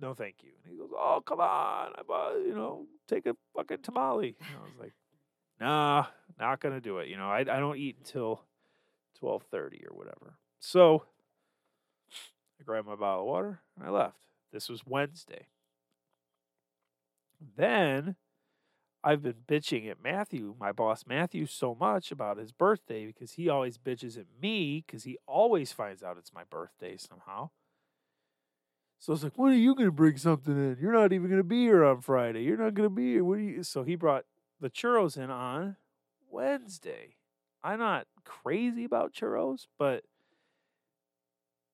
No, 0.00 0.12
thank 0.12 0.36
you. 0.42 0.50
And 0.62 0.72
he 0.72 0.78
goes, 0.78 0.90
Oh, 0.94 1.22
come 1.24 1.40
on. 1.40 1.92
I 1.96 2.02
bought, 2.06 2.34
you 2.34 2.54
know, 2.54 2.84
take 3.08 3.24
a 3.24 3.34
fucking 3.56 3.78
tamale. 3.82 4.36
And 4.40 4.58
I 4.58 4.62
was 4.62 4.78
like, 4.78 4.92
Nah, 5.58 6.04
not 6.38 6.60
gonna 6.60 6.82
do 6.82 6.98
it. 6.98 7.08
You 7.08 7.16
know, 7.16 7.28
I 7.30 7.40
I 7.40 7.58
don't 7.60 7.78
eat 7.78 7.96
until 7.98 8.42
twelve 9.18 9.44
thirty 9.50 9.82
or 9.90 9.96
whatever. 9.96 10.34
So 10.60 11.04
I 12.60 12.64
grabbed 12.64 12.86
my 12.86 12.94
bottle 12.94 13.22
of 13.22 13.28
water 13.28 13.60
and 13.76 13.88
I 13.88 13.90
left. 13.90 14.18
This 14.52 14.68
was 14.68 14.82
Wednesday. 14.86 15.46
Then 17.56 18.16
I've 19.04 19.22
been 19.22 19.44
bitching 19.46 19.88
at 19.88 20.02
Matthew, 20.02 20.54
my 20.58 20.72
boss 20.72 21.04
Matthew, 21.06 21.46
so 21.46 21.76
much 21.78 22.10
about 22.10 22.38
his 22.38 22.52
birthday 22.52 23.06
because 23.06 23.32
he 23.32 23.48
always 23.48 23.78
bitches 23.78 24.18
at 24.18 24.26
me 24.40 24.84
because 24.84 25.04
he 25.04 25.18
always 25.26 25.72
finds 25.72 26.02
out 26.02 26.16
it's 26.18 26.34
my 26.34 26.44
birthday 26.44 26.96
somehow. 26.96 27.50
So 28.98 29.12
I 29.12 29.14
was 29.14 29.22
like, 29.22 29.38
when 29.38 29.52
are 29.52 29.56
you 29.56 29.76
going 29.76 29.86
to 29.86 29.92
bring 29.92 30.16
something 30.16 30.52
in? 30.52 30.76
You're 30.80 30.92
not 30.92 31.12
even 31.12 31.28
going 31.28 31.40
to 31.40 31.44
be 31.44 31.62
here 31.62 31.84
on 31.84 32.00
Friday. 32.00 32.42
You're 32.42 32.56
not 32.56 32.74
going 32.74 32.88
to 32.88 32.94
be 32.94 33.12
here. 33.12 33.24
What 33.24 33.38
are 33.38 33.42
you? 33.42 33.62
So 33.62 33.84
he 33.84 33.94
brought 33.94 34.24
the 34.60 34.70
churros 34.70 35.16
in 35.16 35.30
on 35.30 35.76
Wednesday. 36.28 37.14
I'm 37.62 37.78
not 37.78 38.08
crazy 38.24 38.84
about 38.84 39.12
churros, 39.12 39.66
but 39.78 40.02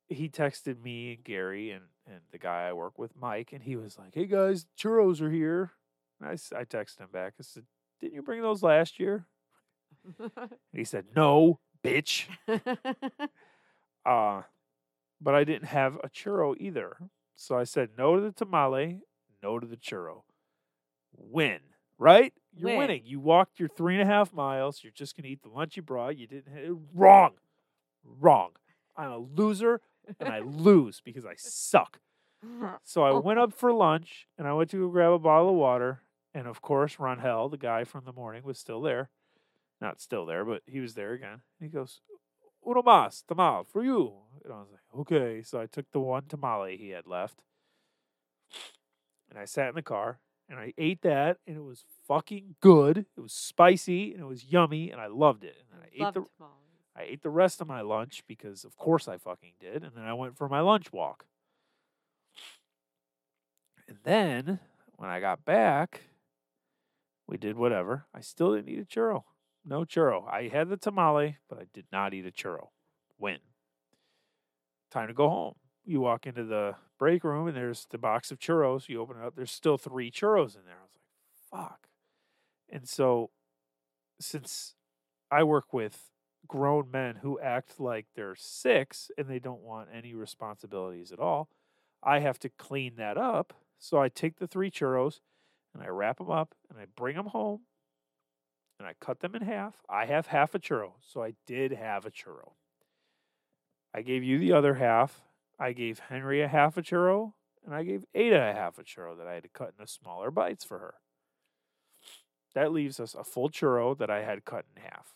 he 0.09 0.29
texted 0.29 0.83
me 0.83 1.15
and 1.15 1.25
Gary 1.25 1.71
and, 1.71 1.85
and 2.07 2.21
the 2.31 2.39
guy 2.39 2.69
I 2.69 2.75
work 2.75 2.99
with, 2.99 3.13
Mike, 3.19 3.53
and 3.53 3.63
he 3.63 3.77
was 3.77 3.99
like, 3.99 4.15
hey 4.15 4.27
guys, 4.27 4.67
churros 4.79 5.23
are 5.23 5.31
here. 5.31 5.73
I, 6.27 6.33
I 6.59 6.65
texted 6.65 6.99
him 7.01 7.09
back. 7.13 7.35
I 7.39 7.43
said, 7.43 7.65
didn't 8.01 8.15
you 8.15 8.23
bring 8.23 8.43
those 8.43 8.63
last 8.63 8.99
year? 9.01 9.27
And 10.19 10.51
he 10.73 10.85
said, 10.85 11.07
no, 11.17 11.61
bitch. 11.83 12.27
Uh, 14.07 14.43
but 15.21 15.35
I 15.35 15.45
didn't 15.45 15.69
have 15.69 15.97
a 16.05 16.11
churro 16.11 16.55
either. 16.61 16.97
So 17.37 17.57
I 17.57 17.65
said 17.65 17.91
no 17.97 18.17
to 18.17 18.21
the 18.21 18.33
tamale, 18.33 19.01
no 19.43 19.59
to 19.59 19.67
the 19.67 19.77
churro. 19.79 20.25
Win, 21.17 21.61
right? 21.99 22.35
You're 22.55 22.69
Win. 22.69 22.79
winning. 22.79 23.03
You 23.07 23.19
walked 23.21 23.59
your 23.59 23.69
three 23.71 23.95
and 23.95 24.03
a 24.03 24.07
half 24.13 24.33
miles. 24.35 24.81
You're 24.85 24.93
just 24.93 25.17
going 25.17 25.25
to 25.25 25.31
eat 25.31 25.43
the 25.43 25.49
lunch 25.49 25.77
you 25.77 25.83
brought. 25.83 26.19
You 26.19 26.27
didn't. 26.27 26.53
ha- 26.55 26.77
Wrong. 26.93 27.33
Wrong. 28.05 28.51
I'm 28.95 29.11
a 29.11 29.19
loser 29.19 29.81
and 30.21 30.29
I 30.29 30.41
lose 30.45 31.01
because 31.03 31.25
I 31.25 31.35
suck. 31.37 31.99
So 32.83 33.03
I 33.05 33.13
went 33.13 33.39
up 33.39 33.55
for 33.55 33.73
lunch 33.73 34.27
and 34.37 34.47
I 34.47 34.53
went 34.53 34.69
to 34.71 34.77
go 34.77 34.89
grab 34.89 35.13
a 35.13 35.19
bottle 35.19 35.49
of 35.49 35.55
water. 35.55 36.03
And 36.35 36.49
of 36.49 36.61
course, 36.61 36.97
Ronhell, 36.97 37.51
the 37.51 37.57
guy 37.57 37.85
from 37.85 38.05
the 38.05 38.13
morning, 38.13 38.43
was 38.43 38.59
still 38.59 38.83
there. 38.83 39.09
Not 39.81 40.01
still 40.01 40.27
there, 40.27 40.45
but 40.45 40.63
he 40.67 40.81
was 40.81 40.95
there 40.95 41.13
again. 41.13 41.43
He 41.61 41.69
goes, 41.69 42.01
Uno 42.67 42.83
más, 42.83 43.23
tamal, 43.25 43.67
for 43.67 43.85
you. 43.85 44.13
And 44.43 44.53
I 44.53 44.57
was 44.57 44.69
like, 44.73 45.01
okay. 45.01 45.43
So 45.43 45.61
I 45.61 45.67
took 45.67 45.91
the 45.93 46.01
one 46.01 46.25
tamale 46.29 46.77
he 46.77 46.91
had 46.91 47.07
left. 47.07 47.43
And 49.31 49.39
I 49.39 49.45
sat 49.45 49.69
in 49.69 49.75
the 49.75 49.83
car 49.83 50.19
and 50.49 50.59
I 50.59 50.73
ate 50.79 51.03
that 51.03 51.39
and 51.47 51.57
it 51.57 51.65
was 51.65 51.85
fucking 52.07 52.57
good. 52.61 53.07
It 53.17 53.21
was 53.21 53.33
spicy 53.33 54.13
and 54.13 54.23
it 54.23 54.27
was 54.27 54.45
yummy 54.45 54.91
and 54.91 55.01
I 55.01 55.07
loved 55.07 55.45
it. 55.45 55.57
And 55.73 55.83
I 55.83 55.87
ate 55.87 56.15
the 56.15 56.25
tamales. 56.37 56.61
I 56.97 57.03
ate 57.03 57.23
the 57.23 57.31
rest 57.31 57.61
of 57.61 57.67
my 57.67 57.81
lunch 57.81 58.23
because 58.29 58.65
of 58.65 58.77
course 58.77 59.09
I 59.09 59.19
fucking 59.19 59.55
did. 59.61 59.83
And 59.83 59.93
then 59.97 60.05
I 60.05 60.15
went 60.15 60.37
for 60.37 60.49
my 60.49 60.61
lunch 60.61 60.93
walk. 60.93 61.27
And 63.89 63.99
then 64.05 64.61
when 64.97 65.11
I 65.11 65.21
got 65.21 65.45
back, 65.45 66.03
we 67.27 67.37
did 67.37 67.57
whatever. 67.57 68.07
I 68.15 68.21
still 68.21 68.55
didn't 68.55 68.69
eat 68.69 68.81
a 68.81 68.85
churro. 68.85 69.25
No 69.65 69.85
churro. 69.85 70.29
I 70.29 70.49
had 70.49 70.69
the 70.69 70.77
tamale, 70.77 71.39
but 71.49 71.59
I 71.59 71.65
did 71.73 71.87
not 71.93 72.13
eat 72.13 72.27
a 72.27 72.31
churro. 72.31 72.69
Win. 73.19 73.39
Time 74.91 75.09
to 75.09 75.15
go 75.15 75.29
home. 75.29 75.55
You 75.85 76.01
walk 76.01 76.27
into 76.27 76.45
the 76.45 76.77
break 76.99 77.25
room 77.25 77.49
and 77.49 77.57
there's 77.57 77.87
the 77.91 77.99
box 77.99 78.31
of 78.31 78.39
churros. 78.39 78.89
You 78.89 79.01
open 79.01 79.17
it 79.17 79.25
up, 79.25 79.35
there's 79.37 79.51
still 79.51 79.79
three 79.79 80.11
churros 80.11 80.55
in 80.55 80.65
there. 80.67 80.77
I 80.77 80.85
was 80.85 80.93
like, 80.95 81.69
fuck. 81.69 81.89
And 82.71 82.89
so 82.89 83.31
since 84.21 84.75
I 85.31 85.43
work 85.43 85.73
with 85.73 86.11
grown 86.47 86.91
men 86.91 87.17
who 87.17 87.41
act 87.41 87.81
like 87.81 88.07
they're 88.15 88.37
six 88.37 89.11
and 89.17 89.29
they 89.29 89.39
don't 89.39 89.63
want 89.63 89.89
any 89.93 90.15
responsibilities 90.15 91.13
at 91.13 91.19
all. 91.19 91.49
I 92.03 92.21
have 92.21 92.39
to 92.41 92.49
clean 92.49 92.97
that 92.97 93.17
up. 93.17 93.55
So 93.79 94.01
I 94.01 94.09
take 94.09 94.39
the 94.39 94.47
three 94.47 94.71
churros 94.71 95.21
and 95.75 95.83
I 95.83 95.89
wrap 95.89 96.19
them 96.19 96.31
up 96.31 96.55
and 96.71 96.79
I 96.79 96.87
bring 96.97 97.17
them 97.17 97.27
home 97.27 97.61
and 98.79 98.89
I 98.89 98.95
cut 99.01 99.21
them 99.21 99.35
in 99.35 99.43
half. 99.43 99.75
I 99.89 100.07
have 100.07 100.29
half 100.29 100.55
a 100.55 100.59
churro, 100.59 100.93
so 101.01 101.23
I 101.23 101.35
did 101.47 101.73
have 101.73 102.07
a 102.07 102.11
churro. 102.11 102.53
I 103.95 104.03
gave 104.03 104.25
you 104.25 104.39
the 104.39 104.53
other 104.53 104.75
half. 104.75 105.23
I 105.59 105.73
gave 105.73 106.01
Henry 106.01 106.43
a 106.43 106.49
half 106.49 106.77
a 106.77 106.83
churro, 106.83 107.33
and 107.65 107.75
I 107.75 107.85
gave 107.85 108.05
Ada 108.15 108.51
a 108.51 108.53
half 108.53 108.79
a 108.79 108.83
churro 108.83 109.17
that 109.17 109.27
I 109.27 109.35
had 109.35 109.45
to 109.45 109.49
cut 109.49 109.75
into 109.79 109.91
smaller 109.91 110.31
bites 110.31 110.65
for 110.65 110.79
her. 110.79 110.95
That 112.55 112.73
leaves 112.73 112.99
us 112.99 113.15
a 113.15 113.25
full 113.25 113.51
churro 113.51 113.97
that 113.99 114.11
I 114.11 114.23
had 114.23 114.45
cut 114.45 114.65
in 114.75 114.83
half. 114.83 115.15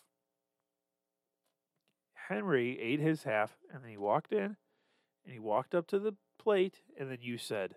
Henry 2.29 2.79
ate 2.79 2.99
his 2.99 3.23
half, 3.23 3.57
and 3.73 3.83
then 3.83 3.89
he 3.89 3.97
walked 3.97 4.31
in, 4.31 4.55
and 5.25 5.33
he 5.33 5.39
walked 5.39 5.75
up 5.75 5.87
to 5.87 5.99
the 5.99 6.15
plate, 6.37 6.81
and 6.97 7.11
then 7.11 7.19
you 7.21 7.37
said, 7.37 7.75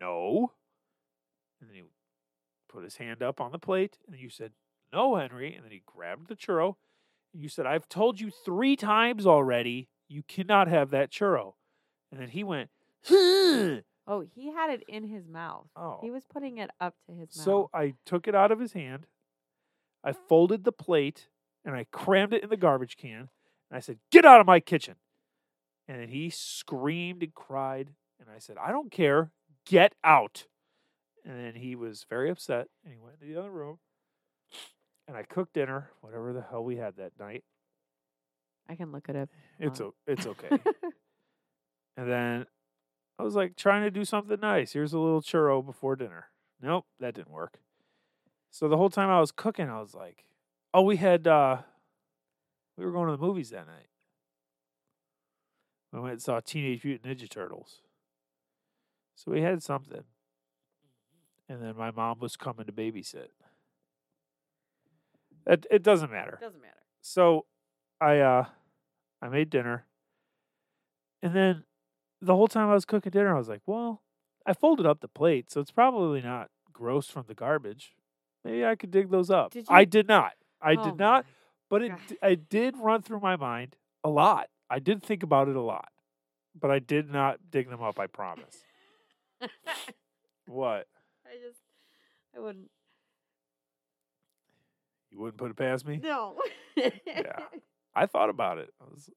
No. 0.00 0.52
And 1.60 1.70
then 1.70 1.76
he 1.76 1.82
put 2.72 2.84
his 2.84 2.96
hand 2.96 3.22
up 3.22 3.40
on 3.40 3.52
the 3.52 3.58
plate, 3.58 3.98
and 4.10 4.18
you 4.18 4.30
said, 4.30 4.52
No, 4.92 5.16
Henry. 5.16 5.54
And 5.54 5.64
then 5.64 5.72
he 5.72 5.82
grabbed 5.84 6.28
the 6.28 6.36
churro, 6.36 6.76
and 7.32 7.42
you 7.42 7.48
said, 7.48 7.66
I've 7.66 7.88
told 7.88 8.20
you 8.20 8.30
three 8.30 8.76
times 8.76 9.26
already, 9.26 9.88
you 10.08 10.22
cannot 10.22 10.68
have 10.68 10.90
that 10.90 11.10
churro. 11.10 11.54
And 12.10 12.20
then 12.20 12.28
he 12.28 12.44
went, 12.44 12.70
huh. 13.04 13.80
Oh, 14.06 14.24
he 14.34 14.52
had 14.52 14.70
it 14.70 14.82
in 14.88 15.08
his 15.08 15.26
mouth. 15.26 15.66
Oh. 15.76 15.98
He 16.02 16.10
was 16.10 16.24
putting 16.24 16.58
it 16.58 16.70
up 16.80 16.94
to 17.06 17.12
his 17.12 17.36
mouth. 17.36 17.44
So 17.44 17.70
I 17.72 17.94
took 18.04 18.28
it 18.28 18.34
out 18.34 18.52
of 18.52 18.58
his 18.58 18.72
hand. 18.72 19.06
I 20.04 20.12
folded 20.12 20.64
the 20.64 20.72
plate 20.72 21.28
and 21.64 21.74
I 21.74 21.86
crammed 21.92 22.34
it 22.34 22.42
in 22.42 22.50
the 22.50 22.56
garbage 22.56 22.96
can. 22.96 23.28
And 23.70 23.76
I 23.76 23.80
said, 23.80 23.98
Get 24.10 24.24
out 24.24 24.40
of 24.40 24.46
my 24.46 24.60
kitchen. 24.60 24.96
And 25.86 26.00
then 26.00 26.08
he 26.08 26.30
screamed 26.30 27.22
and 27.22 27.34
cried. 27.34 27.90
And 28.20 28.28
I 28.28 28.38
said, 28.38 28.56
I 28.58 28.72
don't 28.72 28.90
care. 28.90 29.30
Get 29.64 29.94
out. 30.02 30.46
And 31.24 31.38
then 31.38 31.54
he 31.54 31.76
was 31.76 32.04
very 32.08 32.30
upset 32.30 32.68
and 32.84 32.92
he 32.92 32.98
went 32.98 33.20
to 33.20 33.26
the 33.26 33.38
other 33.38 33.50
room. 33.50 33.78
And 35.06 35.16
I 35.16 35.22
cooked 35.22 35.54
dinner, 35.54 35.90
whatever 36.00 36.32
the 36.32 36.42
hell 36.42 36.64
we 36.64 36.76
had 36.76 36.96
that 36.96 37.12
night. 37.18 37.44
I 38.68 38.74
can 38.76 38.92
look 38.92 39.08
it 39.08 39.16
up. 39.16 39.28
It's 39.58 39.80
o- 39.80 39.94
it's 40.06 40.26
okay. 40.26 40.48
and 41.96 42.10
then 42.10 42.46
I 43.18 43.22
was 43.22 43.34
like 43.34 43.56
trying 43.56 43.82
to 43.82 43.90
do 43.90 44.04
something 44.04 44.38
nice. 44.40 44.72
Here's 44.72 44.92
a 44.92 44.98
little 44.98 45.20
churro 45.22 45.64
before 45.64 45.96
dinner. 45.96 46.26
Nope, 46.60 46.86
that 47.00 47.14
didn't 47.14 47.30
work. 47.32 47.58
So 48.50 48.68
the 48.68 48.76
whole 48.76 48.90
time 48.90 49.10
I 49.10 49.20
was 49.20 49.32
cooking, 49.32 49.68
I 49.68 49.80
was 49.80 49.94
like, 49.94 50.24
"Oh, 50.72 50.82
we 50.82 50.96
had 50.96 51.26
uh 51.26 51.62
we 52.76 52.84
were 52.84 52.92
going 52.92 53.06
to 53.08 53.16
the 53.16 53.22
movies 53.22 53.50
that 53.50 53.66
night. 53.66 53.88
We 55.92 56.00
went 56.00 56.12
and 56.12 56.22
saw 56.22 56.40
Teenage 56.40 56.84
Mutant 56.84 57.18
Ninja 57.18 57.28
Turtles. 57.28 57.80
So 59.14 59.30
we 59.30 59.42
had 59.42 59.62
something. 59.62 60.04
And 61.48 61.62
then 61.62 61.76
my 61.76 61.90
mom 61.90 62.18
was 62.20 62.36
coming 62.36 62.66
to 62.66 62.72
babysit. 62.72 63.28
It 65.46 65.66
it 65.70 65.82
doesn't 65.82 66.10
matter 66.10 66.38
Doesn't 66.40 66.60
matter. 66.62 66.82
so 67.00 67.46
I 68.00 68.18
uh 68.20 68.44
I 69.20 69.28
made 69.28 69.50
dinner. 69.50 69.86
And 71.22 71.34
then 71.34 71.64
the 72.20 72.34
whole 72.36 72.48
time 72.48 72.68
I 72.68 72.74
was 72.74 72.84
cooking 72.84 73.10
dinner, 73.10 73.34
I 73.34 73.38
was 73.38 73.48
like, 73.48 73.62
well, 73.66 74.02
I 74.46 74.52
folded 74.54 74.86
up 74.86 75.00
the 75.00 75.08
plate, 75.08 75.50
so 75.50 75.60
it's 75.60 75.70
probably 75.70 76.20
not 76.20 76.50
gross 76.72 77.08
from 77.08 77.24
the 77.28 77.34
garbage. 77.34 77.94
Maybe 78.44 78.64
I 78.64 78.74
could 78.76 78.90
dig 78.90 79.10
those 79.10 79.30
up. 79.30 79.52
Did 79.52 79.66
I 79.68 79.84
did 79.84 80.08
not. 80.08 80.32
I 80.60 80.74
Oh 80.74 80.84
did 80.84 80.96
not, 80.96 81.26
but 81.68 81.82
it 81.82 81.88
God. 81.90 81.98
I 82.22 82.34
did 82.36 82.76
run 82.76 83.02
through 83.02 83.20
my 83.20 83.36
mind 83.36 83.76
a 84.04 84.08
lot. 84.08 84.48
I 84.70 84.78
did 84.78 85.02
think 85.02 85.22
about 85.22 85.48
it 85.48 85.56
a 85.56 85.60
lot. 85.60 85.88
But 86.58 86.70
I 86.70 86.78
did 86.80 87.10
not 87.10 87.38
dig 87.50 87.68
them 87.70 87.82
up, 87.82 87.98
I 87.98 88.06
promise. 88.06 88.62
What? 90.46 90.86
I 91.32 91.36
just, 91.46 91.60
I 92.36 92.40
wouldn't. 92.40 92.70
You 95.10 95.20
wouldn't 95.20 95.38
put 95.38 95.50
it 95.50 95.56
past 95.56 95.86
me? 95.86 96.00
No. 96.02 96.36
Yeah. 96.76 97.40
I 97.94 98.06
thought 98.06 98.30
about 98.30 98.58
it. 98.58 98.70
I 98.80 98.84
was, 98.84 99.10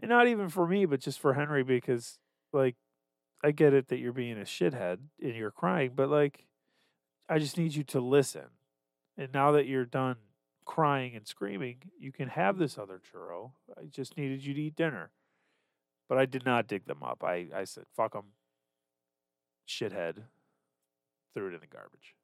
and 0.00 0.08
not 0.08 0.26
even 0.26 0.48
for 0.48 0.66
me, 0.66 0.84
but 0.84 1.00
just 1.00 1.20
for 1.20 1.34
Henry 1.34 1.62
because, 1.62 2.18
like, 2.52 2.74
I 3.44 3.52
get 3.52 3.74
it 3.74 3.88
that 3.88 3.98
you're 3.98 4.12
being 4.12 4.38
a 4.38 4.44
shithead 4.44 4.98
and 5.22 5.36
you're 5.36 5.50
crying, 5.50 5.92
but 5.94 6.08
like, 6.08 6.46
I 7.28 7.38
just 7.38 7.56
need 7.56 7.74
you 7.74 7.84
to 7.84 8.00
listen. 8.00 8.46
And 9.16 9.32
now 9.32 9.52
that 9.52 9.66
you're 9.66 9.84
done 9.84 10.16
crying 10.64 11.14
and 11.14 11.26
screaming, 11.26 11.76
you 11.98 12.12
can 12.12 12.28
have 12.28 12.58
this 12.58 12.76
other 12.76 13.00
churro. 13.00 13.52
I 13.78 13.86
just 13.86 14.16
needed 14.16 14.44
you 14.44 14.54
to 14.54 14.60
eat 14.60 14.76
dinner. 14.76 15.10
But 16.08 16.18
I 16.18 16.26
did 16.26 16.44
not 16.44 16.68
dig 16.68 16.86
them 16.86 17.02
up. 17.02 17.22
I, 17.24 17.46
I 17.54 17.64
said, 17.64 17.84
fuck 17.96 18.12
them. 18.12 18.26
Shithead. 19.68 20.22
Threw 21.36 21.48
it 21.48 21.54
in 21.54 21.60
the 21.60 21.66
garbage. 21.66 22.14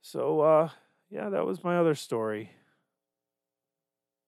So, 0.00 0.40
uh, 0.40 0.68
yeah, 1.10 1.28
that 1.28 1.44
was 1.44 1.64
my 1.64 1.76
other 1.76 1.96
story 1.96 2.52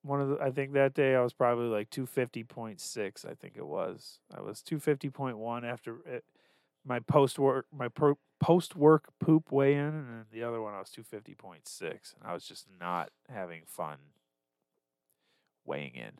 one 0.02 0.20
of 0.20 0.28
the 0.28 0.38
I 0.40 0.50
think 0.50 0.72
that 0.72 0.94
day 0.94 1.14
I 1.14 1.20
was 1.20 1.32
probably 1.32 1.66
like 1.66 1.90
250.6 1.90 3.24
I 3.24 3.34
think 3.34 3.54
it 3.56 3.66
was. 3.66 4.18
I 4.36 4.40
was 4.40 4.62
250.1 4.62 5.64
after 5.64 5.96
it, 6.06 6.24
my 6.84 7.00
post 7.00 7.38
work 7.38 7.66
my 7.76 7.88
post 8.40 8.76
work 8.76 9.08
poop 9.20 9.52
weigh 9.52 9.74
in 9.74 9.80
and 9.80 10.08
then 10.08 10.24
the 10.32 10.42
other 10.42 10.60
one 10.62 10.74
I 10.74 10.78
was 10.78 10.90
250.6 10.90 11.82
and 11.82 12.00
I 12.24 12.32
was 12.32 12.44
just 12.44 12.66
not 12.80 13.10
having 13.28 13.62
fun 13.66 13.98
weighing 15.64 15.94
in. 15.94 16.12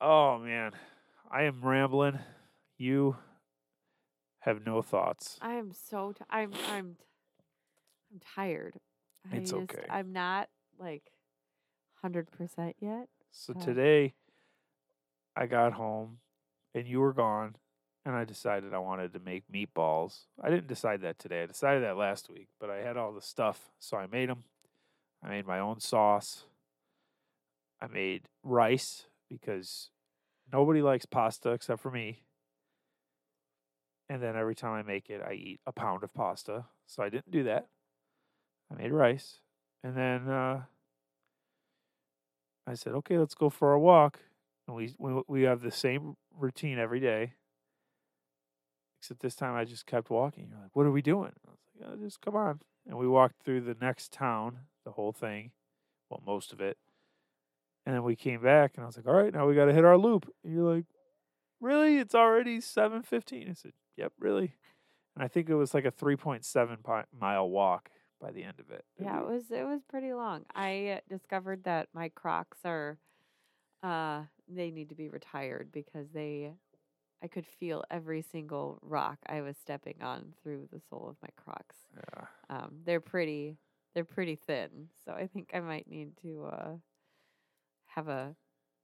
Oh 0.00 0.38
man, 0.38 0.72
I 1.30 1.42
am 1.42 1.60
rambling. 1.62 2.18
You 2.78 3.16
have 4.40 4.64
no 4.64 4.82
thoughts. 4.82 5.38
I 5.40 5.54
am 5.54 5.72
so. 5.72 6.12
T- 6.12 6.24
I'm. 6.30 6.52
I'm. 6.68 6.96
I'm 8.12 8.20
tired. 8.34 8.74
I 9.32 9.36
It's 9.36 9.50
just, 9.50 9.62
okay. 9.62 9.84
I'm 9.88 10.12
not 10.12 10.48
like 10.78 11.12
hundred 12.02 12.30
percent 12.30 12.76
yet. 12.80 13.08
So 13.30 13.52
Okay. 13.52 13.64
today 13.64 14.14
I 15.36 15.46
got 15.46 15.74
home 15.74 16.18
and 16.74 16.86
you 16.88 17.00
were 17.00 17.12
gone 17.12 17.56
and 18.04 18.16
I 18.16 18.24
decided 18.24 18.72
I 18.74 18.78
wanted 18.78 19.12
to 19.12 19.20
make 19.20 19.44
meatballs. 19.52 20.24
I 20.42 20.48
didn't 20.48 20.66
decide 20.66 21.02
that 21.02 21.18
today. 21.18 21.42
I 21.42 21.46
decided 21.46 21.84
that 21.84 21.96
last 21.96 22.30
week, 22.30 22.48
but 22.58 22.70
I 22.70 22.78
had 22.78 22.96
all 22.96 23.12
the 23.12 23.20
stuff, 23.20 23.70
so 23.78 23.96
I 23.96 24.06
made 24.06 24.28
them. 24.28 24.44
I 25.22 25.28
made 25.28 25.46
my 25.46 25.58
own 25.58 25.80
sauce. 25.80 26.44
I 27.80 27.86
made 27.86 28.22
rice 28.42 29.04
because 29.28 29.90
nobody 30.52 30.82
likes 30.82 31.06
pasta 31.06 31.50
except 31.50 31.80
for 31.82 31.90
me. 31.90 32.22
And 34.10 34.20
then 34.20 34.34
every 34.34 34.56
time 34.56 34.72
I 34.72 34.82
make 34.82 35.08
it, 35.08 35.22
I 35.24 35.34
eat 35.34 35.60
a 35.68 35.72
pound 35.72 36.02
of 36.02 36.12
pasta. 36.12 36.64
So 36.84 37.00
I 37.04 37.10
didn't 37.10 37.30
do 37.30 37.44
that. 37.44 37.68
I 38.68 38.82
made 38.82 38.90
rice. 38.90 39.38
And 39.84 39.96
then 39.96 40.28
uh, 40.28 40.62
I 42.66 42.74
said, 42.74 42.92
okay, 42.94 43.18
let's 43.18 43.36
go 43.36 43.48
for 43.48 43.72
a 43.72 43.78
walk. 43.78 44.18
And 44.66 44.76
we, 44.76 44.92
we 44.98 45.22
we 45.28 45.42
have 45.42 45.60
the 45.60 45.70
same 45.70 46.16
routine 46.36 46.76
every 46.76 46.98
day. 46.98 47.34
Except 49.00 49.20
this 49.20 49.36
time 49.36 49.54
I 49.54 49.64
just 49.64 49.86
kept 49.86 50.10
walking. 50.10 50.48
You're 50.50 50.60
like, 50.60 50.74
what 50.74 50.86
are 50.86 50.90
we 50.90 51.02
doing? 51.02 51.32
I 51.46 51.50
was 51.50 51.60
like, 51.80 51.88
oh, 51.88 52.04
just 52.04 52.20
come 52.20 52.34
on. 52.34 52.60
And 52.88 52.98
we 52.98 53.06
walked 53.06 53.44
through 53.44 53.60
the 53.60 53.76
next 53.80 54.12
town, 54.12 54.58
the 54.84 54.90
whole 54.90 55.12
thing, 55.12 55.52
well, 56.08 56.22
most 56.26 56.52
of 56.52 56.60
it. 56.60 56.78
And 57.86 57.94
then 57.94 58.02
we 58.02 58.16
came 58.16 58.42
back 58.42 58.72
and 58.74 58.82
I 58.82 58.86
was 58.86 58.96
like, 58.96 59.06
all 59.06 59.14
right, 59.14 59.32
now 59.32 59.46
we 59.46 59.54
got 59.54 59.66
to 59.66 59.72
hit 59.72 59.84
our 59.84 59.96
loop. 59.96 60.28
And 60.44 60.52
you're 60.52 60.74
like, 60.74 60.84
really? 61.60 61.98
It's 61.98 62.14
already 62.14 62.58
7.15. 62.58 63.50
I 63.50 63.52
said, 63.54 63.72
yep, 64.00 64.12
really. 64.18 64.54
And 65.14 65.24
I 65.24 65.28
think 65.28 65.48
it 65.48 65.54
was 65.54 65.74
like 65.74 65.84
a 65.84 65.92
3.7 65.92 66.78
mile 67.18 67.48
walk 67.48 67.90
by 68.20 68.30
the 68.30 68.42
end 68.42 68.58
of 68.58 68.70
it. 68.70 68.84
Yeah, 68.98 69.20
it 69.20 69.26
was. 69.26 69.50
It 69.50 69.64
was 69.64 69.80
pretty 69.88 70.12
long. 70.12 70.44
I 70.54 71.00
discovered 71.08 71.64
that 71.64 71.88
my 71.92 72.08
Crocs 72.08 72.58
are. 72.64 72.98
Uh, 73.82 74.22
they 74.48 74.70
need 74.70 74.88
to 74.88 74.94
be 74.94 75.08
retired 75.08 75.70
because 75.72 76.08
they. 76.12 76.52
I 77.22 77.26
could 77.26 77.46
feel 77.46 77.84
every 77.90 78.22
single 78.22 78.78
rock 78.80 79.18
I 79.26 79.42
was 79.42 79.56
stepping 79.58 79.96
on 80.00 80.32
through 80.42 80.68
the 80.72 80.80
sole 80.88 81.06
of 81.10 81.16
my 81.22 81.28
Crocs. 81.36 81.76
Yeah. 81.94 82.26
Um, 82.48 82.76
they're 82.84 83.00
pretty. 83.00 83.58
They're 83.94 84.04
pretty 84.04 84.36
thin, 84.36 84.88
so 85.04 85.12
I 85.12 85.26
think 85.26 85.50
I 85.52 85.60
might 85.60 85.90
need 85.90 86.16
to 86.22 86.48
uh, 86.50 86.72
have 87.86 88.08
a 88.08 88.36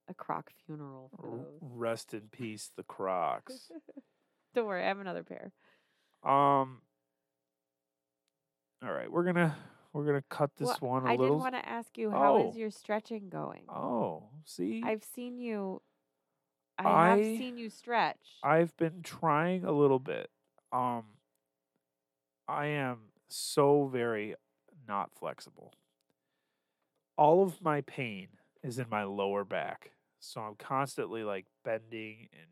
a 0.09 0.15
Croc 0.15 0.51
funeral 0.67 1.11
for 1.17 1.31
those. 1.31 1.59
Rest 1.61 2.15
in 2.15 2.23
peace, 2.31 2.71
the 2.77 2.83
Crocs. 2.83 3.71
Don't 4.57 4.67
worry, 4.67 4.83
I 4.83 4.89
have 4.89 5.01
another 5.01 5.23
pair. 5.23 5.53
Um. 6.25 6.81
All 8.83 8.93
right, 8.93 9.11
we're 9.11 9.25
gonna 9.25 9.57
we're 9.93 10.05
gonna 10.07 10.25
cut 10.31 10.51
this 10.57 10.69
Well, 10.81 10.91
one 10.93 11.07
a 11.07 11.07
I 11.07 11.17
little. 11.17 11.27
I 11.27 11.29
did 11.31 11.39
want 11.39 11.55
to 11.55 11.69
ask 11.69 11.99
you, 11.99 12.11
how 12.11 12.39
is 12.39 12.55
Oh. 12.55 12.59
your 12.59 12.71
stretching 12.71 13.29
going? 13.29 13.65
oh, 13.69 14.25
see, 14.45 14.83
I've 14.85 15.05
seen 15.05 15.39
you. 15.39 15.83
I, 16.79 17.17
have 17.17 17.25
seen 17.25 17.59
you 17.59 17.71
stretch. 17.71 18.19
I've 18.43 18.77
been 18.77 19.03
trying 19.03 19.65
a 19.65 19.73
little 19.73 19.99
bit. 19.99 20.31
Um, 20.73 21.05
I 22.49 22.67
am 22.67 23.13
so 23.29 23.87
very 23.87 24.35
not 24.89 25.11
flexible. 25.19 25.73
all 27.19 27.43
of 27.43 27.63
my 27.63 27.81
pain 27.83 28.29
is 28.63 28.79
in 28.79 28.89
my 28.91 29.05
lower 29.05 29.45
back. 29.45 29.93
So 30.21 30.41
I'm 30.43 30.55
constantly 30.57 31.25
like 31.25 31.47
bending 31.65 32.29
and 32.33 32.51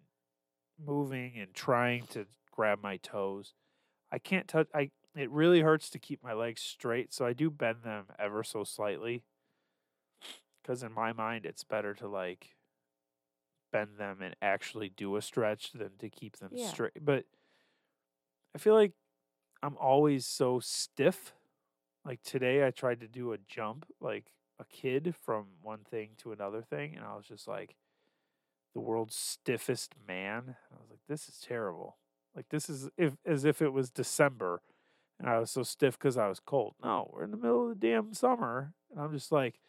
moving 0.79 1.39
and 1.39 1.55
trying 1.55 2.07
to 2.09 2.27
grab 2.51 2.83
my 2.83 2.97
toes. 2.99 3.55
I 4.13 4.19
can't 4.19 4.49
touch 4.49 4.69
I 4.75 4.93
it 5.17 5.31
really 5.31 5.61
hurts 5.63 5.91
to 5.91 5.99
keep 6.01 6.23
my 6.23 6.35
legs 6.35 6.63
straight, 6.63 7.13
so 7.13 7.27
I 7.27 7.33
do 7.35 7.51
bend 7.51 7.83
them 7.85 8.07
ever 8.19 8.45
so 8.45 8.65
slightly. 8.65 9.25
Cuz 10.65 10.83
in 10.83 10.91
my 10.93 11.13
mind 11.13 11.47
it's 11.47 11.63
better 11.63 11.95
to 11.95 12.09
like 12.09 12.57
bend 13.73 13.99
them 13.99 14.23
and 14.23 14.37
actually 14.41 14.89
do 14.89 15.17
a 15.17 15.23
stretch 15.23 15.73
than 15.73 15.97
to 15.99 16.09
keep 16.09 16.39
them 16.39 16.53
Yeah. 16.53 16.57
straight. 16.57 16.93
But 17.01 17.27
I 18.55 18.59
feel 18.59 18.75
like 18.75 18.93
I'm 19.63 19.77
always 19.79 20.27
so 20.27 20.61
stiff. 20.61 21.35
Like 22.05 22.23
today 22.23 22.67
I 22.67 22.73
tried 22.73 23.01
to 23.01 23.09
do 23.09 23.33
a 23.33 23.39
jump 23.39 23.87
like 24.01 24.33
a 24.61 24.67
kid 24.67 25.17
from 25.17 25.57
one 25.63 25.85
thing 25.85 26.15
to 26.19 26.33
another 26.33 26.63
thing 26.63 26.97
and 26.97 27.05
I 27.05 27.17
was 27.17 27.27
just 27.27 27.49
like 27.49 27.77
the 28.75 28.81
world's 28.81 29.17
stiffest 29.17 29.95
man. 30.07 30.57
I 30.73 30.77
was 30.81 30.91
like 30.91 31.01
this 31.09 31.29
is 31.29 31.39
terrible. 31.39 31.97
Like 32.37 32.49
this 32.51 32.69
is 32.69 32.91
if 32.97 33.15
as 33.25 33.45
if 33.45 33.63
it 33.63 33.73
was 33.73 33.91
December 33.91 34.61
and 35.19 35.29
I 35.29 35.39
was 35.39 35.51
so 35.51 35.63
stiff 35.63 35.99
cuz 35.99 36.19
I 36.19 36.29
was 36.29 36.41
cold. 36.41 36.75
No, 36.83 37.11
we're 37.13 37.25
in 37.25 37.31
the 37.31 37.37
middle 37.37 37.71
of 37.71 37.81
the 37.81 37.87
damn 37.87 38.13
summer 38.13 38.75
and 38.91 39.01
I'm 39.01 39.13
just 39.13 39.33
like 39.33 39.61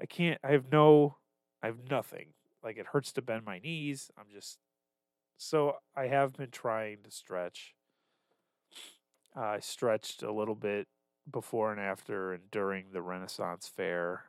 I 0.00 0.06
can't 0.06 0.40
I 0.44 0.52
have 0.52 0.70
no 0.70 1.16
I 1.62 1.66
have 1.66 1.90
nothing. 1.90 2.28
Like 2.62 2.78
it 2.78 2.86
hurts 2.86 3.12
to 3.12 3.22
bend 3.22 3.44
my 3.44 3.58
knees. 3.58 4.10
I'm 4.16 4.30
just 4.32 4.58
so 5.36 5.78
I 5.96 6.06
have 6.06 6.34
been 6.34 6.50
trying 6.50 6.98
to 7.02 7.10
stretch. 7.10 7.74
I 9.34 9.58
stretched 9.60 10.22
a 10.22 10.32
little 10.32 10.54
bit 10.54 10.86
before 11.30 11.72
and 11.72 11.80
after 11.80 12.32
and 12.32 12.50
during 12.50 12.86
the 12.92 13.02
Renaissance 13.02 13.68
Faire. 13.68 14.24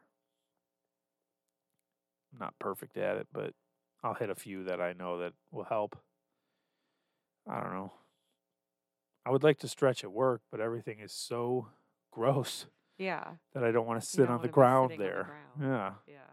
Not 2.39 2.57
perfect 2.57 2.97
at 2.97 3.17
it, 3.17 3.27
but 3.31 3.53
I'll 4.03 4.13
hit 4.15 4.29
a 4.29 4.35
few 4.35 4.65
that 4.65 4.81
I 4.81 4.93
know 4.93 5.19
that 5.19 5.33
will 5.51 5.63
help. 5.63 5.97
I 7.49 7.61
don't 7.61 7.73
know. 7.73 7.93
I 9.25 9.31
would 9.31 9.43
like 9.43 9.59
to 9.59 9.67
stretch 9.67 10.03
at 10.03 10.11
work, 10.11 10.41
but 10.51 10.59
everything 10.59 10.99
is 10.99 11.13
so 11.13 11.69
gross 12.11 12.65
Yeah. 12.97 13.23
that 13.53 13.63
I 13.63 13.71
don't 13.71 13.87
want 13.87 14.01
to 14.01 14.05
sit 14.07 14.29
on 14.29 14.41
the 14.41 14.47
ground 14.49 14.91
on 14.91 14.97
the 14.97 15.03
there. 15.03 15.23
ground. 15.57 15.73
Yeah. 16.07 16.13
Yeah. 16.13 16.29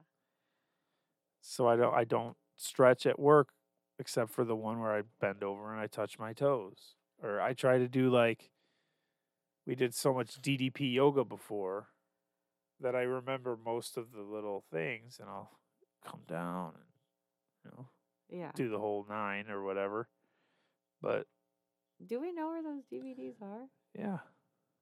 So 1.40 1.68
I 1.68 1.76
don't 1.76 1.94
I 1.94 2.04
don't 2.04 2.36
stretch 2.56 3.06
at 3.06 3.18
work 3.18 3.48
except 3.98 4.30
for 4.30 4.44
the 4.44 4.56
one 4.56 4.80
where 4.80 4.92
I 4.94 5.02
bend 5.20 5.42
over 5.42 5.72
and 5.72 5.80
I 5.80 5.86
touch 5.86 6.18
my 6.18 6.32
toes. 6.32 6.94
Or 7.22 7.40
I 7.40 7.52
try 7.54 7.78
to 7.78 7.88
do 7.88 8.10
like 8.10 8.50
we 9.66 9.74
did 9.74 9.94
so 9.94 10.12
much 10.12 10.40
DDP 10.40 10.92
yoga 10.94 11.24
before 11.24 11.88
that 12.80 12.94
I 12.96 13.02
remember 13.02 13.56
most 13.62 13.96
of 13.96 14.12
the 14.12 14.22
little 14.22 14.64
things 14.72 15.18
and 15.20 15.28
I'll 15.28 15.50
come 16.04 16.20
down 16.26 16.72
and 16.74 16.84
you 17.64 17.70
know 17.70 17.88
Yeah. 18.30 18.52
do 18.54 18.68
the 18.68 18.78
whole 18.78 19.06
nine 19.08 19.48
or 19.50 19.62
whatever. 19.62 20.08
But 21.02 21.26
Do 22.06 22.20
we 22.20 22.32
know 22.32 22.48
where 22.48 22.62
those 22.62 22.82
DVDs 22.92 23.40
are? 23.42 23.68
yeah. 23.94 24.18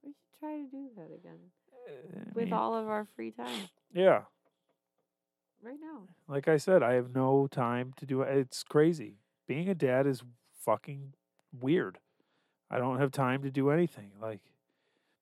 We 0.04 0.10
should 0.12 0.38
try 0.40 0.56
to 0.56 0.66
do 0.70 0.88
that 0.96 1.12
again 1.14 1.38
eh, 1.88 1.92
I 2.14 2.32
with 2.34 2.44
mean, 2.46 2.52
all 2.52 2.74
of 2.74 2.88
our 2.88 3.06
free 3.16 3.30
time 3.32 3.68
yeah. 3.92 4.22
right 5.62 5.78
now. 5.80 6.02
Like 6.28 6.48
I 6.48 6.56
said, 6.56 6.82
I 6.82 6.94
have 6.94 7.14
no 7.14 7.46
time 7.48 7.92
to 7.96 8.06
do 8.06 8.22
it. 8.22 8.36
It's 8.36 8.62
crazy. 8.62 9.18
Being 9.46 9.68
a 9.68 9.74
dad 9.74 10.06
is 10.06 10.22
fucking 10.64 11.14
weird. 11.52 11.98
I 12.70 12.78
don't 12.78 12.98
have 13.00 13.10
time 13.10 13.42
to 13.42 13.50
do 13.50 13.70
anything. 13.70 14.10
Like, 14.20 14.40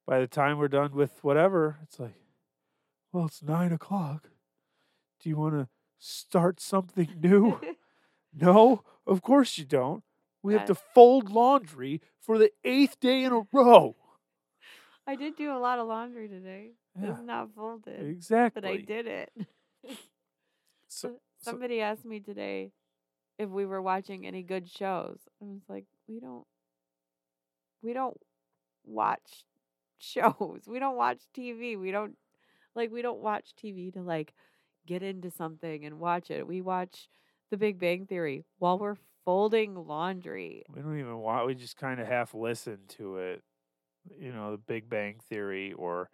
by 0.07 0.19
the 0.21 0.27
time 0.27 0.59
we're 0.59 0.69
done 0.69 0.93
with 0.95 1.23
whatever, 1.23 1.79
it's 1.83 1.99
like, 2.01 2.21
well, 3.13 3.27
it's 3.27 3.43
nine 3.43 3.73
o'clock. 3.73 4.31
Do 5.21 5.29
you 5.29 5.37
want 5.37 5.55
to 5.55 5.69
start 5.99 6.61
something 6.61 7.09
new? 7.21 7.61
no, 8.35 8.83
of 9.07 9.23
course 9.23 9.59
you 9.59 9.65
don't. 9.65 10.03
We 10.43 10.55
have 10.55 10.67
to 10.67 10.75
fold 10.75 11.31
laundry 11.31 12.01
for 12.21 12.39
the 12.39 12.51
eighth 12.65 13.01
day 13.01 13.25
in 13.25 13.33
a 13.33 13.43
row. 13.53 13.97
I 15.07 15.17
did 15.17 15.37
do 15.37 15.53
a 15.53 15.59
lot 15.59 15.79
of 15.79 15.87
laundry 15.89 16.29
today. 16.29 16.73
Yeah, 17.01 17.13
It's 17.13 17.23
not 17.23 17.55
folded, 17.55 18.01
exactly. 18.09 18.61
but 18.61 18.69
I 18.71 18.77
did 18.79 19.07
it. 19.07 19.33
So, 20.89 21.09
Uh, 21.09 21.13
so- 21.43 21.51
Somebody 21.51 21.81
asked 21.81 22.05
me 22.05 22.21
today 22.21 22.73
if 23.39 23.49
we 23.51 23.67
were 23.67 23.83
watching 23.83 24.27
any 24.27 24.43
good 24.43 24.69
shows. 24.69 25.19
I 25.43 25.45
was 25.47 25.63
like, 25.69 25.87
we 26.09 26.21
don't 26.21 26.47
we 27.83 27.93
don't 27.93 28.17
watch 28.85 29.45
shows. 29.99 30.63
We 30.67 30.79
don't 30.79 30.97
watch 30.97 31.21
TV. 31.35 31.77
We 31.79 31.91
don't 31.91 32.17
like 32.75 32.91
we 32.91 33.03
don't 33.03 33.21
watch 33.21 33.55
TV 33.57 33.91
to 33.93 34.03
like 34.03 34.33
get 34.87 35.03
into 35.03 35.31
something 35.31 35.85
and 35.85 35.99
watch 35.99 36.31
it. 36.31 36.47
We 36.47 36.61
watch 36.63 37.09
The 37.51 37.57
Big 37.57 37.79
Bang 37.79 38.07
Theory 38.07 38.45
while 38.59 38.79
we're 38.79 38.97
folding 39.25 39.75
laundry. 39.75 40.65
We 40.75 40.81
don't 40.83 40.99
even 40.99 41.19
want. 41.19 41.47
We 41.47 41.55
just 41.55 41.77
kind 41.77 42.01
of 42.01 42.07
half 42.07 42.35
listen 42.35 42.79
to 42.99 43.19
it. 43.19 43.43
You 44.19 44.33
know, 44.33 44.53
the 44.53 44.59
Big 44.59 44.89
Bang 44.89 45.17
Theory, 45.29 45.73
or 45.73 46.11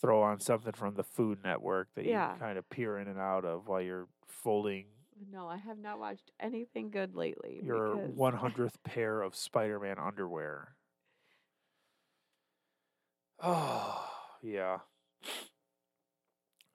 throw 0.00 0.22
on 0.22 0.40
something 0.40 0.72
from 0.72 0.94
the 0.94 1.04
Food 1.04 1.38
Network 1.44 1.88
that 1.94 2.04
Yeah. 2.04 2.32
you 2.34 2.38
kind 2.40 2.58
of 2.58 2.68
peer 2.68 2.98
in 2.98 3.08
and 3.08 3.18
out 3.18 3.44
of 3.44 3.66
while 3.68 3.80
you're 3.80 4.08
folding 4.26 4.86
No, 5.32 5.48
I 5.48 5.56
have 5.56 5.78
not 5.78 5.98
watched 5.98 6.30
anything 6.40 6.90
good 6.90 7.14
lately. 7.16 7.60
your 7.64 7.96
one 7.96 8.34
hundredth 8.34 8.82
pair 8.84 9.22
of 9.22 9.34
Spider-Man 9.36 9.98
underwear. 9.98 10.74
Oh 13.40 14.08
yeah. 14.42 14.78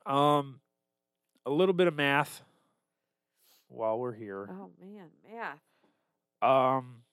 Um, 0.06 0.60
a 1.46 1.52
little 1.52 1.74
bit 1.74 1.88
of 1.88 1.96
math 1.96 2.42
while 3.68 4.00
we're 4.00 4.14
here. 4.14 4.50
Oh 4.50 4.70
man, 4.80 5.10
math. 5.30 5.60
Um, 6.42 7.04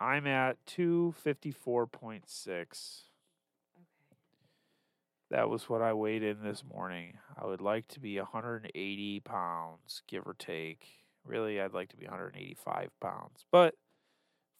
I'm 0.00 0.26
at 0.26 0.56
two 0.66 1.14
fifty 1.22 1.50
four 1.50 1.86
point 1.86 2.24
six. 2.28 3.02
Okay. 3.76 4.18
That 5.30 5.48
was 5.48 5.68
what 5.68 5.82
I 5.82 5.92
weighed 5.92 6.22
in 6.22 6.42
this 6.42 6.62
morning. 6.64 7.18
I 7.40 7.46
would 7.46 7.60
like 7.60 7.88
to 7.88 8.00
be 8.00 8.18
180 8.18 9.20
pounds, 9.20 10.02
give 10.06 10.26
or 10.26 10.34
take. 10.34 10.86
Really, 11.24 11.60
I'd 11.60 11.74
like 11.74 11.90
to 11.90 11.96
be 11.96 12.06
185 12.06 12.88
pounds. 13.00 13.44
But 13.52 13.74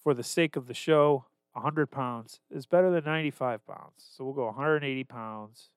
for 0.02 0.12
the 0.12 0.22
sake 0.22 0.56
of 0.56 0.66
the 0.66 0.74
show, 0.74 1.24
100 1.54 1.86
pounds 1.86 2.40
is 2.50 2.66
better 2.66 2.90
than 2.90 3.04
95 3.04 3.66
pounds. 3.66 4.06
So 4.14 4.24
we'll 4.24 4.34
go 4.34 4.46
180 4.46 5.04
pounds. 5.04 5.70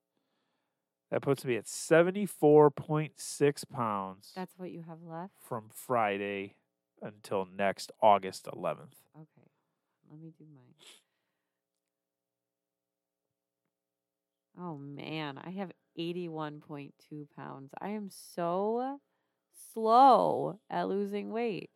That 1.11 1.21
puts 1.21 1.43
me 1.43 1.57
at 1.57 1.65
74.6 1.65 3.69
pounds 3.69 4.31
That's 4.35 4.53
what 4.57 4.71
you 4.71 4.83
have 4.87 5.03
left? 5.03 5.33
from 5.41 5.65
Friday 5.73 6.55
until 7.01 7.45
next 7.45 7.91
August 8.01 8.45
11th. 8.45 8.95
Okay. 9.15 9.49
Let 10.09 10.21
me 10.21 10.31
do 10.37 10.45
mine. 10.53 10.73
Oh 14.59 14.77
man, 14.77 15.39
I 15.43 15.49
have 15.51 15.71
81.2 15.97 16.91
pounds. 17.35 17.71
I 17.81 17.89
am 17.89 18.09
so 18.09 18.99
slow 19.73 20.59
at 20.69 20.87
losing 20.87 21.31
weight. 21.31 21.69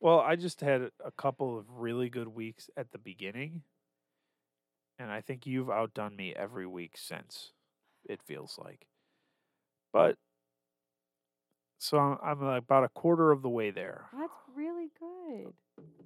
Well, 0.00 0.20
I 0.20 0.36
just 0.36 0.60
had 0.62 0.90
a 1.04 1.10
couple 1.10 1.58
of 1.58 1.66
really 1.68 2.08
good 2.08 2.28
weeks 2.28 2.70
at 2.76 2.92
the 2.92 2.98
beginning. 2.98 3.62
And 4.98 5.10
I 5.10 5.20
think 5.20 5.46
you've 5.46 5.70
outdone 5.70 6.16
me 6.16 6.34
every 6.34 6.66
week 6.66 6.92
since, 6.96 7.52
it 8.10 8.22
feels 8.22 8.58
like. 8.62 8.86
But, 9.92 10.16
so 11.78 11.98
I'm, 11.98 12.18
I'm 12.22 12.42
about 12.42 12.84
a 12.84 12.88
quarter 12.88 13.30
of 13.30 13.42
the 13.42 13.48
way 13.48 13.70
there. 13.70 14.06
That's 14.12 14.32
really 14.54 14.88
good. 14.98 15.52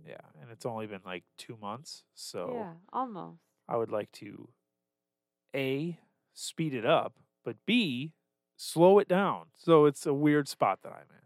Yeah. 0.06 0.16
And 0.40 0.50
it's 0.50 0.66
only 0.66 0.86
been 0.86 1.00
like 1.04 1.24
two 1.38 1.56
months. 1.60 2.04
So 2.14 2.52
Yeah, 2.54 2.72
almost. 2.92 3.38
I 3.68 3.76
would 3.76 3.90
like 3.90 4.12
to, 4.12 4.48
A, 5.54 5.98
speed 6.34 6.74
it 6.74 6.84
up, 6.84 7.14
but 7.44 7.56
B, 7.66 8.12
slow 8.56 8.98
it 8.98 9.08
down. 9.08 9.46
So 9.56 9.86
it's 9.86 10.06
a 10.06 10.14
weird 10.14 10.48
spot 10.48 10.80
that 10.82 10.92
I'm 10.92 11.08
in. 11.10 11.24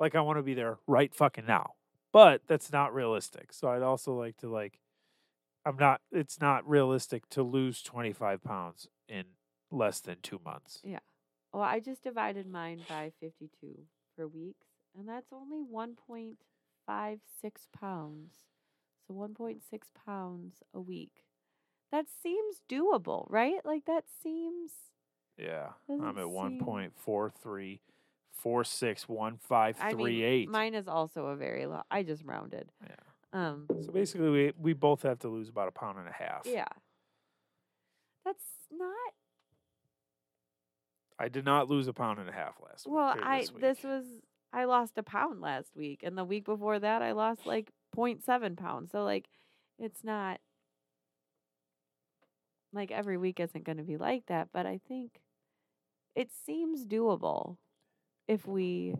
Like 0.00 0.14
I 0.14 0.20
want 0.20 0.38
to 0.38 0.42
be 0.42 0.54
there 0.54 0.78
right 0.86 1.14
fucking 1.14 1.46
now. 1.46 1.72
But 2.12 2.42
that's 2.46 2.72
not 2.72 2.94
realistic. 2.94 3.52
So 3.52 3.68
I'd 3.68 3.82
also 3.82 4.14
like 4.14 4.38
to 4.38 4.48
like 4.48 4.80
I'm 5.66 5.76
not 5.76 6.00
it's 6.10 6.40
not 6.40 6.66
realistic 6.66 7.28
to 7.30 7.42
lose 7.42 7.82
25 7.82 8.42
pounds 8.42 8.88
in 9.08 9.24
less 9.70 10.00
than 10.00 10.16
2 10.22 10.40
months. 10.44 10.80
Yeah. 10.84 10.98
Well, 11.52 11.62
I 11.62 11.80
just 11.80 12.02
divided 12.02 12.46
mine 12.46 12.82
by 12.88 13.12
52 13.20 13.86
for 14.16 14.28
weeks, 14.28 14.66
and 14.96 15.08
that's 15.08 15.32
only 15.32 15.58
1.56 15.62 16.36
pounds. 17.78 18.32
So 19.06 19.14
1.6 19.14 19.60
pounds 20.06 20.62
a 20.74 20.80
week. 20.80 21.24
That 21.90 22.06
seems 22.22 22.60
doable, 22.68 23.26
right? 23.30 23.64
Like 23.64 23.86
that 23.86 24.04
seems 24.22 24.72
Yeah. 25.38 25.72
I'm 25.88 26.04
at 26.18 26.24
seem- 26.24 26.60
1.43 26.60 27.80
I 29.80 29.92
mean, 30.44 30.50
mine 30.50 30.74
is 30.74 30.86
also 30.86 31.26
a 31.26 31.36
very 31.36 31.64
low. 31.66 31.82
I 31.90 32.02
just 32.02 32.24
rounded. 32.24 32.70
Yeah. 32.86 32.96
Um. 33.32 33.66
So 33.82 33.90
basically 33.90 34.28
we 34.30 34.52
we 34.58 34.72
both 34.74 35.02
have 35.02 35.18
to 35.20 35.28
lose 35.28 35.48
about 35.48 35.68
a 35.68 35.72
pound 35.72 35.98
and 35.98 36.08
a 36.08 36.12
half. 36.12 36.42
Yeah. 36.44 36.66
That's 38.24 38.44
not. 38.70 39.14
I 41.18 41.28
did 41.28 41.44
not 41.44 41.68
lose 41.68 41.88
a 41.88 41.92
pound 41.92 42.18
and 42.20 42.28
a 42.28 42.32
half 42.32 42.54
last 42.64 42.86
week. 42.86 42.94
Well, 42.94 43.14
I 43.22 43.40
this, 43.40 43.52
week. 43.52 43.60
this 43.60 43.82
was 43.82 44.04
I 44.52 44.64
lost 44.64 44.96
a 44.96 45.02
pound 45.02 45.40
last 45.40 45.76
week, 45.76 46.00
and 46.02 46.16
the 46.16 46.24
week 46.24 46.44
before 46.44 46.78
that 46.78 47.02
I 47.02 47.12
lost 47.12 47.46
like 47.46 47.70
0.7 47.96 48.56
pounds. 48.56 48.92
So 48.92 49.04
like, 49.04 49.26
it's 49.78 50.04
not 50.04 50.40
like 52.72 52.90
every 52.90 53.16
week 53.16 53.40
isn't 53.40 53.64
going 53.64 53.78
to 53.78 53.84
be 53.84 53.96
like 53.96 54.26
that, 54.26 54.48
but 54.52 54.66
I 54.66 54.80
think 54.88 55.20
it 56.14 56.30
seems 56.46 56.84
doable 56.86 57.56
if 58.26 58.46
we, 58.46 58.94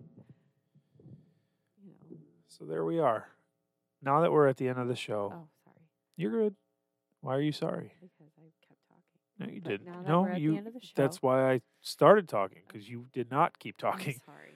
you 1.82 1.90
know. 2.10 2.16
So 2.48 2.64
there 2.64 2.84
we 2.84 2.98
are. 2.98 3.28
Now 4.02 4.20
that 4.22 4.32
we're 4.32 4.48
at 4.48 4.56
the 4.56 4.68
end 4.68 4.78
of 4.78 4.88
the 4.88 4.96
show, 4.96 5.32
Oh, 5.34 5.48
sorry, 5.64 5.76
you're 6.16 6.30
good. 6.30 6.54
Why 7.20 7.34
are 7.34 7.40
you 7.40 7.52
sorry? 7.52 7.92
because 8.00 8.32
I 8.38 8.50
kept 8.66 8.80
talking. 8.88 9.02
No, 9.38 9.46
you 9.52 9.60
But 9.60 9.84
that 9.84 10.08
No, 10.08 10.22
we're 10.22 10.30
at 10.30 10.40
you. 10.40 10.52
the 10.52 10.58
end 10.58 10.66
of 10.68 10.74
the 10.74 10.80
show, 10.80 10.92
That's 10.94 11.20
why 11.22 11.52
I 11.52 11.60
started 11.80 12.28
talking 12.28 12.62
because 12.66 12.88
you 12.88 13.06
did 13.12 13.30
not 13.30 13.58
keep 13.58 13.76
I'm 13.82 13.92
talking. 13.92 14.20
sorry. 14.24 14.36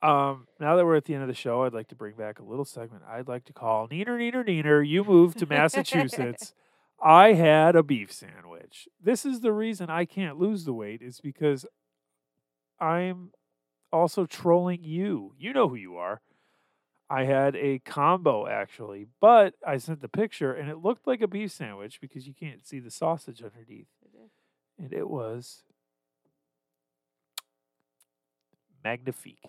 Um, 0.00 0.46
now 0.60 0.76
that 0.76 0.84
we're 0.86 0.94
at 0.94 1.06
the 1.06 1.14
end 1.14 1.22
of 1.24 1.28
the 1.28 1.34
show, 1.34 1.64
I'd 1.64 1.72
like 1.74 1.88
to 1.88 1.96
bring 1.96 2.14
back 2.14 2.38
a 2.38 2.44
little 2.44 2.64
segment 2.64 3.02
I'd 3.10 3.26
like 3.26 3.44
to 3.46 3.52
call 3.52 3.88
Neener, 3.88 4.10
Neener, 4.10 4.46
Neener. 4.46 4.88
You 4.88 5.02
moved 5.02 5.40
to 5.40 5.46
Massachusetts. 5.46 6.54
I 7.02 7.32
had 7.32 7.74
a 7.74 7.82
beef 7.82 8.12
sandwich. 8.12 8.86
This 9.02 9.26
is 9.26 9.40
the 9.40 9.52
reason 9.52 9.90
I 9.90 10.04
can't 10.04 10.38
lose 10.38 10.64
the 10.64 10.72
weight, 10.72 11.02
is 11.02 11.20
because 11.20 11.66
I'm 12.80 13.32
also 13.92 14.24
trolling 14.24 14.84
you. 14.84 15.34
You 15.36 15.52
know 15.52 15.68
who 15.68 15.74
you 15.74 15.96
are. 15.96 16.20
I 17.10 17.24
had 17.24 17.56
a 17.56 17.78
combo 17.80 18.46
actually, 18.46 19.06
but 19.20 19.54
I 19.66 19.78
sent 19.78 20.00
the 20.00 20.08
picture 20.08 20.52
and 20.52 20.68
it 20.70 20.78
looked 20.78 21.06
like 21.06 21.22
a 21.22 21.26
beef 21.26 21.50
sandwich 21.50 22.00
because 22.00 22.26
you 22.26 22.34
can't 22.34 22.64
see 22.66 22.78
the 22.80 22.90
sausage 22.90 23.42
underneath. 23.42 23.88
And 24.78 24.92
it 24.92 25.08
was 25.08 25.64
magnifique. 28.84 29.44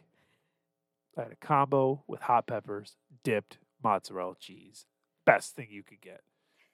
I 1.17 1.23
had 1.23 1.31
a 1.31 1.35
combo 1.35 2.03
with 2.07 2.21
hot 2.21 2.47
peppers, 2.47 2.95
dipped 3.23 3.57
mozzarella 3.83 4.35
cheese. 4.39 4.85
Best 5.25 5.55
thing 5.55 5.67
you 5.69 5.83
could 5.83 6.01
get. 6.01 6.21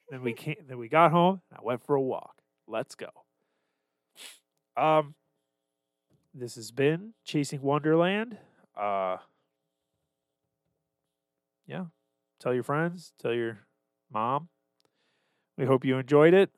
Then 0.10 0.22
we 0.22 0.34
came, 0.34 0.58
then 0.68 0.78
we 0.78 0.88
got 0.88 1.12
home. 1.12 1.42
And 1.50 1.60
I 1.60 1.64
went 1.64 1.84
for 1.84 1.96
a 1.96 2.02
walk. 2.02 2.42
Let's 2.68 2.96
go. 2.96 3.10
Um, 4.78 5.16
this 6.34 6.56
has 6.56 6.72
been 6.72 7.14
Chasing 7.24 7.62
Wonderland. 7.62 8.38
Uh, 8.80 9.18
yeah. 11.66 11.86
Tell 12.40 12.54
your 12.54 12.64
friends. 12.64 13.14
Tell 13.20 13.34
your 13.34 13.60
mom. 14.12 14.50
We 15.58 15.66
hope 15.66 15.86
you 15.86 15.98
enjoyed 15.98 16.34
it. 16.34 16.52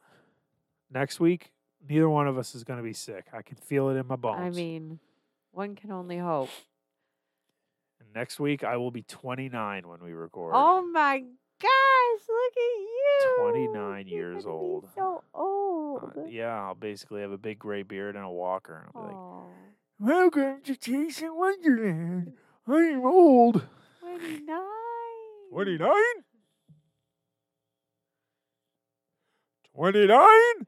Next 0.91 1.19
week, 1.19 1.51
neither 1.87 2.09
one 2.09 2.27
of 2.27 2.37
us 2.37 2.55
is 2.55 2.63
going 2.63 2.77
to 2.77 2.83
be 2.83 2.93
sick. 2.93 3.27
I 3.33 3.41
can 3.41 3.57
feel 3.57 3.89
it 3.89 3.95
in 3.95 4.07
my 4.07 4.15
bones. 4.15 4.41
I 4.41 4.49
mean, 4.49 4.99
one 5.57 5.75
can 5.75 5.91
only 5.91 6.19
hope. 6.19 6.49
And 7.99 8.07
next 8.13 8.39
week, 8.39 8.63
I 8.63 8.77
will 8.77 8.91
be 8.91 9.01
29 9.01 9.87
when 9.87 10.03
we 10.03 10.13
record. 10.13 10.53
Oh 10.55 10.83
my 10.83 11.17
gosh, 11.19 12.21
look 12.29 12.53
at 12.55 12.79
you. 12.79 13.35
29 13.73 14.07
You're 14.07 14.31
years 14.33 14.45
old. 14.45 14.87
so 14.93 15.23
Uh, 15.33 15.37
old. 15.39 16.13
yeah, 16.29 16.53
I'll 16.61 16.75
basically 16.75 17.21
have 17.21 17.31
a 17.31 17.37
big 17.39 17.57
gray 17.57 17.81
beard 17.81 18.15
and 18.15 18.23
a 18.23 18.29
walker. 18.29 18.75
And 18.75 18.85
I'll 18.95 19.01
be 19.01 19.07
like, 19.07 19.17
Aw, 19.17 19.45
Welcome 19.99 20.61
to 20.65 20.75
Chasing 20.75 21.35
Wonderland. 21.35 22.33
I'm 22.67 23.03
old. 23.03 23.63
29. 24.01 24.59
29? 25.49 25.91
29? 29.73 30.67